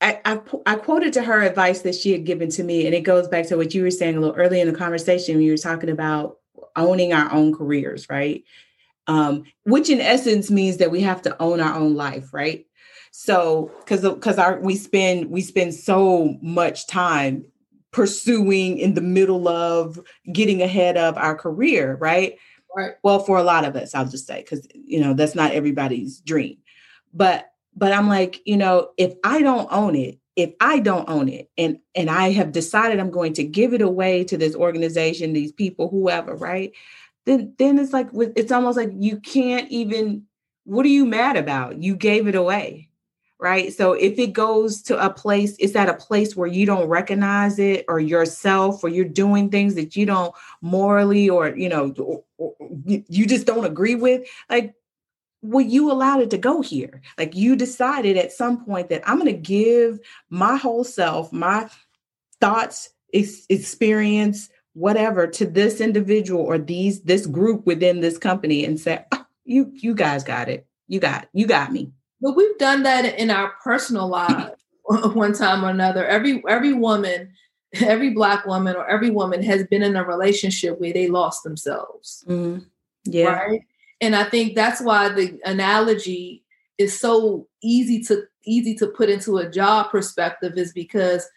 I, 0.00 0.20
I, 0.24 0.40
I 0.66 0.76
quoted 0.76 1.12
to 1.14 1.22
her 1.22 1.42
advice 1.42 1.82
that 1.82 1.94
she 1.94 2.12
had 2.12 2.24
given 2.24 2.50
to 2.50 2.62
me, 2.62 2.86
and 2.86 2.94
it 2.94 3.00
goes 3.00 3.26
back 3.26 3.46
to 3.48 3.56
what 3.56 3.74
you 3.74 3.82
were 3.82 3.90
saying 3.90 4.16
a 4.16 4.20
little 4.20 4.36
early 4.36 4.60
in 4.60 4.70
the 4.70 4.78
conversation 4.78 5.34
when 5.34 5.44
you 5.44 5.52
were 5.52 5.56
talking 5.56 5.90
about 5.90 6.38
owning 6.76 7.12
our 7.12 7.32
own 7.32 7.52
careers, 7.54 8.08
right? 8.08 8.44
Um, 9.08 9.44
which 9.64 9.88
in 9.88 10.00
essence 10.00 10.50
means 10.50 10.76
that 10.76 10.90
we 10.90 11.00
have 11.00 11.22
to 11.22 11.42
own 11.42 11.60
our 11.60 11.74
own 11.74 11.94
life, 11.94 12.32
right? 12.32 12.66
So, 13.10 13.72
because 13.80 14.02
because 14.02 14.38
our 14.38 14.60
we 14.60 14.76
spend 14.76 15.30
we 15.30 15.40
spend 15.40 15.74
so 15.74 16.36
much 16.42 16.86
time 16.86 17.44
pursuing 17.90 18.78
in 18.78 18.94
the 18.94 19.00
middle 19.00 19.48
of 19.48 19.98
getting 20.30 20.62
ahead 20.62 20.98
of 20.98 21.16
our 21.16 21.34
career, 21.34 21.96
right? 21.96 22.36
Right. 22.76 22.92
Well, 23.02 23.20
for 23.20 23.38
a 23.38 23.42
lot 23.42 23.64
of 23.64 23.74
us, 23.74 23.94
I'll 23.94 24.06
just 24.06 24.26
say, 24.26 24.42
because 24.42 24.68
you 24.74 25.00
know 25.00 25.14
that's 25.14 25.34
not 25.34 25.52
everybody's 25.52 26.20
dream, 26.20 26.58
but 27.14 27.50
but 27.78 27.92
i'm 27.92 28.08
like 28.08 28.40
you 28.44 28.56
know 28.56 28.90
if 28.96 29.14
i 29.24 29.40
don't 29.42 29.68
own 29.70 29.94
it 29.94 30.18
if 30.36 30.52
i 30.60 30.78
don't 30.78 31.08
own 31.08 31.28
it 31.28 31.50
and 31.58 31.78
and 31.94 32.10
i 32.10 32.30
have 32.30 32.52
decided 32.52 32.98
i'm 32.98 33.10
going 33.10 33.32
to 33.32 33.44
give 33.44 33.72
it 33.72 33.82
away 33.82 34.24
to 34.24 34.36
this 34.36 34.54
organization 34.54 35.32
these 35.32 35.52
people 35.52 35.88
whoever 35.88 36.34
right? 36.34 36.72
Then 37.26 37.54
then 37.58 37.78
it's 37.78 37.92
like 37.92 38.08
it's 38.14 38.52
almost 38.52 38.76
like 38.76 38.90
you 38.98 39.20
can't 39.20 39.70
even 39.70 40.24
what 40.64 40.84
are 40.84 40.90
you 40.90 41.06
mad 41.06 41.36
about? 41.36 41.82
You 41.82 41.96
gave 41.96 42.26
it 42.26 42.34
away 42.34 42.86
right? 43.40 43.72
So 43.72 43.92
if 43.92 44.18
it 44.18 44.32
goes 44.32 44.82
to 44.82 45.04
a 45.04 45.10
place 45.10 45.54
it's 45.58 45.76
at 45.76 45.88
a 45.88 45.94
place 45.94 46.34
where 46.34 46.48
you 46.48 46.66
don't 46.66 46.88
recognize 46.88 47.58
it 47.58 47.84
or 47.86 48.00
yourself 48.00 48.82
or 48.82 48.88
you're 48.88 49.04
doing 49.04 49.50
things 49.50 49.74
that 49.76 49.94
you 49.94 50.06
don't 50.06 50.34
morally 50.60 51.28
or 51.28 51.54
you 51.56 51.68
know 51.68 51.94
or, 51.98 52.24
or, 52.38 52.54
you 52.84 53.26
just 53.26 53.46
don't 53.46 53.64
agree 53.64 53.94
with 53.94 54.26
like 54.48 54.74
well, 55.42 55.64
you 55.64 55.90
allowed 55.90 56.20
it 56.20 56.30
to 56.30 56.38
go 56.38 56.62
here. 56.62 57.00
Like 57.16 57.34
you 57.34 57.56
decided 57.56 58.16
at 58.16 58.32
some 58.32 58.64
point 58.64 58.88
that 58.88 59.08
I'm 59.08 59.18
going 59.18 59.32
to 59.32 59.40
give 59.40 60.00
my 60.30 60.56
whole 60.56 60.84
self, 60.84 61.32
my 61.32 61.68
thoughts, 62.40 62.90
ex- 63.14 63.46
experience, 63.48 64.48
whatever 64.74 65.26
to 65.26 65.46
this 65.46 65.80
individual 65.80 66.40
or 66.40 66.58
these 66.58 67.02
this 67.02 67.26
group 67.26 67.66
within 67.66 68.00
this 68.00 68.18
company 68.18 68.64
and 68.64 68.78
say, 68.80 69.04
oh, 69.12 69.24
you 69.44 69.70
you 69.74 69.94
guys 69.94 70.24
got 70.24 70.48
it. 70.48 70.66
You 70.88 71.00
got 71.00 71.28
you 71.32 71.46
got 71.46 71.72
me. 71.72 71.92
But 72.20 72.36
we've 72.36 72.58
done 72.58 72.82
that 72.82 73.04
in 73.18 73.30
our 73.30 73.52
personal 73.62 74.08
lives 74.08 74.60
one 74.82 75.34
time 75.34 75.64
or 75.64 75.70
another. 75.70 76.04
Every 76.04 76.42
every 76.48 76.72
woman, 76.72 77.32
every 77.74 78.10
black 78.10 78.44
woman 78.44 78.74
or 78.74 78.88
every 78.88 79.10
woman 79.10 79.42
has 79.44 79.64
been 79.68 79.82
in 79.82 79.94
a 79.94 80.04
relationship 80.04 80.80
where 80.80 80.92
they 80.92 81.06
lost 81.06 81.44
themselves. 81.44 82.24
Mm-hmm. 82.26 82.64
Yeah. 83.04 83.32
Right 83.32 83.62
and 84.00 84.16
i 84.16 84.24
think 84.24 84.54
that's 84.54 84.80
why 84.80 85.08
the 85.08 85.38
analogy 85.44 86.44
is 86.78 86.98
so 86.98 87.46
easy 87.62 88.02
to 88.02 88.22
easy 88.44 88.74
to 88.76 88.86
put 88.86 89.10
into 89.10 89.36
a 89.36 89.50
job 89.50 89.90
perspective 89.90 90.54
is 90.56 90.72
because 90.72 91.28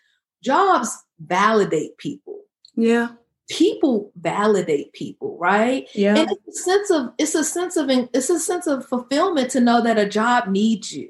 jobs 0.41 0.89
validate 1.19 1.97
people. 1.97 2.39
Yeah. 2.76 3.10
People 3.50 4.12
validate 4.15 4.93
people 4.93 5.38
right? 5.39 5.89
Yeah. 5.93 6.15
And 6.15 6.32
it's 6.32 6.60
a 6.60 6.63
sense 6.63 6.89
of 6.91 7.12
it's 7.17 7.36
a 7.36 7.43
sense 7.43 7.76
of 7.76 7.89
it's 7.89 8.30
a 8.30 8.39
sense 8.39 8.67
of 8.67 8.86
fulfillment 8.86 9.52
to 9.52 9.60
know 9.60 9.82
that 9.82 9.97
a 9.97 10.08
job 10.08 10.47
needs 10.47 10.91
you. 10.91 11.10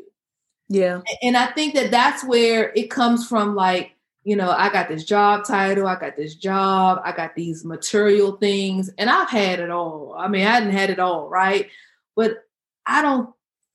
Yeah. 0.69 1.01
And 1.21 1.35
i 1.37 1.47
think 1.47 1.75
that 1.75 1.91
that's 1.91 2.23
where 2.23 2.71
it 2.73 2.89
comes 2.89 3.27
from 3.27 3.55
like 3.55 3.91
you 4.23 4.35
know, 4.35 4.51
I 4.51 4.71
got 4.71 4.87
this 4.87 5.03
job 5.03 5.45
title, 5.45 5.87
I 5.87 5.99
got 5.99 6.15
this 6.15 6.35
job, 6.35 7.01
I 7.03 7.11
got 7.11 7.35
these 7.35 7.65
material 7.65 8.33
things, 8.33 8.89
and 8.97 9.09
I've 9.09 9.29
had 9.29 9.59
it 9.59 9.71
all. 9.71 10.15
I 10.17 10.27
mean, 10.27 10.45
I 10.45 10.51
hadn't 10.51 10.71
had 10.71 10.89
it 10.91 10.99
all, 10.99 11.27
right? 11.27 11.69
But 12.15 12.43
I 12.85 13.01
don't, 13.01 13.29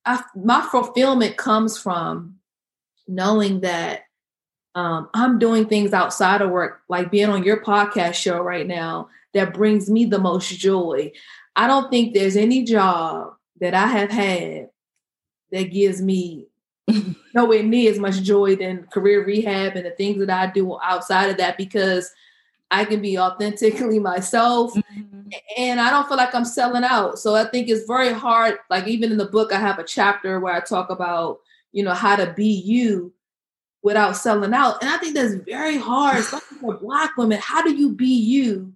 I, 0.05 0.23
my 0.37 0.63
fulfillment 0.71 1.37
comes 1.37 1.77
from 1.79 2.37
knowing 3.09 3.61
that 3.61 4.03
um, 4.77 5.09
I'm 5.15 5.39
doing 5.39 5.67
things 5.67 5.93
outside 5.93 6.43
of 6.43 6.51
work, 6.51 6.83
like 6.89 7.11
being 7.11 7.31
on 7.31 7.43
your 7.43 7.63
podcast 7.63 8.15
show 8.15 8.41
right 8.41 8.67
now, 8.67 9.09
that 9.35 9.55
brings 9.55 9.91
me 9.91 10.05
the 10.05 10.19
most 10.19 10.49
joy. 10.59 11.13
I 11.57 11.67
don't 11.67 11.91
think 11.91 12.15
there's 12.15 12.37
any 12.37 12.63
job 12.63 13.35
that 13.61 13.75
I 13.75 13.87
have 13.87 14.11
had 14.11 14.69
that 15.51 15.73
gives 15.73 16.03
me 16.03 16.47
nowhere 17.35 17.62
near 17.62 17.90
as 17.90 17.99
much 17.99 18.22
joy 18.22 18.57
than 18.57 18.87
career 18.87 19.25
rehab 19.25 19.77
and 19.77 19.87
the 19.87 19.90
things 19.90 20.18
that 20.18 20.31
I 20.31 20.51
do 20.53 20.79
outside 20.83 21.31
of 21.31 21.37
that 21.38 21.57
because 21.59 22.12
I 22.70 22.85
can 22.85 23.01
be 23.01 23.18
authentically 23.18 23.99
myself 24.01 24.75
mm-hmm. 24.75 25.29
and 25.57 25.81
I 25.81 25.90
don't 25.90 26.09
feel 26.09 26.16
like 26.16 26.35
I'm 26.35 26.44
selling 26.44 26.85
out. 26.85 27.18
So 27.18 27.35
I 27.35 27.44
think 27.44 27.68
it's 27.68 27.87
very 27.87 28.12
hard. 28.12 28.59
Like 28.70 28.87
even 28.87 29.12
in 29.12 29.18
the 29.18 29.27
book, 29.27 29.53
I 29.53 29.59
have 29.59 29.79
a 29.79 29.85
chapter 29.85 30.40
where 30.40 30.55
I 30.55 30.61
talk 30.61 30.90
about, 30.90 31.40
you 31.72 31.83
know, 31.83 31.94
how 31.94 32.16
to 32.16 32.33
be 32.33 32.49
you 32.64 33.12
without 33.83 34.16
selling 34.16 34.55
out. 34.55 34.83
And 34.83 34.90
I 34.90 34.96
think 34.99 35.14
that's 35.14 35.35
very 35.35 35.77
hard, 35.77 36.18
especially 36.20 36.59
for 36.59 36.79
black 36.79 37.16
women. 37.16 37.38
How 37.40 37.62
do 37.62 37.75
you 37.75 37.92
be 37.92 38.07
you 38.07 38.72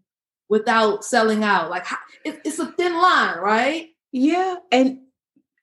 without 0.48 1.04
selling 1.04 1.44
out? 1.44 1.70
Like 1.70 1.86
how, 1.86 1.98
it, 2.24 2.40
it's 2.44 2.58
a 2.58 2.66
thin 2.72 2.94
line, 2.94 3.38
right? 3.38 3.88
Yeah. 4.12 4.56
And 4.72 5.00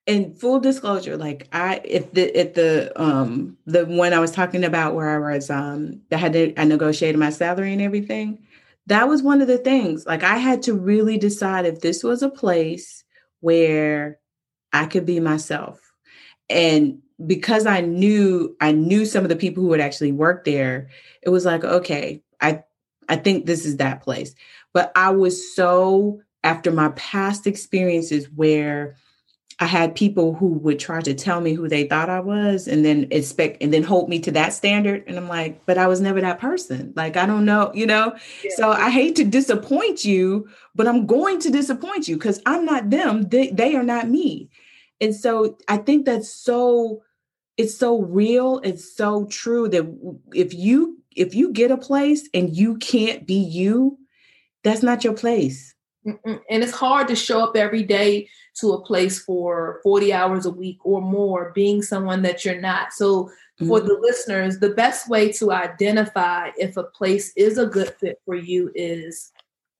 and 0.08 0.39
full 0.39 0.60
disclosure, 0.60 1.17
like 1.17 1.48
I, 1.52 1.82
if 1.84 2.13
the, 2.13 2.39
if 2.39 2.54
the, 2.54 2.91
um, 3.02 3.58
the 3.65 3.86
one 3.86 4.13
I 4.13 4.20
was 4.20 4.32
talking 4.32 4.63
about 4.63 4.96
where 4.96 5.10
I 5.10 5.36
was, 5.36 5.50
um, 5.50 6.02
I 6.12 6.15
had 6.15 6.34
to, 6.34 6.60
I 6.60 6.63
negotiated 6.63 7.20
my 7.20 7.30
salary 7.30 7.74
and 7.74 7.82
everything. 7.82 8.39
That 8.86 9.10
was 9.10 9.22
one 9.22 9.41
of 9.41 9.48
the 9.48 9.58
things. 9.58 10.06
Like 10.06 10.24
I 10.24 10.38
had 10.38 10.63
to 10.63 10.74
really 10.74 11.17
decide 11.17 11.65
if 11.65 11.82
this 11.82 12.04
was 12.04 12.24
a 12.24 12.30
place 12.30 13.04
where 13.41 14.20
I 14.72 14.86
could 14.86 15.06
be 15.06 15.20
myself. 15.20 15.82
And 16.49 16.99
because 17.26 17.66
I 17.66 17.82
knew, 17.82 18.55
I 18.62 18.72
knew 18.72 19.05
some 19.05 19.24
of 19.24 19.30
the 19.30 19.36
people 19.36 19.62
who 19.62 19.70
would 19.70 19.82
actually 19.82 20.14
work 20.14 20.45
there, 20.45 20.89
it 21.22 21.30
was 21.30 21.43
like, 21.43 21.66
okay, 21.66 22.24
I, 22.39 22.64
I 23.10 23.18
think 23.18 23.45
this 23.45 23.66
is 23.66 23.78
that 23.78 24.03
place. 24.03 24.34
But 24.74 24.91
I 24.95 25.10
was 25.10 25.53
so 25.53 26.22
after 26.43 26.72
my 26.72 26.89
past 26.89 27.45
experiences 27.45 28.30
where 28.34 28.95
I 29.60 29.66
had 29.66 29.95
people 29.95 30.36
who 30.36 30.49
would 30.49 30.78
try 30.78 31.01
to 31.01 31.16
tell 31.16 31.41
me 31.41 31.53
who 31.53 31.68
they 31.68 31.86
thought 31.86 32.12
I 32.12 32.20
was 32.20 32.68
and 32.68 32.86
then 32.86 33.08
expect 33.10 33.62
and 33.62 33.74
then 33.74 33.82
hold 33.82 34.08
me 34.08 34.20
to 34.20 34.32
that 34.34 34.53
standard. 34.53 35.03
And 35.08 35.18
I'm 35.18 35.28
like, 35.28 35.66
but 35.66 35.80
I 35.80 35.88
was 35.88 35.99
never 35.99 36.22
that 36.22 36.39
person. 36.39 36.93
Like, 36.95 37.18
I 37.18 37.26
don't 37.26 37.45
know, 37.45 37.72
you 37.74 37.88
know? 37.88 38.16
Yeah. 38.43 38.51
So 38.55 38.72
I 38.72 38.91
hate 38.91 39.16
to 39.16 39.24
disappoint 39.24 40.05
you, 40.05 40.47
but 40.76 40.88
I'm 40.88 41.08
going 41.08 41.39
to 41.39 41.49
disappoint 41.49 42.08
you 42.08 42.18
because 42.18 42.39
I'm 42.45 42.66
not 42.66 42.91
them. 42.91 43.24
They, 43.24 43.49
they 43.49 43.76
are 43.76 43.84
not 43.84 44.08
me. 44.08 44.49
And 45.01 45.16
so 45.16 45.58
I 45.68 45.78
think 45.78 46.05
that's 46.05 46.30
so 46.30 47.01
it's 47.58 47.76
so 47.76 48.01
real 48.01 48.62
it's 48.64 48.95
so 48.95 49.26
true 49.26 49.68
that 49.68 49.86
if 50.34 50.53
you 50.53 50.99
if 51.16 51.34
you 51.34 51.51
get 51.51 51.72
a 51.72 51.78
place 51.78 52.30
and 52.34 52.55
you 52.55 52.78
can't 52.78 53.26
be 53.26 53.39
you 53.39 53.97
that's 54.64 54.84
not 54.84 55.03
your 55.03 55.14
place 55.14 55.74
and 56.05 56.39
it's 56.64 56.72
hard 56.72 57.08
to 57.08 57.16
show 57.16 57.41
up 57.41 57.58
every 57.58 57.84
day 57.84 58.30
to 58.60 58.74
a 58.74 58.82
place 58.82 59.20
for 59.20 59.80
40 59.84 60.14
hours 60.14 60.45
a 60.45 60.51
week 60.51 60.80
or 60.84 61.01
more 61.01 61.51
being 61.53 61.82
someone 61.82 62.22
that 62.24 62.43
you're 62.43 62.60
not 62.60 62.93
so 62.93 63.24
mm-hmm. 63.24 63.68
for 63.68 63.80
the 63.80 63.97
listeners 64.01 64.60
the 64.60 64.72
best 64.72 65.10
way 65.10 65.32
to 65.32 65.51
identify 65.51 66.49
if 66.58 66.78
a 66.78 66.84
place 66.84 67.32
is 67.36 67.58
a 67.58 67.66
good 67.66 67.93
fit 67.99 68.20
for 68.26 68.36
you 68.36 68.72
is 68.76 69.32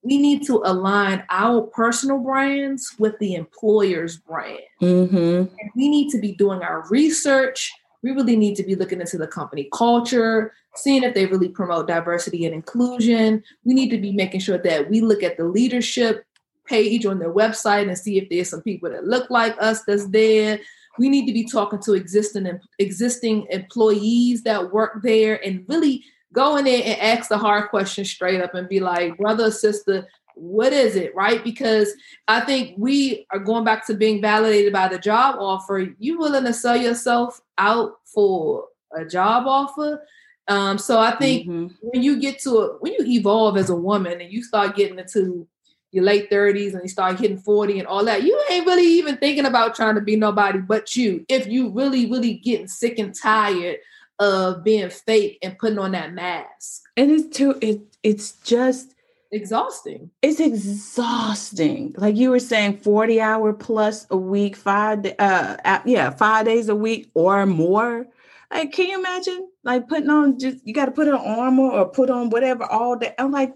we 0.02 0.18
need 0.18 0.44
to 0.46 0.62
align 0.64 1.24
our 1.30 1.62
personal 1.62 2.18
brands 2.18 2.94
with 2.98 3.18
the 3.18 3.34
employer's 3.34 4.16
brand. 4.16 4.60
Mm-hmm. 4.80 5.16
And 5.16 5.70
we 5.74 5.88
need 5.88 6.10
to 6.10 6.18
be 6.18 6.32
doing 6.32 6.62
our 6.62 6.86
research. 6.88 7.72
We 8.02 8.12
really 8.12 8.36
need 8.36 8.54
to 8.56 8.62
be 8.62 8.76
looking 8.76 9.00
into 9.00 9.18
the 9.18 9.26
company 9.26 9.68
culture, 9.72 10.52
seeing 10.76 11.02
if 11.02 11.14
they 11.14 11.26
really 11.26 11.48
promote 11.48 11.88
diversity 11.88 12.46
and 12.46 12.54
inclusion. 12.54 13.42
We 13.64 13.74
need 13.74 13.90
to 13.90 13.98
be 13.98 14.12
making 14.12 14.40
sure 14.40 14.58
that 14.58 14.88
we 14.88 15.00
look 15.00 15.22
at 15.22 15.36
the 15.36 15.44
leadership 15.44 16.24
page 16.68 17.06
on 17.06 17.18
their 17.18 17.32
website 17.32 17.88
and 17.88 17.98
see 17.98 18.18
if 18.18 18.28
there's 18.28 18.50
some 18.50 18.62
people 18.62 18.90
that 18.90 19.04
look 19.06 19.30
like 19.30 19.56
us 19.60 19.82
that's 19.84 20.08
there. 20.08 20.60
We 20.98 21.08
need 21.08 21.26
to 21.26 21.32
be 21.32 21.44
talking 21.44 21.80
to 21.82 21.94
existing 21.94 22.58
existing 22.78 23.46
employees 23.50 24.42
that 24.42 24.72
work 24.72 25.00
there 25.02 25.44
and 25.44 25.64
really 25.68 26.04
go 26.32 26.56
in 26.56 26.64
there 26.64 26.82
and 26.84 27.00
ask 27.00 27.28
the 27.28 27.38
hard 27.38 27.70
question 27.70 28.04
straight 28.04 28.40
up 28.40 28.54
and 28.54 28.68
be 28.68 28.80
like, 28.80 29.16
brother, 29.16 29.50
sister, 29.50 30.06
what 30.34 30.72
is 30.72 30.96
it, 30.96 31.14
right? 31.14 31.42
Because 31.42 31.92
I 32.28 32.40
think 32.40 32.74
we 32.78 33.26
are 33.32 33.38
going 33.38 33.64
back 33.64 33.86
to 33.86 33.94
being 33.94 34.20
validated 34.20 34.72
by 34.72 34.88
the 34.88 34.98
job 34.98 35.36
offer. 35.38 35.88
You 35.98 36.18
willing 36.18 36.44
to 36.44 36.52
sell 36.52 36.76
yourself 36.76 37.40
out 37.58 37.94
for 38.04 38.66
a 38.96 39.04
job 39.04 39.46
offer? 39.46 40.02
Um, 40.48 40.78
so 40.78 40.98
I 40.98 41.16
think 41.16 41.46
mm-hmm. 41.46 41.74
when 41.80 42.02
you 42.02 42.18
get 42.20 42.38
to 42.40 42.50
a, 42.58 42.78
when 42.78 42.94
you 42.94 43.04
evolve 43.04 43.56
as 43.58 43.68
a 43.68 43.76
woman 43.76 44.20
and 44.20 44.32
you 44.32 44.42
start 44.42 44.76
getting 44.76 44.98
into 44.98 45.46
your 45.90 46.04
late 46.04 46.30
30s 46.30 46.74
and 46.74 46.82
you 46.82 46.88
start 46.88 47.18
hitting 47.18 47.38
40 47.38 47.78
and 47.78 47.88
all 47.88 48.04
that, 48.04 48.22
you 48.22 48.40
ain't 48.50 48.66
really 48.66 48.86
even 48.86 49.16
thinking 49.16 49.46
about 49.46 49.74
trying 49.74 49.94
to 49.94 50.00
be 50.00 50.16
nobody 50.16 50.58
but 50.58 50.94
you. 50.94 51.24
If 51.28 51.46
you 51.46 51.70
really, 51.70 52.10
really 52.10 52.34
getting 52.34 52.68
sick 52.68 52.98
and 52.98 53.14
tired 53.14 53.78
of 54.18 54.64
being 54.64 54.90
fake 54.90 55.38
and 55.42 55.58
putting 55.58 55.78
on 55.78 55.92
that 55.92 56.12
mask. 56.12 56.82
And 56.96 57.10
it's 57.10 57.36
too 57.36 57.56
it 57.60 57.80
it's 58.02 58.32
just 58.32 58.94
exhausting. 59.30 60.10
It's 60.22 60.40
exhausting. 60.40 61.94
Like 61.96 62.16
you 62.16 62.30
were 62.30 62.40
saying 62.40 62.78
40 62.78 63.20
hour 63.20 63.52
plus 63.52 64.06
a 64.10 64.16
week, 64.16 64.56
5 64.56 65.14
uh 65.18 65.80
yeah, 65.84 66.10
5 66.10 66.44
days 66.44 66.68
a 66.68 66.74
week 66.74 67.10
or 67.14 67.46
more. 67.46 68.06
Like 68.52 68.72
can 68.72 68.86
you 68.88 68.98
imagine 68.98 69.48
like 69.62 69.88
putting 69.88 70.10
on 70.10 70.38
just 70.38 70.66
you 70.66 70.74
got 70.74 70.86
to 70.86 70.92
put 70.92 71.08
on 71.08 71.14
armor 71.14 71.70
or 71.70 71.88
put 71.88 72.10
on 72.10 72.30
whatever 72.30 72.64
all 72.64 72.96
day. 72.96 73.14
I'm 73.18 73.30
like 73.30 73.52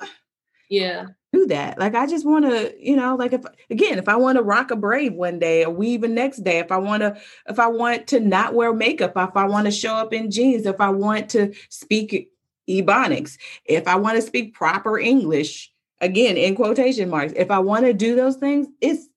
yeah 0.70 1.06
do 1.34 1.46
that. 1.46 1.78
Like 1.78 1.94
I 1.94 2.06
just 2.06 2.24
want 2.24 2.44
to, 2.46 2.74
you 2.78 2.96
know, 2.96 3.16
like 3.16 3.32
if 3.32 3.44
again, 3.68 3.98
if 3.98 4.08
I 4.08 4.16
want 4.16 4.38
to 4.38 4.42
rock 4.42 4.70
a 4.70 4.76
braid 4.76 5.14
one 5.14 5.38
day, 5.38 5.64
or 5.64 5.70
weave 5.70 6.02
the 6.02 6.08
next 6.08 6.38
day, 6.38 6.58
if 6.58 6.72
I 6.72 6.78
want 6.78 7.02
to, 7.02 7.16
if 7.48 7.58
I 7.58 7.66
want 7.66 8.06
to 8.08 8.20
not 8.20 8.54
wear 8.54 8.72
makeup, 8.72 9.12
if 9.16 9.36
I 9.36 9.44
want 9.44 9.66
to 9.66 9.70
show 9.70 9.94
up 9.94 10.12
in 10.12 10.30
jeans, 10.30 10.66
if 10.66 10.80
I 10.80 10.90
want 10.90 11.28
to 11.30 11.52
speak 11.68 12.30
ebonics, 12.68 13.36
if 13.66 13.86
I 13.86 13.96
want 13.96 14.16
to 14.16 14.22
speak 14.22 14.54
proper 14.54 14.98
English, 14.98 15.70
again 16.00 16.36
in 16.36 16.54
quotation 16.54 17.10
marks, 17.10 17.32
if 17.36 17.50
I 17.50 17.58
want 17.58 17.84
to 17.84 17.92
do 17.92 18.16
those 18.16 18.36
things, 18.36 18.66
it's 18.80 19.08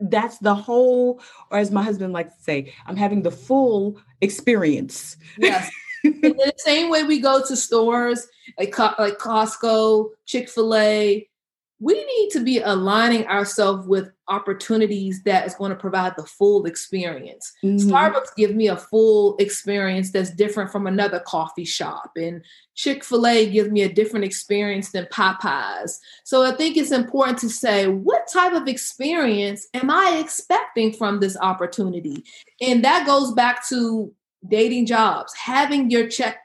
that's 0.00 0.38
the 0.38 0.54
whole, 0.54 1.20
or 1.50 1.58
as 1.58 1.70
my 1.70 1.82
husband 1.82 2.12
likes 2.12 2.34
to 2.34 2.42
say, 2.42 2.72
I'm 2.86 2.96
having 2.96 3.22
the 3.22 3.30
full 3.30 4.00
experience. 4.20 5.16
Yes. 5.38 5.70
In 6.04 6.20
the 6.20 6.52
same 6.56 6.90
way 6.90 7.04
we 7.04 7.20
go 7.20 7.44
to 7.44 7.56
stores 7.56 8.26
like, 8.58 8.78
like 8.78 9.18
Costco, 9.18 10.10
Chick 10.26 10.48
fil 10.48 10.74
A, 10.74 11.26
we 11.82 11.94
need 11.94 12.30
to 12.30 12.40
be 12.40 12.60
aligning 12.60 13.26
ourselves 13.26 13.88
with 13.88 14.10
opportunities 14.28 15.22
that 15.22 15.46
is 15.46 15.54
going 15.54 15.70
to 15.70 15.76
provide 15.76 16.12
the 16.16 16.26
full 16.26 16.66
experience. 16.66 17.52
Mm-hmm. 17.64 17.90
Starbucks 17.90 18.36
give 18.36 18.54
me 18.54 18.68
a 18.68 18.76
full 18.76 19.34
experience 19.38 20.12
that's 20.12 20.30
different 20.30 20.70
from 20.70 20.86
another 20.86 21.20
coffee 21.20 21.64
shop 21.64 22.12
and 22.16 22.44
Chick-fil-A 22.74 23.50
gives 23.50 23.70
me 23.70 23.82
a 23.82 23.92
different 23.92 24.24
experience 24.24 24.92
than 24.92 25.06
Popeyes. 25.06 25.98
So 26.24 26.42
I 26.42 26.52
think 26.52 26.76
it's 26.76 26.92
important 26.92 27.38
to 27.38 27.48
say 27.48 27.88
what 27.88 28.28
type 28.30 28.52
of 28.52 28.68
experience 28.68 29.66
am 29.74 29.90
I 29.90 30.18
expecting 30.22 30.92
from 30.92 31.20
this 31.20 31.36
opportunity? 31.40 32.24
And 32.60 32.84
that 32.84 33.06
goes 33.06 33.32
back 33.32 33.66
to 33.68 34.12
dating 34.46 34.86
jobs, 34.86 35.34
having 35.34 35.90
your 35.90 36.08
check 36.08 36.38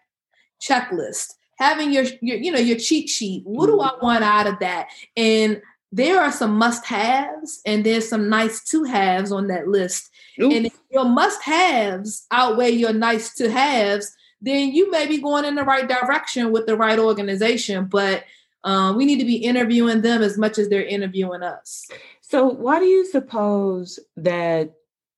checklist, 0.61 1.33
having 1.57 1.91
your, 1.91 2.05
your 2.21 2.37
you 2.37 2.51
know 2.51 2.59
your 2.59 2.77
cheat 2.77 3.09
sheet. 3.09 3.43
What 3.45 3.67
do 3.67 3.73
mm-hmm. 3.73 4.01
I 4.01 4.03
want 4.03 4.23
out 4.23 4.47
of 4.47 4.59
that? 4.59 4.89
And 5.15 5.61
there 5.91 6.19
are 6.19 6.31
some 6.31 6.57
must-haves 6.57 7.61
and 7.65 7.85
there's 7.85 8.09
some 8.09 8.27
nice 8.27 8.63
to-haves 8.65 9.31
on 9.31 9.47
that 9.47 9.67
list. 9.67 10.09
Oof. 10.41 10.53
And 10.53 10.65
if 10.65 10.77
your 10.91 11.05
must-haves 11.05 12.27
outweigh 12.31 12.71
your 12.71 12.91
nice 12.91 13.33
to-haves, 13.35 14.13
then 14.41 14.73
you 14.73 14.91
may 14.91 15.07
be 15.07 15.19
going 15.19 15.45
in 15.45 15.55
the 15.55 15.63
right 15.63 15.87
direction 15.87 16.51
with 16.51 16.65
the 16.65 16.75
right 16.75 16.99
organization. 16.99 17.85
But 17.85 18.25
um, 18.65 18.97
we 18.97 19.05
need 19.05 19.19
to 19.19 19.25
be 19.25 19.37
interviewing 19.37 20.01
them 20.01 20.21
as 20.21 20.37
much 20.37 20.57
as 20.57 20.67
they're 20.67 20.83
interviewing 20.83 21.43
us. 21.43 21.87
So, 22.21 22.47
why 22.47 22.79
do 22.79 22.85
you 22.85 23.05
suppose 23.05 23.99
that 24.17 24.73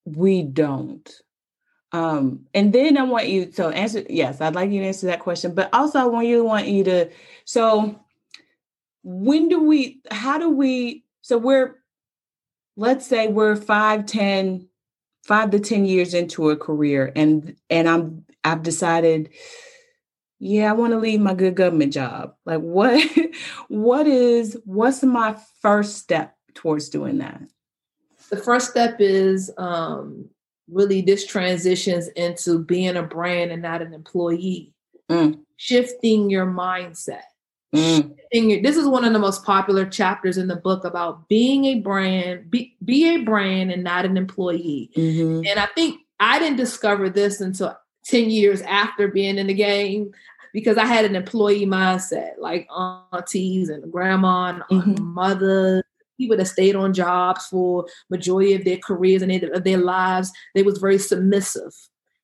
we 0.06 0.44
don't? 0.44 1.10
Um, 1.92 2.46
and 2.54 2.74
then 2.74 2.98
I 2.98 3.04
want 3.04 3.28
you 3.28 3.46
to 3.46 3.68
answer. 3.68 4.04
Yes, 4.10 4.42
I'd 4.42 4.56
like 4.56 4.72
you 4.72 4.82
to 4.82 4.88
answer 4.88 5.08
that 5.08 5.20
question, 5.20 5.54
but 5.54 5.70
also 5.74 6.00
I 6.00 6.06
want 6.06 6.28
you 6.28 6.44
want 6.44 6.68
you 6.68 6.84
to. 6.84 7.10
So, 7.46 8.00
when 9.04 9.48
do 9.48 9.64
we? 9.64 10.02
How 10.12 10.38
do 10.38 10.50
we? 10.50 11.06
So 11.22 11.38
we're, 11.38 11.76
let's 12.76 13.06
say 13.06 13.28
we're 13.28 13.56
five, 13.56 14.06
ten, 14.06 14.68
five 15.24 15.52
to 15.52 15.60
ten 15.60 15.86
years 15.86 16.14
into 16.14 16.50
a 16.50 16.58
career, 16.58 17.12
and 17.16 17.56
and 17.70 17.88
I'm 17.88 18.26
I've 18.44 18.64
decided, 18.64 19.30
yeah, 20.40 20.70
I 20.70 20.74
want 20.74 20.92
to 20.92 21.00
leave 21.00 21.22
my 21.22 21.34
good 21.34 21.56
government 21.56 21.94
job. 21.94 22.34
Like 22.46 22.60
what? 22.60 23.02
what 23.70 24.08
is 24.08 24.60
what's 24.66 25.04
my 25.04 25.38
first 25.62 25.98
step 25.98 26.36
towards 26.54 26.90
doing 26.90 27.20
that? 27.20 27.42
The 28.30 28.38
first 28.38 28.72
step 28.72 28.98
is 29.00 29.50
um 29.58 30.30
really 30.70 31.02
this 31.02 31.26
transitions 31.26 32.08
into 32.10 32.60
being 32.60 32.96
a 32.98 33.04
brand 33.04 33.52
and 33.52 33.62
not 33.62 33.82
an 33.82 33.94
employee. 33.94 34.74
Mm. 35.10 35.40
Shifting 35.56 36.30
your 36.30 36.46
mindset. 36.46 37.22
Mm. 37.74 38.16
Shifting 38.16 38.50
your, 38.50 38.62
this 38.62 38.78
is 38.78 38.88
one 38.88 39.06
of 39.06 39.14
the 39.14 39.20
most 39.20 39.44
popular 39.44 39.86
chapters 39.86 40.38
in 40.38 40.48
the 40.48 40.56
book 40.56 40.84
about 40.84 41.28
being 41.30 41.66
a 41.66 41.80
brand, 41.80 42.52
be, 42.52 42.76
be 42.84 43.16
a 43.16 43.24
brand 43.24 43.72
and 43.72 43.84
not 43.84 44.06
an 44.06 44.18
employee. 44.18 44.92
Mm-hmm. 44.96 45.48
And 45.48 45.60
I 45.60 45.68
think 45.68 46.02
I 46.20 46.40
didn't 46.40 46.58
discover 46.58 47.10
this 47.10 47.42
until 47.42 47.78
10 48.06 48.30
years 48.30 48.62
after 48.62 49.08
being 49.08 49.38
in 49.38 49.48
the 49.48 49.54
game 49.54 50.12
because 50.54 50.78
I 50.78 50.86
had 50.86 51.06
an 51.06 51.16
employee 51.16 51.66
mindset, 51.66 52.40
like 52.40 52.68
aunties 53.14 53.70
and 53.70 53.92
grandma 53.92 54.50
and 54.50 54.64
mm-hmm. 54.72 55.04
mothers 55.04 55.84
people 56.18 56.38
that 56.38 56.46
stayed 56.46 56.76
on 56.76 56.94
jobs 56.94 57.46
for 57.48 57.86
majority 58.10 58.54
of 58.54 58.64
their 58.66 58.78
careers 58.78 59.22
and 59.22 59.32
of 59.32 59.64
their 59.64 59.78
lives 59.78 60.32
they 60.56 60.64
was 60.64 60.78
very 60.78 60.98
submissive. 60.98 61.74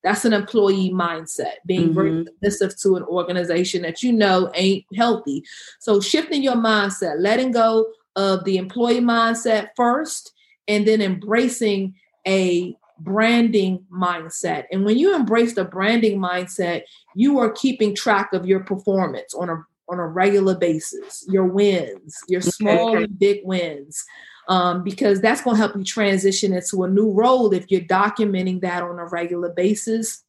That's 0.02 0.24
an 0.24 0.34
employee 0.34 0.90
mindset 0.92 1.54
being 1.66 1.90
mm-hmm. 1.90 1.94
very 1.94 2.24
submissive 2.24 2.78
to 2.80 2.96
an 2.96 3.04
organization 3.04 3.82
that 3.82 4.02
you 4.02 4.12
know 4.12 4.50
ain't 4.54 4.84
healthy. 4.94 5.44
So 5.80 6.00
shifting 6.00 6.42
your 6.42 6.56
mindset 6.56 7.16
letting 7.18 7.52
go 7.52 7.86
of 8.16 8.44
the 8.44 8.58
employee 8.58 9.00
mindset 9.00 9.68
first 9.76 10.32
and 10.68 10.86
then 10.86 11.00
embracing 11.00 11.94
a 12.26 12.76
branding 13.00 13.84
mindset. 13.92 14.64
And 14.70 14.84
when 14.84 14.98
you 14.98 15.14
embrace 15.14 15.54
the 15.54 15.64
branding 15.64 16.18
mindset 16.18 16.82
you 17.14 17.38
are 17.38 17.50
keeping 17.52 17.94
track 17.94 18.32
of 18.32 18.46
your 18.46 18.60
performance 18.60 19.34
on 19.34 19.48
a 19.48 19.64
on 19.88 19.98
a 19.98 20.06
regular 20.06 20.56
basis, 20.56 21.24
your 21.28 21.44
wins, 21.44 22.18
your 22.28 22.40
small 22.40 22.96
and 22.96 23.18
big 23.18 23.40
wins, 23.44 24.04
um, 24.48 24.82
because 24.82 25.20
that's 25.20 25.42
going 25.42 25.56
to 25.56 25.60
help 25.60 25.76
you 25.76 25.84
transition 25.84 26.52
into 26.52 26.84
a 26.84 26.88
new 26.88 27.10
role 27.10 27.52
if 27.52 27.70
you're 27.70 27.82
documenting 27.82 28.60
that 28.60 28.82
on 28.82 28.98
a 28.98 29.06
regular 29.06 29.50
basis. 29.50 30.22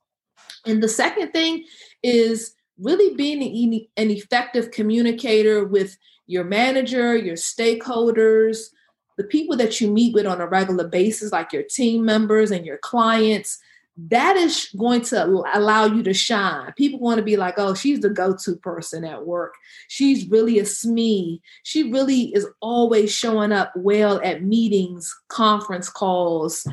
And 0.65 0.81
the 0.81 0.89
second 0.89 1.31
thing 1.31 1.63
is 2.03 2.53
really 2.77 3.15
being 3.15 3.87
an 3.97 4.11
effective 4.11 4.71
communicator 4.71 5.65
with 5.65 5.97
your 6.27 6.43
manager, 6.43 7.15
your 7.15 7.35
stakeholders, 7.35 8.69
the 9.17 9.23
people 9.23 9.55
that 9.57 9.79
you 9.79 9.89
meet 9.89 10.13
with 10.13 10.25
on 10.25 10.41
a 10.41 10.47
regular 10.47 10.87
basis, 10.87 11.31
like 11.31 11.53
your 11.53 11.63
team 11.63 12.03
members 12.03 12.51
and 12.51 12.65
your 12.65 12.77
clients 12.77 13.59
that 13.97 14.35
is 14.35 14.69
going 14.77 15.01
to 15.01 15.43
allow 15.53 15.85
you 15.85 16.03
to 16.03 16.13
shine. 16.13 16.73
People 16.73 16.99
want 16.99 17.17
to 17.17 17.23
be 17.23 17.37
like, 17.37 17.55
oh, 17.57 17.73
she's 17.73 18.01
the 18.01 18.09
go 18.09 18.35
to 18.35 18.55
person 18.57 19.05
at 19.05 19.25
work. 19.25 19.55
She's 19.87 20.27
really 20.27 20.59
a 20.59 20.63
SME. 20.63 21.39
She 21.63 21.91
really 21.91 22.33
is 22.35 22.45
always 22.61 23.13
showing 23.13 23.53
up 23.53 23.71
well 23.75 24.19
at 24.23 24.43
meetings, 24.43 25.15
conference 25.29 25.89
calls, 25.89 26.67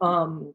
um, 0.00 0.54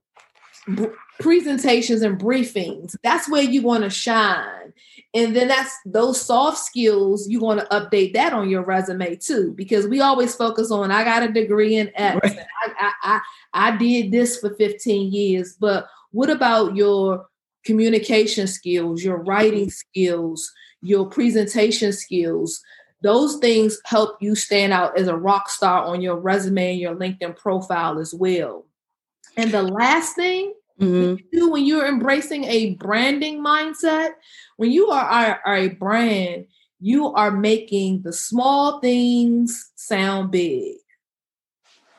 presentations 1.19 2.01
and 2.01 2.19
briefings. 2.19 2.95
That's 3.03 3.29
where 3.29 3.43
you 3.43 3.61
want 3.61 3.83
to 3.83 3.89
shine. 3.89 4.73
And 5.13 5.35
then 5.35 5.47
that's 5.47 5.73
those 5.85 6.19
soft 6.19 6.57
skills, 6.57 7.29
you 7.29 7.39
want 7.39 7.59
to 7.59 7.65
update 7.67 8.13
that 8.13 8.33
on 8.33 8.49
your 8.49 8.63
resume 8.63 9.15
too, 9.15 9.53
because 9.55 9.87
we 9.87 10.01
always 10.01 10.35
focus 10.35 10.69
on 10.69 10.91
I 10.91 11.03
got 11.03 11.23
a 11.23 11.31
degree 11.31 11.75
in 11.75 11.91
X. 11.95 12.19
Right. 12.23 12.39
I, 12.65 12.71
I, 12.79 12.93
I, 13.03 13.21
I 13.53 13.77
did 13.77 14.11
this 14.11 14.39
for 14.39 14.53
15 14.55 15.11
years. 15.11 15.55
But 15.59 15.87
what 16.17 16.31
about 16.31 16.75
your 16.75 17.27
communication 17.63 18.47
skills, 18.47 19.03
your 19.03 19.17
writing 19.17 19.69
skills, 19.69 20.51
your 20.81 21.05
presentation 21.05 21.93
skills? 21.93 22.59
Those 23.03 23.35
things 23.35 23.79
help 23.85 24.17
you 24.19 24.33
stand 24.33 24.73
out 24.73 24.97
as 24.97 25.07
a 25.07 25.15
rock 25.15 25.47
star 25.47 25.83
on 25.83 26.01
your 26.01 26.15
resume 26.15 26.71
and 26.71 26.79
your 26.79 26.95
LinkedIn 26.95 27.37
profile 27.37 27.99
as 27.99 28.15
well. 28.15 28.65
And 29.35 29.51
the 29.51 29.61
last 29.61 30.15
thing 30.15 30.55
mm-hmm. 30.81 31.17
you 31.19 31.19
do 31.31 31.51
when 31.51 31.65
you're 31.65 31.85
embracing 31.85 32.45
a 32.45 32.73
branding 32.73 33.43
mindset, 33.43 34.13
when 34.55 34.71
you 34.71 34.87
are, 34.87 35.05
are, 35.05 35.39
are 35.45 35.57
a 35.57 35.67
brand, 35.69 36.47
you 36.79 37.13
are 37.13 37.29
making 37.29 38.01
the 38.01 38.11
small 38.11 38.79
things 38.79 39.71
sound 39.75 40.31
big. 40.31 40.77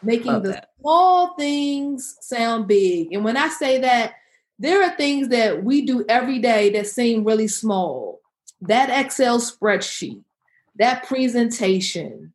Making 0.02 0.32
Love 0.32 0.42
the 0.42 0.48
that. 0.48 0.67
Small 0.80 1.34
things 1.34 2.16
sound 2.20 2.68
big. 2.68 3.12
And 3.12 3.24
when 3.24 3.36
I 3.36 3.48
say 3.48 3.80
that, 3.80 4.14
there 4.58 4.82
are 4.82 4.96
things 4.96 5.28
that 5.28 5.62
we 5.62 5.82
do 5.82 6.04
every 6.08 6.40
day 6.40 6.70
that 6.70 6.86
seem 6.86 7.24
really 7.24 7.48
small. 7.48 8.20
That 8.60 8.90
Excel 8.90 9.38
spreadsheet, 9.38 10.22
that 10.76 11.06
presentation, 11.06 12.32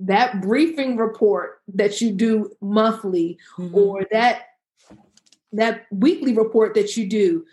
that 0.00 0.40
briefing 0.40 0.96
report 0.96 1.60
that 1.74 2.00
you 2.00 2.12
do 2.12 2.50
monthly, 2.62 3.38
mm-hmm. 3.58 3.74
or 3.74 4.06
that 4.10 4.42
that 5.52 5.86
weekly 5.90 6.34
report 6.34 6.74
that 6.74 6.96
you 6.96 7.08
do 7.08 7.44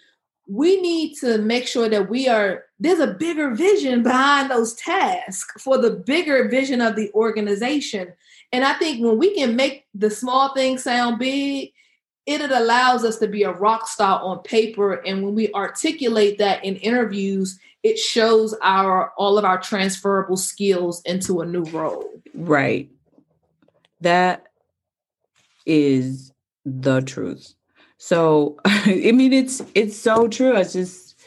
we 0.48 0.82
need 0.82 1.16
to 1.16 1.38
make 1.38 1.68
sure 1.68 1.88
that 1.89 2.10
we 2.10 2.28
are 2.28 2.66
there's 2.80 3.00
a 3.00 3.14
bigger 3.14 3.52
vision 3.52 4.04
behind 4.04 4.52
those 4.52 4.74
tasks 4.74 5.62
for 5.64 5.78
the 5.78 5.91
bigger 5.91 6.50
vision 6.50 6.82
of 6.82 6.96
the 6.96 7.12
organization. 7.14 8.14
And 8.52 8.64
i 8.64 8.74
think 8.74 9.04
when 9.04 9.18
we 9.18 9.34
can 9.34 9.56
make 9.56 9.86
the 9.94 10.10
small 10.10 10.54
things 10.54 10.84
sound 10.84 11.20
big 11.20 11.72
it 12.26 12.52
allows 12.52 13.04
us 13.04 13.18
to 13.20 13.28
be 13.28 13.44
a 13.44 13.52
rock 13.52 13.86
star 13.86 14.22
on 14.22 14.39
paper. 14.44 14.94
And 14.94 15.26
when 15.26 15.36
we 15.36 15.52
articulate 15.52 16.38
that 16.38 16.64
in 16.64 16.78
interviews 16.78 17.60
it 17.84 18.00
shows 18.00 18.56
our 18.62 19.12
all 19.18 19.38
of 19.38 19.44
our 19.44 19.60
transferable 19.60 20.38
skills 20.38 21.02
into 21.04 21.41
a 21.41 21.46
new 21.46 21.64
role. 21.66 22.10
Right. 22.34 22.89
That 24.00 24.48
is 25.66 26.32
the 26.66 27.02
truth 27.02 27.54
so 28.04 28.58
I 28.66 29.14
mean, 29.14 29.32
it's 29.32 29.62
it's 29.76 29.97
so 29.97 30.28
true. 30.28 30.56
I 30.56 30.60
was 30.60 30.74
just 30.74 31.18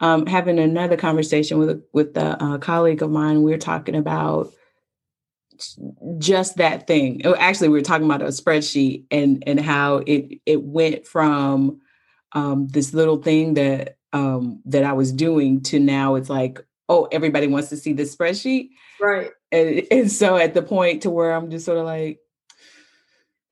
um, 0.00 0.26
having 0.26 0.58
another 0.58 0.96
conversation 0.96 1.56
with 1.56 1.84
with 1.92 2.16
a, 2.16 2.54
a 2.54 2.58
colleague 2.58 3.00
of 3.00 3.12
mine. 3.12 3.44
We 3.44 3.52
were 3.52 3.58
talking 3.58 3.94
about 3.94 4.52
just 6.18 6.56
that 6.56 6.88
thing. 6.88 7.22
Oh, 7.24 7.36
actually, 7.36 7.68
we 7.68 7.78
were 7.78 7.84
talking 7.84 8.06
about 8.06 8.22
a 8.22 8.26
spreadsheet 8.26 9.04
and 9.12 9.44
and 9.46 9.60
how 9.60 9.98
it 9.98 10.40
it 10.46 10.64
went 10.64 11.06
from 11.06 11.80
um, 12.32 12.66
this 12.66 12.92
little 12.92 13.22
thing 13.22 13.54
that 13.54 13.96
um, 14.12 14.60
that 14.64 14.82
I 14.82 14.94
was 14.94 15.12
doing 15.12 15.62
to 15.62 15.78
now 15.78 16.16
it's 16.16 16.28
like, 16.28 16.58
oh, 16.88 17.06
everybody 17.12 17.46
wants 17.46 17.68
to 17.68 17.76
see 17.76 17.92
the 17.92 18.02
spreadsheet, 18.02 18.70
right? 19.00 19.30
And, 19.52 19.86
and 19.92 20.10
so 20.10 20.36
at 20.36 20.54
the 20.54 20.62
point 20.62 21.02
to 21.02 21.10
where 21.10 21.32
I'm 21.32 21.52
just 21.52 21.66
sort 21.66 21.78
of 21.78 21.84
like. 21.84 22.18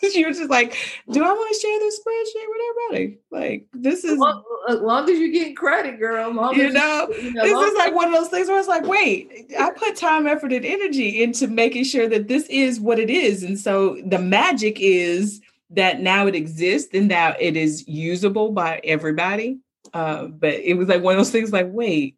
she 0.12 0.24
was 0.24 0.38
just 0.38 0.50
like, 0.50 0.76
"Do 1.10 1.22
I 1.22 1.28
want 1.28 1.54
to 1.54 1.60
share 1.60 1.78
this 1.78 2.00
spreadsheet 2.00 2.48
with 2.48 2.60
everybody? 2.70 3.18
Like, 3.30 3.66
this 3.72 4.04
is 4.04 4.18
well, 4.18 4.44
as 4.68 4.80
long 4.80 5.08
as 5.08 5.18
you 5.18 5.32
get 5.32 5.56
credit, 5.56 5.98
girl. 5.98 6.30
you 6.54 6.70
know, 6.70 7.08
you, 7.10 7.32
know, 7.32 7.42
this 7.42 7.72
is 7.72 7.76
like 7.76 7.94
one 7.94 8.08
of 8.08 8.14
those 8.14 8.28
things 8.28 8.48
where 8.48 8.58
it's 8.58 8.68
like, 8.68 8.84
wait, 8.84 9.52
I 9.58 9.70
put 9.70 9.96
time, 9.96 10.26
effort, 10.26 10.52
and 10.52 10.64
energy 10.64 11.22
into 11.22 11.48
making 11.48 11.84
sure 11.84 12.08
that 12.08 12.28
this 12.28 12.46
is 12.48 12.80
what 12.80 12.98
it 12.98 13.10
is, 13.10 13.42
and 13.42 13.58
so 13.58 14.00
the 14.04 14.18
magic 14.18 14.78
is 14.80 15.40
that 15.70 16.00
now 16.00 16.26
it 16.26 16.34
exists 16.34 16.94
and 16.94 17.10
that 17.10 17.40
it 17.40 17.56
is 17.56 17.86
usable 17.86 18.52
by 18.52 18.80
everybody. 18.84 19.58
Uh, 19.92 20.26
but 20.26 20.54
it 20.54 20.74
was 20.74 20.88
like 20.88 21.02
one 21.02 21.14
of 21.14 21.18
those 21.18 21.30
things, 21.30 21.52
like, 21.52 21.68
wait. 21.70 22.16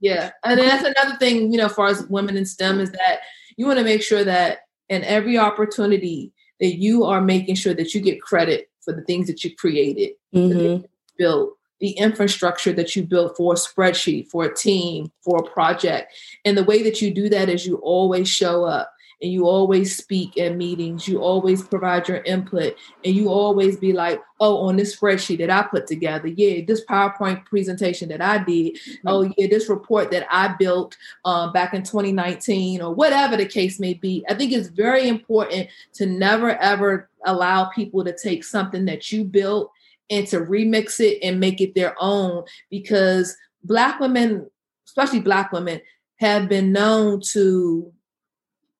yeah, 0.00 0.30
and 0.44 0.58
that's 0.58 0.84
another 0.84 1.16
thing, 1.18 1.52
you 1.52 1.58
know, 1.58 1.66
as 1.66 1.72
far 1.72 1.88
as 1.88 2.06
women 2.06 2.36
in 2.36 2.46
STEM 2.46 2.80
is 2.80 2.90
that 2.92 3.20
you 3.56 3.66
want 3.66 3.78
to 3.78 3.84
make 3.84 4.02
sure 4.02 4.24
that 4.24 4.60
in 4.88 5.02
every 5.04 5.38
opportunity 5.38 6.32
that 6.64 6.76
you 6.76 7.04
are 7.04 7.20
making 7.20 7.54
sure 7.54 7.74
that 7.74 7.92
you 7.92 8.00
get 8.00 8.22
credit 8.22 8.70
for 8.80 8.94
the 8.94 9.02
things 9.02 9.26
that 9.26 9.44
you 9.44 9.54
created, 9.54 10.12
mm-hmm. 10.34 10.58
you 10.58 10.84
built, 11.18 11.58
the 11.78 11.90
infrastructure 11.90 12.72
that 12.72 12.96
you 12.96 13.02
built 13.02 13.36
for 13.36 13.52
a 13.52 13.56
spreadsheet, 13.56 14.28
for 14.28 14.44
a 14.44 14.54
team, 14.54 15.12
for 15.20 15.40
a 15.40 15.50
project. 15.50 16.14
And 16.46 16.56
the 16.56 16.64
way 16.64 16.82
that 16.82 17.02
you 17.02 17.12
do 17.12 17.28
that 17.28 17.50
is 17.50 17.66
you 17.66 17.76
always 17.76 18.30
show 18.30 18.64
up 18.64 18.93
and 19.20 19.32
you 19.32 19.46
always 19.46 19.96
speak 19.96 20.38
at 20.38 20.56
meetings, 20.56 21.08
you 21.08 21.20
always 21.20 21.62
provide 21.62 22.08
your 22.08 22.18
input, 22.18 22.76
and 23.04 23.14
you 23.14 23.28
always 23.28 23.76
be 23.76 23.92
like, 23.92 24.20
oh, 24.40 24.66
on 24.68 24.76
this 24.76 24.96
spreadsheet 24.96 25.38
that 25.38 25.50
I 25.50 25.62
put 25.62 25.86
together, 25.86 26.28
yeah, 26.28 26.64
this 26.66 26.84
PowerPoint 26.84 27.44
presentation 27.46 28.08
that 28.10 28.20
I 28.20 28.38
did, 28.38 28.74
mm-hmm. 28.74 29.08
oh, 29.08 29.32
yeah, 29.36 29.46
this 29.48 29.68
report 29.68 30.10
that 30.10 30.26
I 30.30 30.48
built 30.58 30.96
um, 31.24 31.52
back 31.52 31.74
in 31.74 31.82
2019, 31.82 32.82
or 32.82 32.94
whatever 32.94 33.36
the 33.36 33.46
case 33.46 33.80
may 33.80 33.94
be. 33.94 34.24
I 34.28 34.34
think 34.34 34.52
it's 34.52 34.68
very 34.68 35.08
important 35.08 35.68
to 35.94 36.06
never 36.06 36.50
ever 36.50 37.08
allow 37.24 37.66
people 37.66 38.04
to 38.04 38.16
take 38.16 38.44
something 38.44 38.84
that 38.86 39.10
you 39.10 39.24
built 39.24 39.70
and 40.10 40.26
to 40.28 40.40
remix 40.40 41.00
it 41.00 41.18
and 41.22 41.40
make 41.40 41.60
it 41.60 41.74
their 41.74 41.94
own 41.98 42.44
because 42.70 43.36
Black 43.62 43.98
women, 44.00 44.50
especially 44.86 45.20
Black 45.20 45.52
women, 45.52 45.80
have 46.16 46.48
been 46.48 46.72
known 46.72 47.20
to 47.32 47.92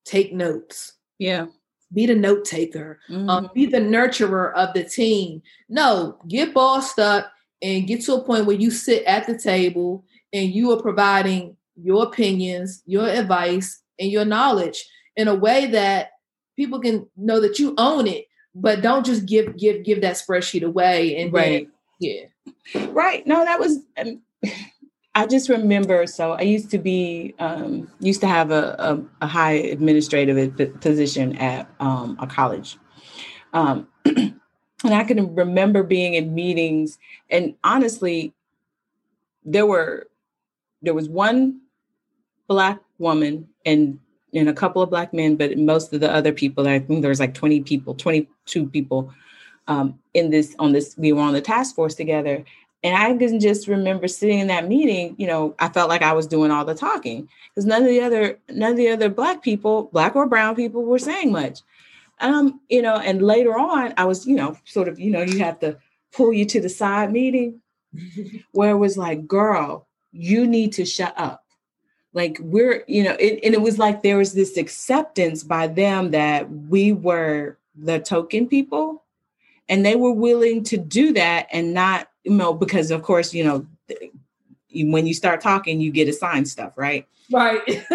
take 0.04 0.32
notes. 0.32 0.94
Yeah. 1.18 1.46
Be 1.92 2.06
the 2.06 2.14
note 2.14 2.44
taker. 2.44 3.00
Um, 3.08 3.16
mm-hmm. 3.16 3.30
Um, 3.30 3.50
be 3.54 3.66
the 3.66 3.78
nurturer 3.78 4.52
of 4.54 4.74
the 4.74 4.84
team. 4.84 5.42
No, 5.68 6.18
get 6.28 6.54
bossed 6.54 6.98
up 6.98 7.32
and 7.62 7.86
get 7.86 8.02
to 8.04 8.14
a 8.14 8.24
point 8.24 8.46
where 8.46 8.56
you 8.56 8.70
sit 8.70 9.04
at 9.04 9.26
the 9.26 9.38
table 9.38 10.04
and 10.32 10.50
you 10.50 10.72
are 10.72 10.82
providing 10.82 11.56
your 11.76 12.04
opinions, 12.04 12.82
your 12.86 13.08
advice, 13.08 13.82
and 13.98 14.10
your 14.10 14.24
knowledge 14.24 14.84
in 15.16 15.28
a 15.28 15.34
way 15.34 15.66
that 15.66 16.10
people 16.56 16.80
can 16.80 17.08
know 17.16 17.40
that 17.40 17.58
you 17.58 17.74
own 17.78 18.06
it, 18.06 18.26
but 18.54 18.82
don't 18.82 19.06
just 19.06 19.26
give 19.26 19.56
give 19.56 19.84
give 19.84 20.00
that 20.02 20.16
spreadsheet 20.16 20.62
away 20.62 21.16
and 21.16 21.32
right. 21.32 21.68
Then, 22.00 22.28
yeah. 22.74 22.86
Right. 22.90 23.26
No, 23.26 23.44
that 23.44 23.60
was 23.60 23.78
um, 23.96 24.20
I 25.14 25.26
just 25.26 25.48
remember. 25.48 26.06
So 26.06 26.32
I 26.32 26.42
used 26.42 26.70
to 26.72 26.78
be 26.78 27.34
um, 27.38 27.90
used 28.00 28.20
to 28.22 28.26
have 28.26 28.50
a, 28.50 28.74
a, 28.78 29.24
a 29.24 29.26
high 29.26 29.52
administrative 29.52 30.80
position 30.80 31.36
at 31.36 31.70
um, 31.80 32.16
a 32.20 32.26
college, 32.26 32.78
um, 33.52 33.86
and 34.04 34.34
I 34.84 35.04
can 35.04 35.34
remember 35.34 35.82
being 35.82 36.14
in 36.14 36.34
meetings. 36.34 36.98
And 37.30 37.54
honestly, 37.62 38.32
there 39.44 39.66
were 39.66 40.08
there 40.82 40.94
was 40.94 41.08
one 41.08 41.60
black 42.48 42.80
woman 42.98 43.48
and 43.64 43.98
and 44.34 44.48
a 44.48 44.52
couple 44.52 44.82
of 44.82 44.90
black 44.90 45.14
men, 45.14 45.36
but 45.36 45.56
most 45.56 45.92
of 45.92 46.00
the 46.00 46.12
other 46.12 46.32
people, 46.32 46.66
I 46.66 46.80
think 46.80 47.02
there 47.02 47.08
was 47.08 47.20
like 47.20 47.34
twenty 47.34 47.60
people, 47.60 47.94
twenty 47.94 48.28
two 48.46 48.68
people 48.68 49.12
um, 49.68 49.98
in 50.12 50.30
this 50.30 50.54
on 50.58 50.72
this. 50.72 50.96
We 50.98 51.12
were 51.12 51.22
on 51.22 51.34
the 51.34 51.40
task 51.40 51.74
force 51.74 51.94
together, 51.94 52.44
and 52.84 52.94
I 52.94 53.16
can 53.16 53.40
just 53.40 53.66
remember 53.66 54.06
sitting 54.06 54.40
in 54.40 54.48
that 54.48 54.68
meeting, 54.68 55.14
you 55.18 55.26
know, 55.26 55.54
I 55.58 55.70
felt 55.70 55.88
like 55.88 56.02
I 56.02 56.12
was 56.12 56.26
doing 56.26 56.50
all 56.50 56.66
the 56.66 56.74
talking 56.74 57.26
because 57.48 57.64
none 57.64 57.82
of 57.82 57.88
the 57.88 58.02
other 58.02 58.38
none 58.50 58.72
of 58.72 58.76
the 58.76 58.90
other 58.90 59.08
black 59.08 59.42
people, 59.42 59.84
black 59.84 60.14
or 60.14 60.26
brown 60.26 60.54
people 60.54 60.84
were 60.84 60.98
saying 60.98 61.32
much. 61.32 61.60
Um, 62.20 62.60
you 62.68 62.82
know, 62.82 62.96
and 62.96 63.22
later 63.22 63.58
on 63.58 63.94
I 63.96 64.04
was, 64.04 64.26
you 64.26 64.36
know, 64.36 64.58
sort 64.64 64.88
of, 64.88 65.00
you 65.00 65.10
know, 65.10 65.22
you 65.22 65.38
have 65.38 65.58
to 65.60 65.78
pull 66.12 66.32
you 66.32 66.44
to 66.44 66.60
the 66.60 66.68
side 66.68 67.10
meeting 67.10 67.62
where 68.52 68.72
it 68.72 68.78
was 68.78 68.98
like, 68.98 69.26
girl, 69.26 69.88
you 70.12 70.46
need 70.46 70.74
to 70.74 70.84
shut 70.84 71.14
up. 71.16 71.42
Like 72.12 72.38
we're, 72.40 72.84
you 72.86 73.02
know, 73.02 73.16
it, 73.18 73.40
and 73.42 73.54
it 73.54 73.62
was 73.62 73.78
like 73.78 74.02
there 74.02 74.18
was 74.18 74.34
this 74.34 74.58
acceptance 74.58 75.42
by 75.42 75.68
them 75.68 76.10
that 76.10 76.50
we 76.50 76.92
were 76.92 77.58
the 77.74 77.98
token 77.98 78.46
people 78.46 79.02
and 79.70 79.86
they 79.86 79.96
were 79.96 80.12
willing 80.12 80.62
to 80.64 80.76
do 80.76 81.14
that 81.14 81.48
and 81.50 81.72
not 81.72 82.08
you 82.24 82.32
know, 82.32 82.52
because 82.52 82.90
of 82.90 83.02
course, 83.02 83.32
you 83.32 83.44
know, 83.44 83.66
when 84.74 85.06
you 85.06 85.14
start 85.14 85.40
talking, 85.40 85.80
you 85.80 85.92
get 85.92 86.08
assigned 86.08 86.48
stuff, 86.48 86.72
right? 86.76 87.06
Right. 87.30 87.62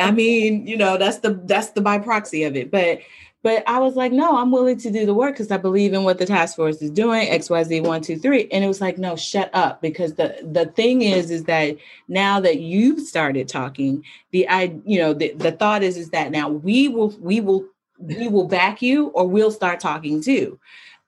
I 0.00 0.10
mean, 0.10 0.66
you 0.66 0.76
know, 0.76 0.96
that's 0.98 1.18
the 1.18 1.40
that's 1.44 1.70
the 1.70 1.80
by 1.80 1.98
proxy 1.98 2.44
of 2.44 2.56
it. 2.56 2.70
But 2.70 3.00
but 3.42 3.62
I 3.68 3.78
was 3.78 3.94
like, 3.94 4.10
no, 4.10 4.36
I'm 4.36 4.50
willing 4.50 4.76
to 4.78 4.90
do 4.90 5.06
the 5.06 5.14
work 5.14 5.34
because 5.34 5.52
I 5.52 5.56
believe 5.56 5.92
in 5.92 6.02
what 6.02 6.18
the 6.18 6.26
task 6.26 6.56
force 6.56 6.82
is 6.82 6.90
doing, 6.90 7.28
XYZ 7.28 7.86
one, 7.86 8.02
two, 8.02 8.18
three. 8.18 8.48
And 8.50 8.64
it 8.64 8.66
was 8.66 8.80
like, 8.80 8.98
no, 8.98 9.14
shut 9.14 9.50
up. 9.54 9.80
Because 9.80 10.14
the 10.14 10.36
the 10.42 10.66
thing 10.66 11.02
is, 11.02 11.30
is 11.30 11.44
that 11.44 11.76
now 12.08 12.40
that 12.40 12.58
you've 12.58 13.00
started 13.00 13.48
talking, 13.48 14.04
the 14.32 14.48
I, 14.48 14.74
you 14.84 14.98
know, 14.98 15.14
the, 15.14 15.32
the 15.34 15.52
thought 15.52 15.82
is 15.82 15.96
is 15.96 16.10
that 16.10 16.32
now 16.32 16.48
we 16.48 16.88
will 16.88 17.10
we 17.20 17.40
will 17.40 17.64
we 17.98 18.28
will 18.28 18.48
back 18.48 18.82
you 18.82 19.08
or 19.08 19.28
we'll 19.28 19.52
start 19.52 19.80
talking 19.80 20.20
too. 20.20 20.58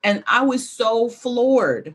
And 0.04 0.22
I 0.26 0.42
was 0.42 0.68
so 0.68 1.08
floored. 1.08 1.94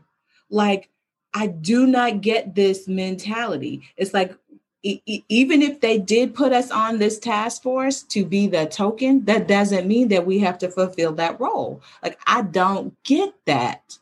Like, 0.50 0.88
I 1.32 1.48
do 1.48 1.86
not 1.86 2.20
get 2.20 2.54
this 2.54 2.86
mentality. 2.86 3.82
It's 3.96 4.14
like, 4.14 4.36
e- 4.82 5.24
even 5.28 5.62
if 5.62 5.80
they 5.80 5.98
did 5.98 6.34
put 6.34 6.52
us 6.52 6.70
on 6.70 6.98
this 6.98 7.18
task 7.18 7.62
force 7.62 8.02
to 8.04 8.24
be 8.24 8.46
the 8.46 8.66
token, 8.66 9.24
that 9.24 9.48
doesn't 9.48 9.88
mean 9.88 10.08
that 10.08 10.26
we 10.26 10.38
have 10.40 10.58
to 10.58 10.70
fulfill 10.70 11.12
that 11.14 11.40
role. 11.40 11.82
Like, 12.02 12.18
I 12.26 12.42
don't 12.42 12.94
get 13.02 13.34
that. 13.46 13.98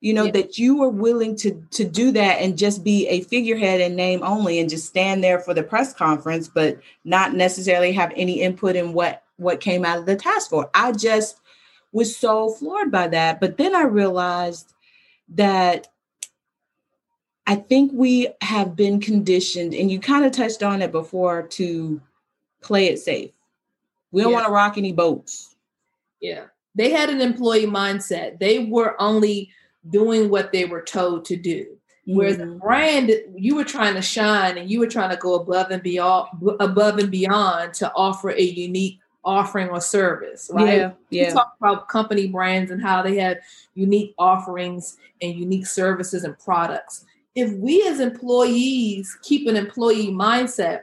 You 0.00 0.14
know, 0.14 0.24
yeah. 0.24 0.32
that 0.32 0.58
you 0.58 0.82
are 0.82 0.88
willing 0.88 1.36
to 1.36 1.64
to 1.70 1.84
do 1.84 2.10
that 2.10 2.40
and 2.40 2.58
just 2.58 2.82
be 2.82 3.06
a 3.06 3.20
figurehead 3.20 3.80
and 3.80 3.94
name 3.94 4.24
only 4.24 4.58
and 4.58 4.68
just 4.68 4.88
stand 4.88 5.22
there 5.22 5.38
for 5.38 5.54
the 5.54 5.62
press 5.62 5.94
conference, 5.94 6.48
but 6.48 6.80
not 7.04 7.34
necessarily 7.34 7.92
have 7.92 8.12
any 8.16 8.40
input 8.40 8.74
in 8.74 8.94
what 8.94 9.22
what 9.36 9.60
came 9.60 9.84
out 9.84 9.98
of 9.98 10.06
the 10.06 10.16
task 10.16 10.50
force. 10.50 10.66
I 10.74 10.90
just 10.90 11.38
was 11.92 12.16
so 12.16 12.50
floored 12.50 12.90
by 12.90 13.06
that. 13.08 13.38
But 13.38 13.58
then 13.58 13.76
I 13.76 13.82
realized 13.82 14.71
that 15.34 15.88
I 17.46 17.56
think 17.56 17.92
we 17.94 18.28
have 18.40 18.76
been 18.76 19.00
conditioned, 19.00 19.74
and 19.74 19.90
you 19.90 19.98
kind 19.98 20.24
of 20.24 20.32
touched 20.32 20.62
on 20.62 20.82
it 20.82 20.92
before, 20.92 21.42
to 21.48 22.00
play 22.60 22.86
it 22.86 22.98
safe. 22.98 23.30
We 24.12 24.22
don't 24.22 24.30
yeah. 24.30 24.36
want 24.36 24.46
to 24.46 24.52
rock 24.52 24.78
any 24.78 24.92
boats. 24.92 25.56
Yeah. 26.20 26.44
They 26.74 26.90
had 26.90 27.10
an 27.10 27.20
employee 27.20 27.66
mindset. 27.66 28.38
They 28.38 28.60
were 28.60 29.00
only 29.00 29.50
doing 29.90 30.30
what 30.30 30.52
they 30.52 30.64
were 30.64 30.82
told 30.82 31.24
to 31.26 31.36
do. 31.36 31.66
Mm-hmm. 32.08 32.16
Whereas 32.16 32.38
the 32.38 32.46
brand, 32.46 33.12
you 33.36 33.56
were 33.56 33.64
trying 33.64 33.94
to 33.94 34.02
shine 34.02 34.58
and 34.58 34.70
you 34.70 34.80
were 34.80 34.86
trying 34.86 35.10
to 35.10 35.16
go 35.16 35.34
above 35.34 35.70
and 35.70 35.82
beyond 35.82 36.28
above 36.60 36.98
and 36.98 37.10
beyond 37.10 37.74
to 37.74 37.92
offer 37.94 38.30
a 38.30 38.40
unique 38.40 39.00
offering 39.24 39.68
or 39.68 39.80
service, 39.80 40.50
right? 40.52 40.78
Yeah, 40.78 40.92
yeah. 41.10 41.28
We 41.28 41.32
talk 41.32 41.54
about 41.60 41.88
company 41.88 42.28
brands 42.28 42.70
and 42.70 42.82
how 42.82 43.02
they 43.02 43.16
have 43.18 43.38
unique 43.74 44.14
offerings 44.18 44.96
and 45.20 45.34
unique 45.34 45.66
services 45.66 46.24
and 46.24 46.38
products. 46.38 47.04
If 47.34 47.52
we 47.54 47.86
as 47.86 48.00
employees 48.00 49.16
keep 49.22 49.48
an 49.48 49.56
employee 49.56 50.08
mindset, 50.08 50.80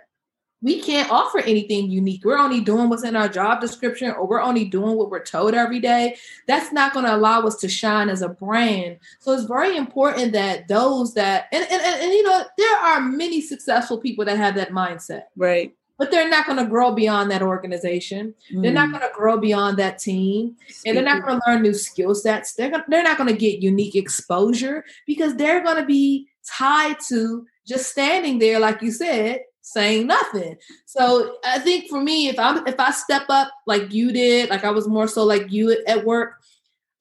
we 0.62 0.82
can't 0.82 1.10
offer 1.10 1.40
anything 1.40 1.90
unique. 1.90 2.26
We're 2.26 2.38
only 2.38 2.60
doing 2.60 2.90
what's 2.90 3.06
in 3.06 3.16
our 3.16 3.30
job 3.30 3.62
description, 3.62 4.12
or 4.12 4.28
we're 4.28 4.42
only 4.42 4.66
doing 4.66 4.98
what 4.98 5.10
we're 5.10 5.24
told 5.24 5.54
every 5.54 5.80
day. 5.80 6.18
That's 6.48 6.74
not 6.74 6.92
going 6.94 7.06
to 7.06 7.16
allow 7.16 7.42
us 7.44 7.56
to 7.58 7.70
shine 7.70 8.10
as 8.10 8.22
a 8.22 8.30
brand. 8.30 8.98
So 9.20 9.32
it's 9.32 9.44
very 9.44 9.78
important 9.78 10.34
that 10.34 10.68
those 10.68 11.14
that 11.14 11.48
and, 11.54 11.64
and, 11.64 11.82
and, 11.82 12.02
and 12.02 12.12
you 12.12 12.24
know, 12.24 12.44
there 12.58 12.78
are 12.78 13.00
many 13.00 13.40
successful 13.40 14.00
people 14.00 14.26
that 14.26 14.38
have 14.38 14.56
that 14.56 14.72
mindset. 14.72 15.24
Right 15.38 15.74
but 16.00 16.10
they're 16.10 16.30
not 16.30 16.45
going 16.45 16.58
to 16.58 16.66
grow 16.66 16.93
beyond 16.93 17.30
that 17.30 17.43
organization. 17.43 18.34
Mm. 18.52 18.64
They're 18.64 18.72
not 18.72 18.88
mm. 18.88 18.93
going 18.93 19.04
to 19.04 19.14
grow 19.14 19.38
beyond 19.38 19.78
that 19.78 20.00
team, 20.00 20.56
and 20.86 20.95
they're 20.95 21.04
not 21.04 21.24
going 21.24 21.39
to 21.39 21.43
learn 21.45 21.62
new 21.62 21.74
skill 21.74 22.16
sets. 22.16 22.54
They're 22.54 22.72
gonna, 22.72 22.86
they're 22.88 23.04
not 23.04 23.18
going 23.18 23.30
to 23.30 23.38
get 23.38 23.62
unique 23.62 23.95
exposure 23.95 24.86
because 25.06 25.36
they're 25.36 25.62
going 25.62 25.76
to 25.76 25.86
be 25.86 26.28
tied 26.47 26.95
to 27.10 27.45
just 27.68 27.91
standing 27.91 28.39
there, 28.39 28.60
like 28.60 28.82
you 28.82 28.91
said, 28.91 29.41
saying 29.62 30.08
nothing. 30.08 30.56
So 30.86 31.36
I 31.45 31.60
think 31.60 31.89
for 31.89 32.02
me, 32.02 32.30
if 32.30 32.39
I'm 32.39 32.66
if 32.66 32.80
I 32.80 32.91
step 32.91 33.26
up 33.28 33.52
like 33.68 33.93
you 33.93 34.14
did, 34.14 34.50
like 34.50 34.64
I 34.64 34.72
was 34.72 34.88
more 34.88 35.08
so 35.08 35.26
like 35.26 35.52
you 35.52 35.78
at 35.86 36.06
work, 36.06 36.41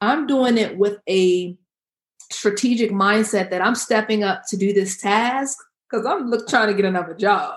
I'm 0.00 0.26
doing 0.26 0.58
it 0.58 0.76
with 0.76 0.98
a 1.08 1.56
strategic 2.30 2.90
mindset 2.90 3.50
that 3.50 3.62
I'm 3.62 3.76
stepping 3.76 4.24
up 4.24 4.42
to 4.48 4.56
do 4.56 4.72
this 4.72 5.00
task 5.00 5.56
because 5.88 6.04
I'm 6.04 6.28
look, 6.28 6.48
trying 6.48 6.68
to 6.68 6.74
get 6.74 6.84
another 6.84 7.14
job. 7.14 7.54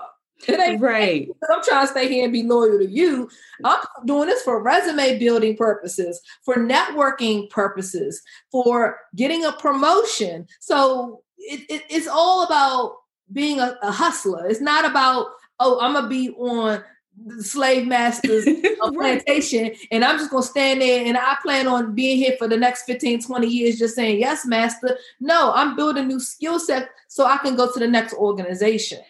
It 0.48 0.60
ain't 0.60 0.80
right. 0.80 1.28
I'm 1.50 1.62
trying 1.62 1.86
to 1.86 1.90
stay 1.90 2.08
here 2.08 2.24
and 2.24 2.32
be 2.32 2.42
loyal 2.42 2.78
to 2.78 2.86
you. 2.86 3.28
I'm 3.64 3.80
doing 4.06 4.28
this 4.28 4.42
for 4.42 4.62
resume 4.62 5.18
building 5.18 5.56
purposes, 5.56 6.20
for 6.44 6.56
networking 6.56 7.48
purposes, 7.50 8.22
for 8.50 8.98
getting 9.14 9.44
a 9.44 9.52
promotion. 9.52 10.46
So 10.60 11.22
it, 11.38 11.60
it, 11.68 11.82
it's 11.88 12.08
all 12.08 12.44
about 12.44 12.96
being 13.32 13.60
a, 13.60 13.78
a, 13.82 13.90
hustler. 13.90 14.46
It's 14.46 14.60
not 14.60 14.84
about, 14.84 15.28
oh, 15.58 15.80
I'm 15.80 15.92
going 15.92 16.04
to 16.04 16.10
be 16.10 16.30
on 16.30 16.84
the 17.26 17.44
slave 17.44 17.86
masters 17.86 18.46
plantation 18.80 19.70
and 19.90 20.04
I'm 20.04 20.18
just 20.18 20.30
going 20.30 20.42
to 20.42 20.48
stand 20.48 20.80
there 20.80 21.04
and 21.04 21.16
I 21.16 21.36
plan 21.42 21.66
on 21.66 21.94
being 21.94 22.16
here 22.16 22.34
for 22.38 22.48
the 22.48 22.56
next 22.56 22.84
15, 22.84 23.22
20 23.22 23.46
years 23.46 23.78
just 23.78 23.94
saying, 23.94 24.18
yes, 24.18 24.46
master. 24.46 24.98
No, 25.20 25.52
I'm 25.52 25.76
building 25.76 26.08
new 26.08 26.20
skill 26.20 26.58
set 26.58 26.88
so 27.08 27.26
I 27.26 27.36
can 27.38 27.54
go 27.54 27.70
to 27.70 27.78
the 27.78 27.88
next 27.88 28.14
organization 28.14 29.00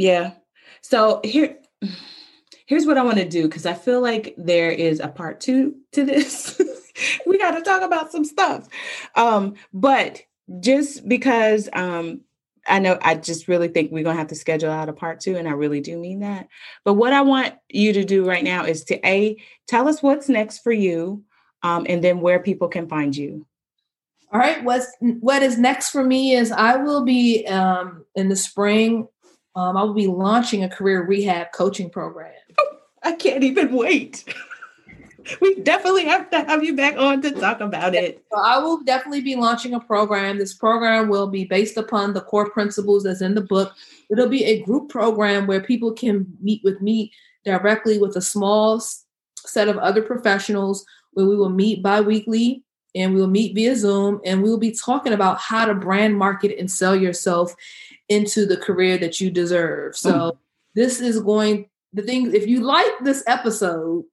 yeah. 0.00 0.32
So 0.80 1.20
here 1.22 1.58
here's 2.66 2.86
what 2.86 2.98
I 2.98 3.02
want 3.02 3.18
to 3.18 3.28
do 3.28 3.48
because 3.48 3.66
I 3.66 3.74
feel 3.74 4.00
like 4.00 4.34
there 4.36 4.70
is 4.70 5.00
a 5.00 5.08
part 5.08 5.40
two 5.40 5.74
to 5.92 6.04
this. 6.04 6.60
we 7.26 7.38
got 7.38 7.52
to 7.52 7.62
talk 7.62 7.82
about 7.82 8.12
some 8.12 8.24
stuff. 8.24 8.68
Um, 9.16 9.54
but 9.72 10.22
just 10.60 11.08
because 11.08 11.68
um, 11.72 12.20
I 12.66 12.78
know 12.78 12.98
I 13.02 13.16
just 13.16 13.48
really 13.48 13.68
think 13.68 13.90
we're 13.90 14.04
gonna 14.04 14.18
have 14.18 14.28
to 14.28 14.34
schedule 14.34 14.70
out 14.70 14.88
a 14.88 14.92
part 14.92 15.20
two, 15.20 15.36
and 15.36 15.48
I 15.48 15.52
really 15.52 15.80
do 15.80 15.98
mean 15.98 16.20
that. 16.20 16.48
But 16.84 16.94
what 16.94 17.12
I 17.12 17.22
want 17.22 17.54
you 17.68 17.92
to 17.92 18.04
do 18.04 18.26
right 18.26 18.44
now 18.44 18.64
is 18.64 18.84
to 18.84 19.06
a 19.06 19.36
tell 19.66 19.88
us 19.88 20.02
what's 20.02 20.28
next 20.28 20.58
for 20.60 20.72
you, 20.72 21.24
um, 21.62 21.86
and 21.88 22.02
then 22.02 22.20
where 22.20 22.40
people 22.40 22.68
can 22.68 22.88
find 22.88 23.16
you. 23.16 23.46
All 24.32 24.38
right, 24.38 24.62
what's 24.62 24.86
what 25.00 25.42
is 25.42 25.58
next 25.58 25.90
for 25.90 26.04
me 26.04 26.34
is 26.34 26.52
I 26.52 26.76
will 26.76 27.04
be 27.04 27.46
um, 27.46 28.04
in 28.14 28.28
the 28.28 28.36
spring 28.36 29.08
um, 29.54 29.76
I 29.76 29.82
will 29.82 29.94
be 29.94 30.06
launching 30.06 30.64
a 30.64 30.68
career 30.68 31.02
rehab 31.02 31.52
coaching 31.52 31.90
program. 31.90 32.32
Oh, 32.58 32.76
I 33.02 33.12
can't 33.12 33.42
even 33.42 33.72
wait. 33.72 34.24
we 35.40 35.54
definitely 35.56 36.04
have 36.04 36.30
to 36.30 36.42
have 36.44 36.62
you 36.62 36.76
back 36.76 36.96
on 36.96 37.22
to 37.22 37.30
talk 37.32 37.60
about 37.60 37.94
it. 37.94 38.24
So 38.32 38.38
I 38.38 38.58
will 38.58 38.82
definitely 38.82 39.22
be 39.22 39.36
launching 39.36 39.74
a 39.74 39.80
program. 39.80 40.38
This 40.38 40.54
program 40.54 41.08
will 41.08 41.26
be 41.26 41.44
based 41.44 41.76
upon 41.76 42.14
the 42.14 42.20
core 42.20 42.50
principles 42.50 43.04
that's 43.04 43.22
in 43.22 43.34
the 43.34 43.40
book. 43.40 43.74
It'll 44.10 44.28
be 44.28 44.44
a 44.44 44.62
group 44.62 44.88
program 44.88 45.46
where 45.46 45.62
people 45.62 45.92
can 45.92 46.26
meet 46.40 46.62
with 46.64 46.80
me 46.80 47.12
directly 47.44 47.98
with 47.98 48.16
a 48.16 48.22
small 48.22 48.82
set 49.36 49.68
of 49.68 49.78
other 49.78 50.02
professionals 50.02 50.84
where 51.12 51.26
we 51.26 51.36
will 51.36 51.50
meet 51.50 51.82
bi-weekly 51.82 52.62
and 52.94 53.14
we 53.14 53.20
will 53.20 53.28
meet 53.28 53.54
via 53.54 53.76
Zoom 53.76 54.20
and 54.24 54.42
we 54.42 54.50
will 54.50 54.58
be 54.58 54.72
talking 54.72 55.12
about 55.12 55.38
how 55.38 55.64
to 55.64 55.74
brand 55.74 56.16
market 56.16 56.58
and 56.58 56.70
sell 56.70 56.96
yourself 56.96 57.54
into 58.10 58.44
the 58.44 58.58
career 58.58 58.98
that 58.98 59.20
you 59.20 59.30
deserve. 59.30 59.96
So 59.96 60.12
mm. 60.12 60.38
this 60.74 61.00
is 61.00 61.20
going 61.20 61.70
the 61.92 62.02
thing 62.02 62.34
if 62.34 62.46
you 62.46 62.60
like 62.60 62.92
this 63.02 63.24
episode, 63.26 64.04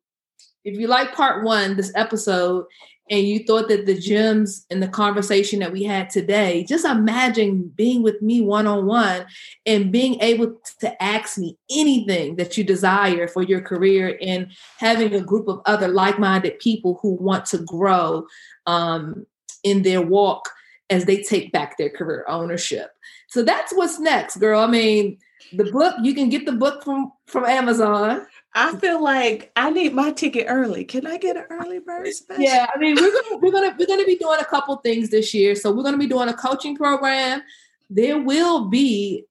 if 0.63 0.79
you 0.79 0.87
like 0.87 1.13
part 1.13 1.43
1 1.43 1.75
this 1.75 1.91
episode 1.95 2.65
and 3.09 3.25
you 3.25 3.39
thought 3.39 3.69
that 3.69 3.85
the 3.85 3.97
gems 3.97 4.65
and 4.69 4.83
the 4.83 4.87
conversation 4.87 5.59
that 5.59 5.71
we 5.71 5.83
had 5.83 6.09
today, 6.09 6.65
just 6.67 6.85
imagine 6.85 7.71
being 7.75 8.03
with 8.03 8.21
me 8.21 8.41
one 8.41 8.67
on 8.67 8.85
one 8.85 9.25
and 9.65 9.91
being 9.91 10.19
able 10.21 10.57
to 10.79 11.03
ask 11.03 11.37
me 11.37 11.57
anything 11.71 12.35
that 12.35 12.57
you 12.57 12.63
desire 12.63 13.27
for 13.27 13.43
your 13.43 13.61
career 13.61 14.17
and 14.21 14.51
having 14.77 15.13
a 15.13 15.21
group 15.21 15.47
of 15.47 15.61
other 15.65 15.87
like 15.87 16.19
minded 16.19 16.59
people 16.59 16.99
who 17.01 17.13
want 17.13 17.45
to 17.45 17.59
grow 17.59 18.25
um, 18.65 19.25
in 19.63 19.83
their 19.83 20.01
walk 20.01 20.49
as 20.89 21.05
they 21.05 21.21
take 21.21 21.51
back 21.51 21.77
their 21.77 21.89
career 21.89 22.25
ownership. 22.27 22.91
So 23.27 23.43
that's 23.43 23.73
what's 23.73 23.99
next, 23.99 24.37
girl. 24.37 24.61
I 24.61 24.67
mean, 24.67 25.19
the 25.53 25.65
book 25.65 25.95
you 26.01 26.13
can 26.13 26.29
get 26.29 26.45
the 26.45 26.53
book 26.53 26.83
from 26.83 27.11
from 27.25 27.45
Amazon. 27.45 28.25
I 28.53 28.75
feel 28.77 29.03
like 29.03 29.51
I 29.55 29.69
need 29.69 29.93
my 29.93 30.11
ticket 30.11 30.47
early. 30.49 30.83
Can 30.83 31.05
I 31.05 31.17
get 31.17 31.37
an 31.37 31.45
early 31.49 31.79
bird 31.79 32.07
special? 32.07 32.43
Yeah, 32.43 32.65
I 32.73 32.77
mean 32.79 32.95
we're 32.95 33.11
gonna 33.11 33.37
we're 33.37 33.51
gonna 33.51 33.75
we're 33.77 33.87
gonna 33.87 34.05
be 34.05 34.17
doing 34.17 34.39
a 34.39 34.45
couple 34.45 34.75
things 34.77 35.09
this 35.09 35.33
year. 35.33 35.55
So 35.55 35.71
we're 35.71 35.83
gonna 35.83 35.97
be 35.97 36.07
doing 36.07 36.29
a 36.29 36.33
coaching 36.33 36.75
program. 36.75 37.41
There 37.89 38.19
will 38.19 38.65
be 38.65 39.25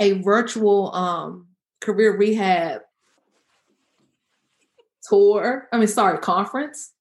a 0.00 0.12
virtual 0.22 0.94
um 0.94 1.48
career 1.80 2.16
rehab 2.16 2.82
tour. 5.02 5.68
I 5.72 5.78
mean, 5.78 5.88
sorry, 5.88 6.18
conference, 6.18 6.92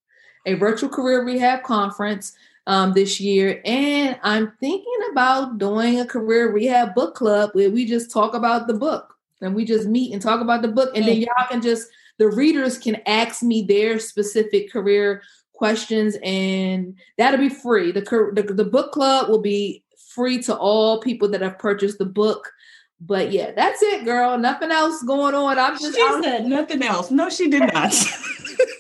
a 0.45 0.53
virtual 0.55 0.89
career 0.89 1.23
rehab 1.23 1.63
conference 1.63 2.33
um, 2.68 2.93
this 2.93 3.20
year. 3.20 3.61
And 3.65 4.20
I'm 4.22 4.51
thinking 4.59 4.99
about 5.11 5.57
doing 5.57 5.99
a 5.99 6.05
career 6.05 6.51
rehab 6.51 6.93
book 6.93 7.15
club 7.15 7.51
where 7.53 7.72
we 7.72 7.86
just 7.86 8.11
talk 8.11 8.36
about 8.36 8.68
the 8.68 8.74
book 8.74 9.15
and 9.41 9.55
we 9.55 9.65
just 9.65 9.88
meet 9.88 10.13
and 10.13 10.22
talk 10.22 10.41
about 10.41 10.61
the 10.61 10.68
book. 10.68 10.95
And 10.95 11.07
then 11.07 11.18
y'all 11.18 11.47
can 11.49 11.61
just, 11.61 11.88
the 12.18 12.28
readers 12.28 12.78
can 12.78 13.01
ask 13.07 13.41
me 13.41 13.63
their 13.63 13.99
specific 13.99 14.72
career 14.72 15.24
questions 15.53 16.18
and 16.22 16.95
that'll 17.18 17.39
be 17.39 17.49
free. 17.49 17.91
The, 17.93 18.01
the, 18.01 18.53
the 18.53 18.65
book 18.65 18.91
club 18.91 19.30
will 19.30 19.41
be 19.41 19.84
free 20.13 20.41
to 20.43 20.55
all 20.55 20.99
people 20.99 21.30
that 21.30 21.41
have 21.41 21.57
purchased 21.57 21.99
the 21.99 22.05
book. 22.05 22.51
But 22.99 23.32
yeah, 23.32 23.51
that's 23.51 23.82
it, 23.82 24.03
girl. 24.03 24.38
Nothing 24.38 24.72
else 24.72 25.03
going 25.03 25.36
on. 25.36 25.57
I'm 25.57 25.78
just. 25.78 25.95
She 25.95 26.22
said 26.24 26.47
nothing 26.47 26.82
else. 26.82 27.11
No, 27.11 27.30
she 27.30 27.47
did 27.47 27.72
not. 27.72 27.93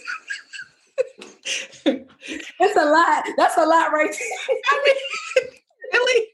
That's 2.59 2.75
a 2.75 2.85
lot. 2.85 3.25
That's 3.37 3.57
a 3.57 3.65
lot 3.65 3.91
right 3.91 4.11
there. 4.11 4.57
I 4.69 4.83
mean, 4.85 5.49
really? 5.93 6.27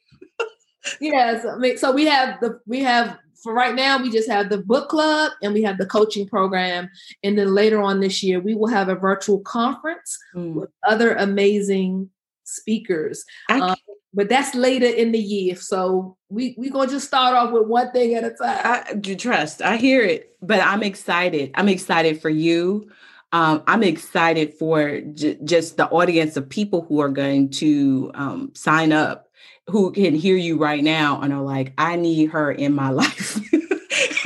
yes, 1.01 1.45
I 1.45 1.57
mean, 1.57 1.77
so 1.77 1.91
we 1.91 2.05
have 2.05 2.39
the 2.41 2.59
we 2.65 2.81
have 2.81 3.17
for 3.41 3.53
right 3.53 3.75
now 3.75 4.01
we 4.01 4.09
just 4.09 4.29
have 4.29 4.49
the 4.49 4.57
book 4.57 4.89
club 4.89 5.33
and 5.41 5.53
we 5.53 5.61
have 5.63 5.77
the 5.77 5.85
coaching 5.85 6.27
program, 6.27 6.89
and 7.23 7.37
then 7.37 7.53
later 7.53 7.81
on 7.81 7.99
this 7.99 8.23
year 8.23 8.39
we 8.39 8.55
will 8.55 8.67
have 8.67 8.89
a 8.89 8.95
virtual 8.95 9.39
conference 9.41 10.17
mm. 10.35 10.53
with 10.53 10.69
other 10.87 11.13
amazing 11.15 12.09
speakers. 12.45 13.23
Um, 13.49 13.75
but 14.13 14.29
that's 14.29 14.53
later 14.53 14.85
in 14.85 15.11
the 15.11 15.19
year, 15.19 15.55
so 15.55 16.17
we 16.29 16.55
we're 16.57 16.71
gonna 16.71 16.89
just 16.89 17.07
start 17.07 17.35
off 17.35 17.51
with 17.51 17.67
one 17.67 17.91
thing 17.91 18.15
at 18.15 18.23
a 18.23 18.31
time. 18.31 18.61
I, 18.63 18.99
you 19.03 19.15
trust? 19.15 19.61
I 19.61 19.77
hear 19.77 20.01
it, 20.01 20.35
but 20.41 20.61
I'm 20.61 20.83
excited. 20.83 21.51
I'm 21.55 21.69
excited 21.69 22.21
for 22.21 22.29
you. 22.29 22.89
Um, 23.33 23.63
I'm 23.65 23.81
excited 23.81 24.53
for 24.53 25.01
j- 25.01 25.39
just 25.43 25.75
the 25.77 25.87
audience 25.89 26.37
of 26.37 26.47
people 26.47 26.83
who 26.83 27.01
are 27.01 27.09
going 27.09 27.49
to 27.49 28.11
um, 28.13 28.51
sign 28.53 28.93
up 28.93 29.27
who 29.67 29.91
can 29.91 30.13
hear 30.13 30.35
you 30.35 30.57
right 30.57 30.83
now 30.83 31.19
and 31.21 31.33
are 31.33 31.41
like, 31.41 31.73
I 31.77 31.95
need 31.95 32.29
her 32.31 32.51
in 32.51 32.73
my 32.73 32.89
life. 32.91 33.39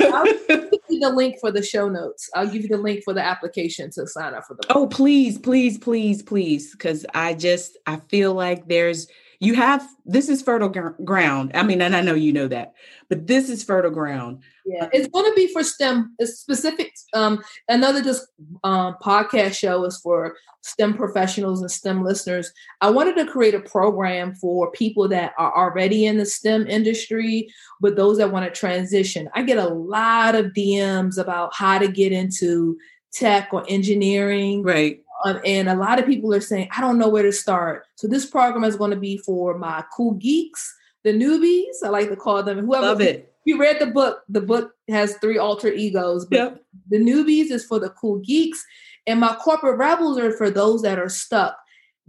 I'll 0.00 0.24
give 0.24 0.68
you 0.90 1.00
the 1.00 1.12
link 1.14 1.36
for 1.40 1.50
the 1.50 1.62
show 1.62 1.88
notes. 1.88 2.28
I'll 2.34 2.48
give 2.48 2.62
you 2.62 2.68
the 2.68 2.76
link 2.76 3.02
for 3.02 3.14
the 3.14 3.24
application 3.24 3.90
to 3.92 4.06
sign 4.06 4.34
up 4.34 4.44
for 4.46 4.54
the. 4.54 4.66
Oh, 4.70 4.86
please, 4.86 5.38
please, 5.38 5.78
please, 5.78 6.22
please, 6.22 6.72
because 6.72 7.06
I 7.14 7.34
just 7.34 7.78
I 7.86 7.96
feel 8.08 8.34
like 8.34 8.68
there's 8.68 9.06
you 9.40 9.54
have 9.54 9.86
this 10.04 10.28
is 10.28 10.42
fertile 10.42 10.68
ground. 10.68 11.52
I 11.54 11.62
mean, 11.62 11.80
and 11.80 11.94
I 11.94 12.00
know 12.00 12.14
you 12.14 12.32
know 12.32 12.48
that, 12.48 12.74
but 13.08 13.28
this 13.28 13.48
is 13.48 13.62
fertile 13.62 13.90
ground. 13.90 14.42
Yeah, 14.66 14.88
it's 14.92 15.06
going 15.08 15.30
to 15.30 15.34
be 15.36 15.52
for 15.52 15.62
STEM. 15.62 16.14
It's 16.18 16.40
specific. 16.40 16.92
Um, 17.14 17.42
another 17.68 18.02
just 18.02 18.26
um, 18.64 18.96
podcast 19.00 19.54
show 19.54 19.84
is 19.84 19.98
for 20.00 20.36
STEM 20.62 20.94
professionals 20.94 21.60
and 21.60 21.70
STEM 21.70 22.02
listeners. 22.02 22.52
I 22.80 22.90
wanted 22.90 23.14
to 23.16 23.30
create 23.30 23.54
a 23.54 23.60
program 23.60 24.34
for 24.34 24.72
people 24.72 25.06
that 25.08 25.34
are 25.38 25.56
already 25.56 26.06
in 26.06 26.18
the 26.18 26.26
STEM 26.26 26.66
industry, 26.66 27.48
but 27.80 27.94
those 27.94 28.18
that 28.18 28.32
want 28.32 28.44
to 28.44 28.58
transition. 28.58 29.28
I 29.34 29.42
get 29.42 29.58
a 29.58 29.68
lot 29.68 30.34
of 30.34 30.46
DMs 30.46 31.16
about 31.16 31.54
how 31.54 31.78
to 31.78 31.86
get 31.86 32.10
into 32.10 32.76
tech 33.12 33.50
or 33.52 33.64
engineering. 33.68 34.64
Right. 34.64 35.00
Um, 35.24 35.40
and 35.44 35.68
a 35.68 35.74
lot 35.74 35.98
of 35.98 36.06
people 36.06 36.32
are 36.34 36.40
saying, 36.40 36.68
I 36.76 36.80
don't 36.80 36.98
know 36.98 37.08
where 37.08 37.22
to 37.22 37.32
start. 37.32 37.86
So 37.96 38.06
this 38.06 38.26
program 38.26 38.64
is 38.64 38.76
going 38.76 38.92
to 38.92 38.96
be 38.96 39.18
for 39.18 39.58
my 39.58 39.84
cool 39.96 40.14
geeks, 40.14 40.74
the 41.04 41.12
newbies. 41.12 41.84
I 41.84 41.88
like 41.88 42.08
to 42.08 42.16
call 42.16 42.42
them. 42.42 42.64
Whoever 42.64 42.86
Love 42.86 43.00
it. 43.00 43.34
You 43.44 43.58
read 43.58 43.80
the 43.80 43.86
book. 43.86 44.22
The 44.28 44.40
book 44.40 44.72
has 44.88 45.16
three 45.16 45.38
alter 45.38 45.72
egos. 45.72 46.26
But 46.26 46.36
yep. 46.36 46.62
The 46.90 46.98
newbies 46.98 47.50
is 47.50 47.64
for 47.64 47.78
the 47.78 47.90
cool 47.90 48.18
geeks, 48.18 48.62
and 49.06 49.20
my 49.20 49.34
corporate 49.36 49.78
rebels 49.78 50.18
are 50.18 50.32
for 50.32 50.50
those 50.50 50.82
that 50.82 50.98
are 50.98 51.08
stuck. 51.08 51.56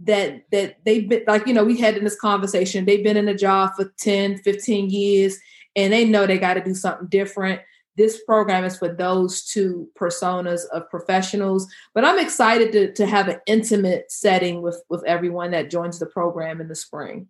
That 0.00 0.44
that 0.52 0.78
they've 0.84 1.08
been 1.08 1.24
like 1.26 1.46
you 1.46 1.54
know 1.54 1.64
we 1.64 1.78
had 1.78 1.96
in 1.96 2.04
this 2.04 2.18
conversation. 2.18 2.84
They've 2.84 3.04
been 3.04 3.16
in 3.16 3.28
a 3.28 3.34
job 3.34 3.72
for 3.76 3.92
10, 3.98 4.38
15 4.38 4.90
years, 4.90 5.38
and 5.76 5.92
they 5.92 6.04
know 6.04 6.26
they 6.26 6.38
got 6.38 6.54
to 6.54 6.64
do 6.64 6.74
something 6.74 7.08
different 7.08 7.60
this 7.96 8.22
program 8.24 8.64
is 8.64 8.78
for 8.78 8.88
those 8.88 9.44
two 9.44 9.88
personas 9.98 10.62
of 10.72 10.88
professionals 10.90 11.66
but 11.94 12.04
i'm 12.04 12.18
excited 12.18 12.72
to, 12.72 12.92
to 12.92 13.06
have 13.06 13.28
an 13.28 13.40
intimate 13.46 14.10
setting 14.10 14.62
with 14.62 14.82
with 14.88 15.04
everyone 15.06 15.50
that 15.50 15.70
joins 15.70 15.98
the 15.98 16.06
program 16.06 16.60
in 16.60 16.68
the 16.68 16.74
spring. 16.74 17.28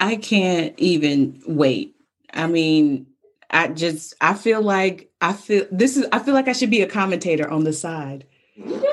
I 0.00 0.16
can't 0.16 0.78
even 0.78 1.40
wait. 1.46 1.94
I 2.32 2.46
mean 2.46 3.06
i 3.52 3.68
just 3.68 4.14
i 4.20 4.32
feel 4.32 4.62
like 4.62 5.10
i 5.20 5.32
feel 5.32 5.66
this 5.70 5.96
is 5.96 6.06
i 6.10 6.18
feel 6.18 6.32
like 6.32 6.48
i 6.48 6.52
should 6.52 6.70
be 6.70 6.80
a 6.80 6.88
commentator 6.88 7.48
on 7.50 7.64
the 7.64 7.72
side. 7.72 8.26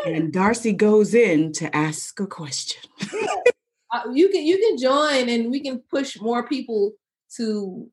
And 0.05 0.31
darcy 0.31 0.73
goes 0.73 1.13
in 1.13 1.51
to 1.53 1.75
ask 1.75 2.19
a 2.19 2.27
question. 2.27 2.81
Yeah. 3.11 3.35
uh, 3.93 4.03
you 4.13 4.29
can 4.29 4.43
you 4.43 4.57
can 4.57 4.77
join 4.77 5.29
and 5.29 5.51
we 5.51 5.59
can 5.61 5.79
push 5.89 6.19
more 6.19 6.47
people 6.47 6.93
to 7.37 7.89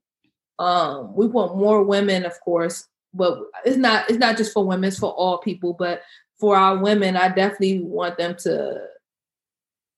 um 0.59 1.15
we 1.15 1.27
want 1.27 1.57
more 1.57 1.83
women 1.83 2.25
of 2.25 2.39
course 2.41 2.87
but 3.17 3.39
it's 3.65 3.77
not 3.77 4.09
it's 4.09 4.19
not 4.19 4.37
just 4.37 4.53
for 4.53 4.67
women 4.67 4.89
it's 4.89 4.99
for 4.99 5.13
all 5.13 5.39
people 5.39 5.73
but 5.73 6.03
for 6.39 6.57
our 6.57 6.79
women 6.79 7.17
i 7.17 7.29
definitely 7.29 7.81
want 7.81 8.17
them 8.19 8.37
to 8.37 8.81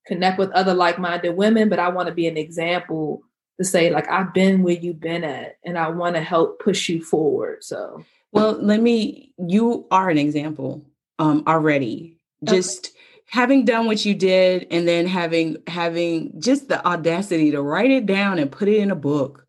connect 0.07 0.39
with 0.39 0.51
other 0.53 0.75
like-minded 0.75 1.37
women 1.37 1.69
but 1.69 1.79
i 1.79 1.89
want 1.89 2.09
to 2.09 2.14
be 2.14 2.27
an 2.27 2.37
example 2.37 3.23
to 3.59 3.64
say 3.64 3.91
like 3.91 4.09
i've 4.11 4.33
been 4.33 4.62
where 4.62 4.75
you've 4.75 5.01
been 5.01 5.25
at 5.25 5.59
and 5.64 5.77
i 5.79 5.89
want 5.89 6.14
to 6.14 6.23
help 6.23 6.59
push 6.61 6.89
you 6.89 7.03
forward 7.03 7.62
so 7.62 8.05
well 8.33 8.53
let 8.53 8.81
me 8.81 9.33
you 9.39 9.87
are 9.91 10.09
an 10.09 10.19
example 10.19 10.83
um 11.19 11.43
already 11.47 12.16
just 12.45 12.87
okay. 12.87 12.97
having 13.27 13.64
done 13.64 13.87
what 13.87 14.05
you 14.05 14.14
did 14.14 14.66
and 14.71 14.87
then 14.87 15.07
having 15.07 15.57
having 15.66 16.33
just 16.41 16.69
the 16.69 16.85
audacity 16.87 17.51
to 17.51 17.61
write 17.61 17.91
it 17.91 18.07
down 18.07 18.39
and 18.39 18.53
put 18.53 18.69
it 18.69 18.77
in 18.77 18.91
a 18.91 18.97
book 18.97 19.48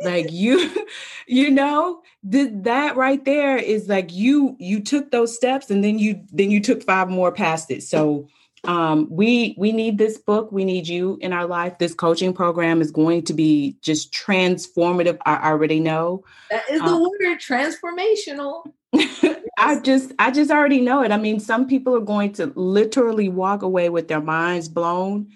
like 0.00 0.30
you 0.30 0.70
you 1.26 1.50
know 1.50 2.02
th- 2.30 2.50
that 2.52 2.96
right 2.96 3.24
there 3.24 3.56
is 3.56 3.88
like 3.88 4.12
you 4.12 4.56
you 4.58 4.80
took 4.80 5.10
those 5.10 5.34
steps 5.34 5.70
and 5.70 5.82
then 5.82 5.98
you 5.98 6.22
then 6.32 6.50
you 6.50 6.60
took 6.60 6.82
five 6.82 7.08
more 7.08 7.32
past 7.32 7.70
it. 7.70 7.82
So 7.82 8.28
um 8.64 9.06
we 9.10 9.54
we 9.58 9.72
need 9.72 9.98
this 9.98 10.18
book. 10.18 10.50
We 10.52 10.64
need 10.64 10.88
you 10.88 11.18
in 11.20 11.32
our 11.32 11.46
life. 11.46 11.78
This 11.78 11.94
coaching 11.94 12.32
program 12.32 12.80
is 12.80 12.90
going 12.90 13.22
to 13.24 13.32
be 13.32 13.76
just 13.80 14.12
transformative. 14.12 15.18
I 15.24 15.50
already 15.50 15.80
know. 15.80 16.24
That 16.50 16.68
is 16.70 16.80
the 16.80 16.86
um, 16.86 17.02
word 17.02 17.38
transformational. 17.38 18.72
I 19.58 19.80
just 19.80 20.12
I 20.18 20.30
just 20.30 20.50
already 20.50 20.80
know 20.80 21.02
it. 21.02 21.12
I 21.12 21.16
mean, 21.16 21.40
some 21.40 21.66
people 21.66 21.96
are 21.96 22.00
going 22.00 22.32
to 22.34 22.52
literally 22.54 23.28
walk 23.28 23.62
away 23.62 23.88
with 23.88 24.08
their 24.08 24.20
minds 24.20 24.68
blown 24.68 25.28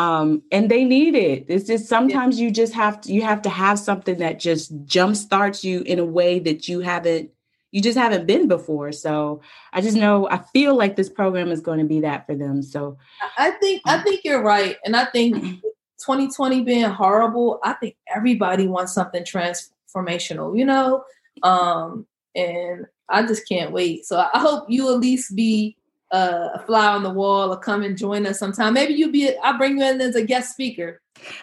um, 0.00 0.42
and 0.50 0.70
they 0.70 0.84
need 0.84 1.14
it. 1.14 1.44
It's 1.48 1.66
just 1.66 1.86
sometimes 1.86 2.38
yeah. 2.38 2.46
you 2.46 2.50
just 2.50 2.72
have 2.72 3.00
to 3.02 3.12
you 3.12 3.22
have 3.22 3.42
to 3.42 3.50
have 3.50 3.78
something 3.78 4.18
that 4.18 4.40
just 4.40 4.72
jump 4.84 5.14
starts 5.14 5.62
you 5.62 5.82
in 5.82 5.98
a 5.98 6.04
way 6.04 6.38
that 6.38 6.68
you 6.68 6.80
haven't 6.80 7.30
you 7.70 7.82
just 7.82 7.98
haven't 7.98 8.26
been 8.26 8.48
before. 8.48 8.92
So 8.92 9.42
I 9.72 9.80
just 9.80 9.96
know 9.96 10.28
I 10.30 10.38
feel 10.38 10.74
like 10.74 10.96
this 10.96 11.10
program 11.10 11.50
is 11.50 11.60
going 11.60 11.80
to 11.80 11.84
be 11.84 12.00
that 12.00 12.26
for 12.26 12.34
them. 12.34 12.62
So 12.62 12.96
I 13.36 13.50
think 13.52 13.82
I 13.86 13.98
mm. 13.98 14.04
think 14.04 14.22
you're 14.24 14.42
right, 14.42 14.76
and 14.84 14.96
I 14.96 15.04
think 15.04 15.34
2020 16.00 16.62
being 16.62 16.84
horrible, 16.84 17.60
I 17.62 17.74
think 17.74 17.96
everybody 18.14 18.66
wants 18.66 18.94
something 18.94 19.24
transformational, 19.24 20.58
you 20.58 20.64
know. 20.64 21.04
Um, 21.42 22.06
and 22.34 22.86
I 23.10 23.26
just 23.26 23.46
can't 23.46 23.72
wait. 23.72 24.06
So 24.06 24.18
I 24.18 24.38
hope 24.38 24.64
you 24.68 24.92
at 24.92 25.00
least 25.00 25.36
be 25.36 25.76
a 26.10 26.62
fly 26.66 26.88
on 26.88 27.02
the 27.02 27.10
wall 27.10 27.52
or 27.52 27.58
come 27.58 27.82
and 27.82 27.96
join 27.96 28.26
us 28.26 28.38
sometime. 28.38 28.74
Maybe 28.74 28.94
you'll 28.94 29.12
be, 29.12 29.36
I'll 29.42 29.58
bring 29.58 29.78
you 29.78 29.84
in 29.84 30.00
as 30.00 30.16
a 30.16 30.24
guest 30.24 30.52
speaker. 30.52 31.00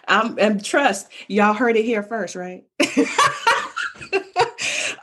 Um, 0.08 0.38
and 0.40 0.64
trust, 0.64 1.10
y'all 1.28 1.54
heard 1.54 1.78
it 1.78 1.86
here 1.86 2.04
first, 2.04 2.36
right? 2.36 2.64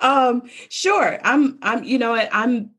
um, 0.01 0.43
sure. 0.69 1.19
I'm, 1.23 1.59
I'm, 1.63 1.85
you 1.85 1.99
know? 1.99 2.15
I'm, 2.15 2.71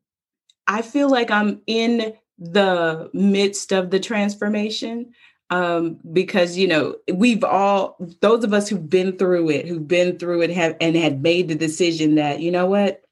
I 0.66 0.82
feel 0.82 1.10
like 1.10 1.30
I'm 1.30 1.62
in 1.66 2.14
the 2.38 3.10
midst 3.14 3.72
of 3.72 3.90
the 3.90 4.00
transformation 4.00 5.12
um 5.50 5.98
because 6.12 6.56
you 6.56 6.66
know 6.66 6.96
we've 7.14 7.44
all 7.44 7.96
those 8.20 8.42
of 8.42 8.52
us 8.52 8.68
who've 8.68 8.90
been 8.90 9.16
through 9.16 9.48
it 9.48 9.66
who've 9.66 9.86
been 9.86 10.18
through 10.18 10.42
it 10.42 10.50
have 10.50 10.76
and 10.80 10.96
had 10.96 11.22
made 11.22 11.48
the 11.48 11.54
decision 11.54 12.16
that 12.16 12.40
you 12.40 12.50
know 12.50 12.66
what 12.66 13.02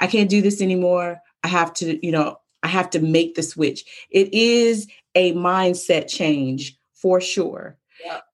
i 0.00 0.06
can't 0.06 0.28
do 0.28 0.42
this 0.42 0.60
anymore 0.60 1.18
i 1.44 1.48
have 1.48 1.72
to 1.72 2.04
you 2.04 2.10
know 2.10 2.36
I 2.64 2.68
have 2.68 2.90
to 2.90 2.98
make 2.98 3.34
the 3.34 3.42
switch. 3.42 3.84
It 4.10 4.32
is 4.32 4.88
a 5.14 5.32
mindset 5.34 6.08
change 6.08 6.76
for 6.94 7.20
sure. 7.20 7.76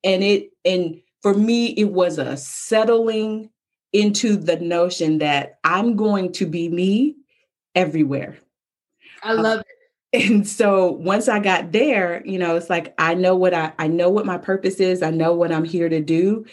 And 0.04 0.22
it 0.22 0.50
and 0.64 1.00
for 1.20 1.34
me 1.34 1.66
it 1.66 1.92
was 1.92 2.18
a 2.18 2.36
settling 2.36 3.50
into 3.92 4.36
the 4.36 4.56
notion 4.56 5.18
that 5.18 5.58
I'm 5.64 5.96
going 5.96 6.32
to 6.32 6.46
be 6.46 6.68
me 6.68 7.16
everywhere. 7.74 8.38
I 9.22 9.32
love 9.34 9.58
um, 9.58 9.60
it. 9.60 9.66
And 10.12 10.48
so 10.48 10.90
once 10.90 11.28
I 11.28 11.38
got 11.38 11.70
there, 11.70 12.20
you 12.26 12.36
know, 12.36 12.56
it's 12.56 12.68
like 12.68 12.94
I 12.98 13.14
know 13.14 13.36
what 13.36 13.54
I 13.54 13.72
I 13.78 13.86
know 13.86 14.10
what 14.10 14.26
my 14.26 14.38
purpose 14.38 14.80
is. 14.80 15.02
I 15.02 15.10
know 15.10 15.34
what 15.34 15.52
I'm 15.52 15.64
here 15.64 15.88
to 15.88 16.00
do. 16.00 16.46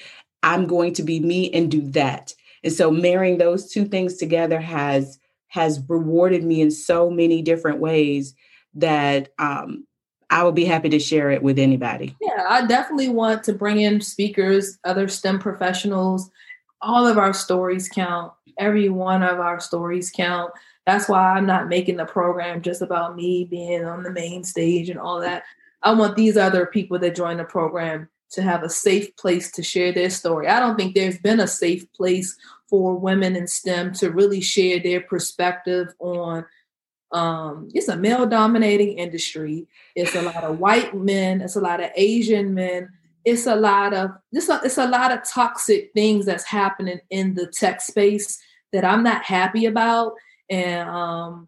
I'm 0.44 0.68
going 0.68 0.94
to 0.94 1.04
be 1.04 1.20
me 1.20 1.52
and 1.54 1.72
do 1.72 1.82
that. 1.92 2.36
And 2.64 2.72
so 2.72 2.92
marrying 2.92 3.40
those 3.40 3.72
two 3.72 3.86
things 3.86 4.18
together 4.18 4.60
has 4.60 5.18
has 5.58 5.82
rewarded 5.88 6.44
me 6.44 6.62
in 6.62 6.70
so 6.70 7.10
many 7.10 7.42
different 7.42 7.80
ways 7.80 8.36
that 8.76 9.30
um, 9.40 9.88
I 10.30 10.44
would 10.44 10.54
be 10.54 10.66
happy 10.66 10.90
to 10.90 11.00
share 11.00 11.32
it 11.32 11.42
with 11.42 11.58
anybody. 11.58 12.16
Yeah, 12.22 12.46
I 12.48 12.68
definitely 12.68 13.10
want 13.10 13.44
to 13.46 13.54
bring 13.54 13.82
in 13.82 14.00
speakers, 14.02 14.78
other 14.84 15.08
STEM 15.08 15.40
professionals. 15.40 16.30
All 16.82 17.08
of 17.08 17.18
our 17.18 17.34
stories 17.34 17.90
count. 17.90 18.34
Every 18.60 18.90
one 18.90 19.24
of 19.24 19.40
our 19.40 19.60
stories 19.60 20.12
count. 20.16 20.52
That's 20.86 21.10
why 21.10 21.34
I'm 21.34 21.48
not 21.48 21.70
making 21.70 21.98
the 21.98 22.06
program 22.06 22.62
just 22.62 22.84
about 22.84 23.16
me 23.16 23.46
being 23.50 23.84
on 23.84 24.04
the 24.04 24.12
main 24.12 24.44
stage 24.44 24.90
and 24.90 25.00
all 25.00 25.20
that. 25.22 25.44
I 25.82 25.92
want 25.94 26.16
these 26.16 26.38
other 26.38 26.68
people 26.68 27.00
that 27.00 27.16
join 27.16 27.38
the 27.38 27.46
program 27.46 28.10
to 28.34 28.44
have 28.44 28.62
a 28.62 28.70
safe 28.70 29.16
place 29.16 29.52
to 29.54 29.64
share 29.64 29.92
their 29.92 30.12
story. 30.12 30.48
I 30.48 30.60
don't 30.60 30.78
think 30.78 30.94
there's 30.94 31.18
been 31.18 31.40
a 31.40 31.48
safe 31.48 31.92
place 31.94 32.38
for 32.70 32.96
women 32.96 33.36
in 33.36 33.48
STEM 33.48 33.94
to 33.94 34.12
really 34.12 34.42
share 34.42 34.80
their 34.80 35.02
perspective 35.02 35.94
on 36.00 36.46
um, 37.12 37.70
it's 37.74 37.88
a 37.88 37.96
male 37.96 38.26
dominating 38.26 38.98
industry. 38.98 39.66
It's 39.96 40.16
a 40.16 40.22
lot 40.22 40.44
of 40.44 40.60
white 40.60 40.94
men, 40.94 41.42
it's 41.42 41.56
a 41.56 41.62
lot 41.62 41.82
of 41.82 41.90
Asian 41.96 42.54
men, 42.54 42.90
it's 43.24 43.48
a 43.48 43.56
lot 43.56 43.94
of 43.94 44.12
just 44.34 44.50
a, 44.50 44.60
it's 44.64 44.78
a 44.78 44.88
lot 44.88 45.12
of 45.12 45.20
toxic 45.30 45.92
things 45.94 46.26
that's 46.26 46.44
happening 46.44 47.00
in 47.10 47.34
the 47.36 47.48
tech 47.48 47.82
space 47.82 48.40
that 48.74 48.84
I'm 48.84 49.04
not 49.04 49.24
happy 49.24 49.66
about. 49.66 50.14
And 50.50 50.90
um 50.90 51.48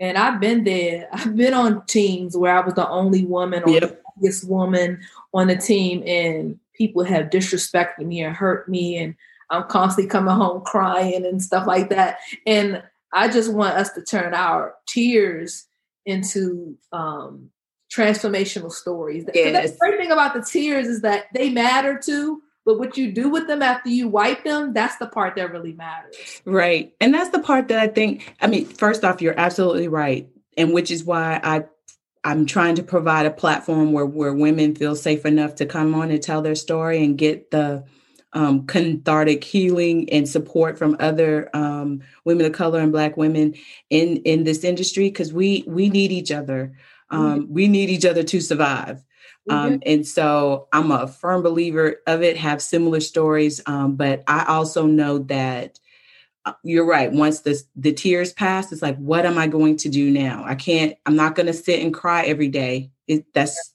and 0.00 0.18
I've 0.18 0.40
been 0.40 0.64
there. 0.64 1.08
I've 1.12 1.36
been 1.36 1.54
on 1.54 1.84
teams 1.86 2.36
where 2.36 2.56
I 2.56 2.64
was 2.64 2.74
the 2.74 2.88
only 2.88 3.24
woman 3.24 3.62
or 3.64 3.70
yep. 3.70 3.82
the 3.82 3.98
biggest 4.20 4.48
woman 4.48 5.00
on 5.32 5.48
the 5.48 5.56
team, 5.56 6.02
and 6.06 6.58
people 6.74 7.04
have 7.04 7.30
disrespected 7.30 8.06
me 8.06 8.22
and 8.22 8.34
hurt 8.34 8.68
me, 8.68 8.98
and 8.98 9.14
I'm 9.54 9.68
constantly 9.68 10.08
coming 10.10 10.34
home 10.34 10.62
crying 10.62 11.24
and 11.24 11.42
stuff 11.42 11.66
like 11.66 11.88
that. 11.90 12.18
And 12.46 12.82
I 13.12 13.28
just 13.28 13.52
want 13.52 13.76
us 13.76 13.90
to 13.92 14.02
turn 14.02 14.34
our 14.34 14.74
tears 14.86 15.66
into 16.04 16.76
um, 16.92 17.50
transformational 17.94 18.72
stories. 18.72 19.24
Yes. 19.32 19.72
The 19.72 19.78
great 19.78 19.98
thing 19.98 20.10
about 20.10 20.34
the 20.34 20.42
tears 20.42 20.86
is 20.86 21.02
that 21.02 21.26
they 21.34 21.50
matter 21.50 21.98
too. 21.98 22.42
But 22.66 22.78
what 22.78 22.96
you 22.96 23.12
do 23.12 23.28
with 23.28 23.46
them 23.46 23.60
after 23.60 23.90
you 23.90 24.08
wipe 24.08 24.42
them, 24.42 24.72
that's 24.72 24.96
the 24.96 25.06
part 25.06 25.36
that 25.36 25.52
really 25.52 25.72
matters. 25.72 26.16
Right. 26.46 26.94
And 26.98 27.12
that's 27.12 27.28
the 27.28 27.40
part 27.40 27.68
that 27.68 27.78
I 27.78 27.88
think, 27.88 28.34
I 28.40 28.46
mean, 28.46 28.64
first 28.64 29.04
off, 29.04 29.20
you're 29.20 29.38
absolutely 29.38 29.86
right. 29.86 30.28
And 30.56 30.72
which 30.72 30.90
is 30.90 31.04
why 31.04 31.40
I 31.42 31.64
I'm 32.24 32.46
trying 32.46 32.74
to 32.76 32.82
provide 32.82 33.26
a 33.26 33.30
platform 33.30 33.92
where 33.92 34.06
where 34.06 34.32
women 34.32 34.74
feel 34.74 34.96
safe 34.96 35.26
enough 35.26 35.56
to 35.56 35.66
come 35.66 35.94
on 35.94 36.10
and 36.10 36.22
tell 36.22 36.40
their 36.40 36.54
story 36.54 37.04
and 37.04 37.18
get 37.18 37.50
the 37.50 37.84
um, 38.34 38.66
cathartic 38.66 39.44
healing 39.44 40.10
and 40.10 40.28
support 40.28 40.76
from 40.76 40.96
other 40.98 41.48
um, 41.54 42.02
women 42.24 42.44
of 42.46 42.52
color 42.52 42.80
and 42.80 42.92
Black 42.92 43.16
women 43.16 43.54
in 43.90 44.18
in 44.18 44.44
this 44.44 44.64
industry 44.64 45.08
because 45.08 45.32
we 45.32 45.64
we 45.66 45.88
need 45.88 46.12
each 46.12 46.32
other. 46.32 46.76
Um, 47.10 47.42
mm-hmm. 47.42 47.54
We 47.54 47.68
need 47.68 47.90
each 47.90 48.04
other 48.04 48.24
to 48.24 48.40
survive. 48.40 49.04
Mm-hmm. 49.48 49.74
Um, 49.74 49.82
and 49.86 50.06
so 50.06 50.68
I'm 50.72 50.90
a 50.90 51.06
firm 51.06 51.42
believer 51.42 51.96
of 52.06 52.22
it. 52.22 52.36
Have 52.36 52.60
similar 52.60 53.00
stories, 53.00 53.60
um, 53.66 53.94
but 53.94 54.24
I 54.26 54.44
also 54.46 54.86
know 54.86 55.18
that 55.18 55.78
uh, 56.44 56.54
you're 56.64 56.86
right. 56.86 57.12
Once 57.12 57.40
the 57.40 57.62
the 57.76 57.92
tears 57.92 58.32
pass, 58.32 58.72
it's 58.72 58.82
like, 58.82 58.96
what 58.96 59.26
am 59.26 59.38
I 59.38 59.46
going 59.46 59.76
to 59.78 59.88
do 59.88 60.10
now? 60.10 60.42
I 60.44 60.56
can't. 60.56 60.96
I'm 61.06 61.16
not 61.16 61.36
going 61.36 61.46
to 61.46 61.52
sit 61.52 61.80
and 61.80 61.94
cry 61.94 62.24
every 62.24 62.48
day. 62.48 62.90
It, 63.06 63.32
that's 63.32 63.74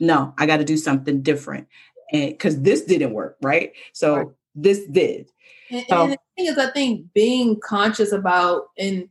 no. 0.00 0.32
I 0.38 0.46
got 0.46 0.58
to 0.58 0.64
do 0.64 0.78
something 0.78 1.20
different 1.22 1.68
and 2.12 2.30
because 2.30 2.60
this 2.62 2.82
didn't 2.84 3.12
work, 3.12 3.36
right? 3.42 3.72
So 3.92 4.16
right. 4.16 4.26
this 4.54 4.86
did. 4.86 5.30
And, 5.70 5.84
so, 5.88 6.02
and 6.04 6.12
the 6.12 6.18
thing 6.36 6.46
is, 6.46 6.58
I 6.58 6.70
think 6.70 7.12
being 7.12 7.60
conscious 7.60 8.12
about 8.12 8.68
and 8.78 9.08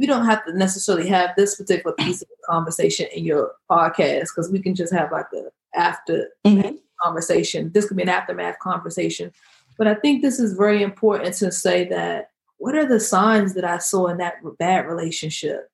we 0.00 0.06
don't 0.06 0.24
have 0.24 0.44
to 0.46 0.56
necessarily 0.56 1.06
have 1.08 1.30
this 1.36 1.56
particular 1.56 1.94
piece 1.96 2.22
of 2.22 2.28
conversation 2.48 3.06
in 3.14 3.22
your 3.22 3.52
podcast 3.70 4.28
because 4.34 4.50
we 4.50 4.58
can 4.60 4.74
just 4.74 4.94
have 4.94 5.12
like 5.12 5.26
the 5.30 5.50
after 5.74 6.28
mm-hmm. 6.46 6.76
conversation. 7.02 7.70
This 7.74 7.86
could 7.86 7.98
be 7.98 8.04
an 8.04 8.08
aftermath 8.08 8.58
conversation. 8.60 9.30
But 9.76 9.88
I 9.88 9.94
think 9.94 10.22
this 10.22 10.40
is 10.40 10.54
very 10.54 10.82
important 10.82 11.34
to 11.34 11.52
say 11.52 11.86
that 11.88 12.30
what 12.56 12.74
are 12.74 12.86
the 12.86 12.98
signs 12.98 13.52
that 13.54 13.64
I 13.64 13.76
saw 13.76 14.06
in 14.06 14.16
that 14.18 14.36
bad 14.58 14.86
relationship? 14.86 15.70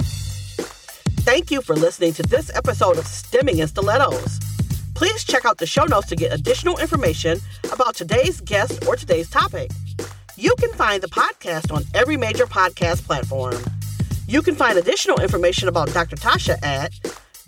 Thank 0.00 1.52
you 1.52 1.62
for 1.62 1.76
listening 1.76 2.12
to 2.14 2.24
this 2.24 2.50
episode 2.56 2.98
of 2.98 3.06
Stemming 3.06 3.58
in 3.58 3.68
Stilettos. 3.68 4.40
Please 5.00 5.24
check 5.24 5.46
out 5.46 5.56
the 5.56 5.64
show 5.64 5.84
notes 5.84 6.08
to 6.08 6.14
get 6.14 6.30
additional 6.30 6.76
information 6.76 7.38
about 7.72 7.94
today's 7.94 8.42
guest 8.42 8.86
or 8.86 8.96
today's 8.96 9.30
topic. 9.30 9.70
You 10.36 10.54
can 10.58 10.70
find 10.74 11.02
the 11.02 11.08
podcast 11.08 11.74
on 11.74 11.84
every 11.94 12.18
major 12.18 12.44
podcast 12.44 13.06
platform. 13.06 13.56
You 14.28 14.42
can 14.42 14.54
find 14.54 14.76
additional 14.76 15.18
information 15.18 15.68
about 15.68 15.90
Dr. 15.94 16.16
Tasha 16.16 16.62
at 16.62 16.92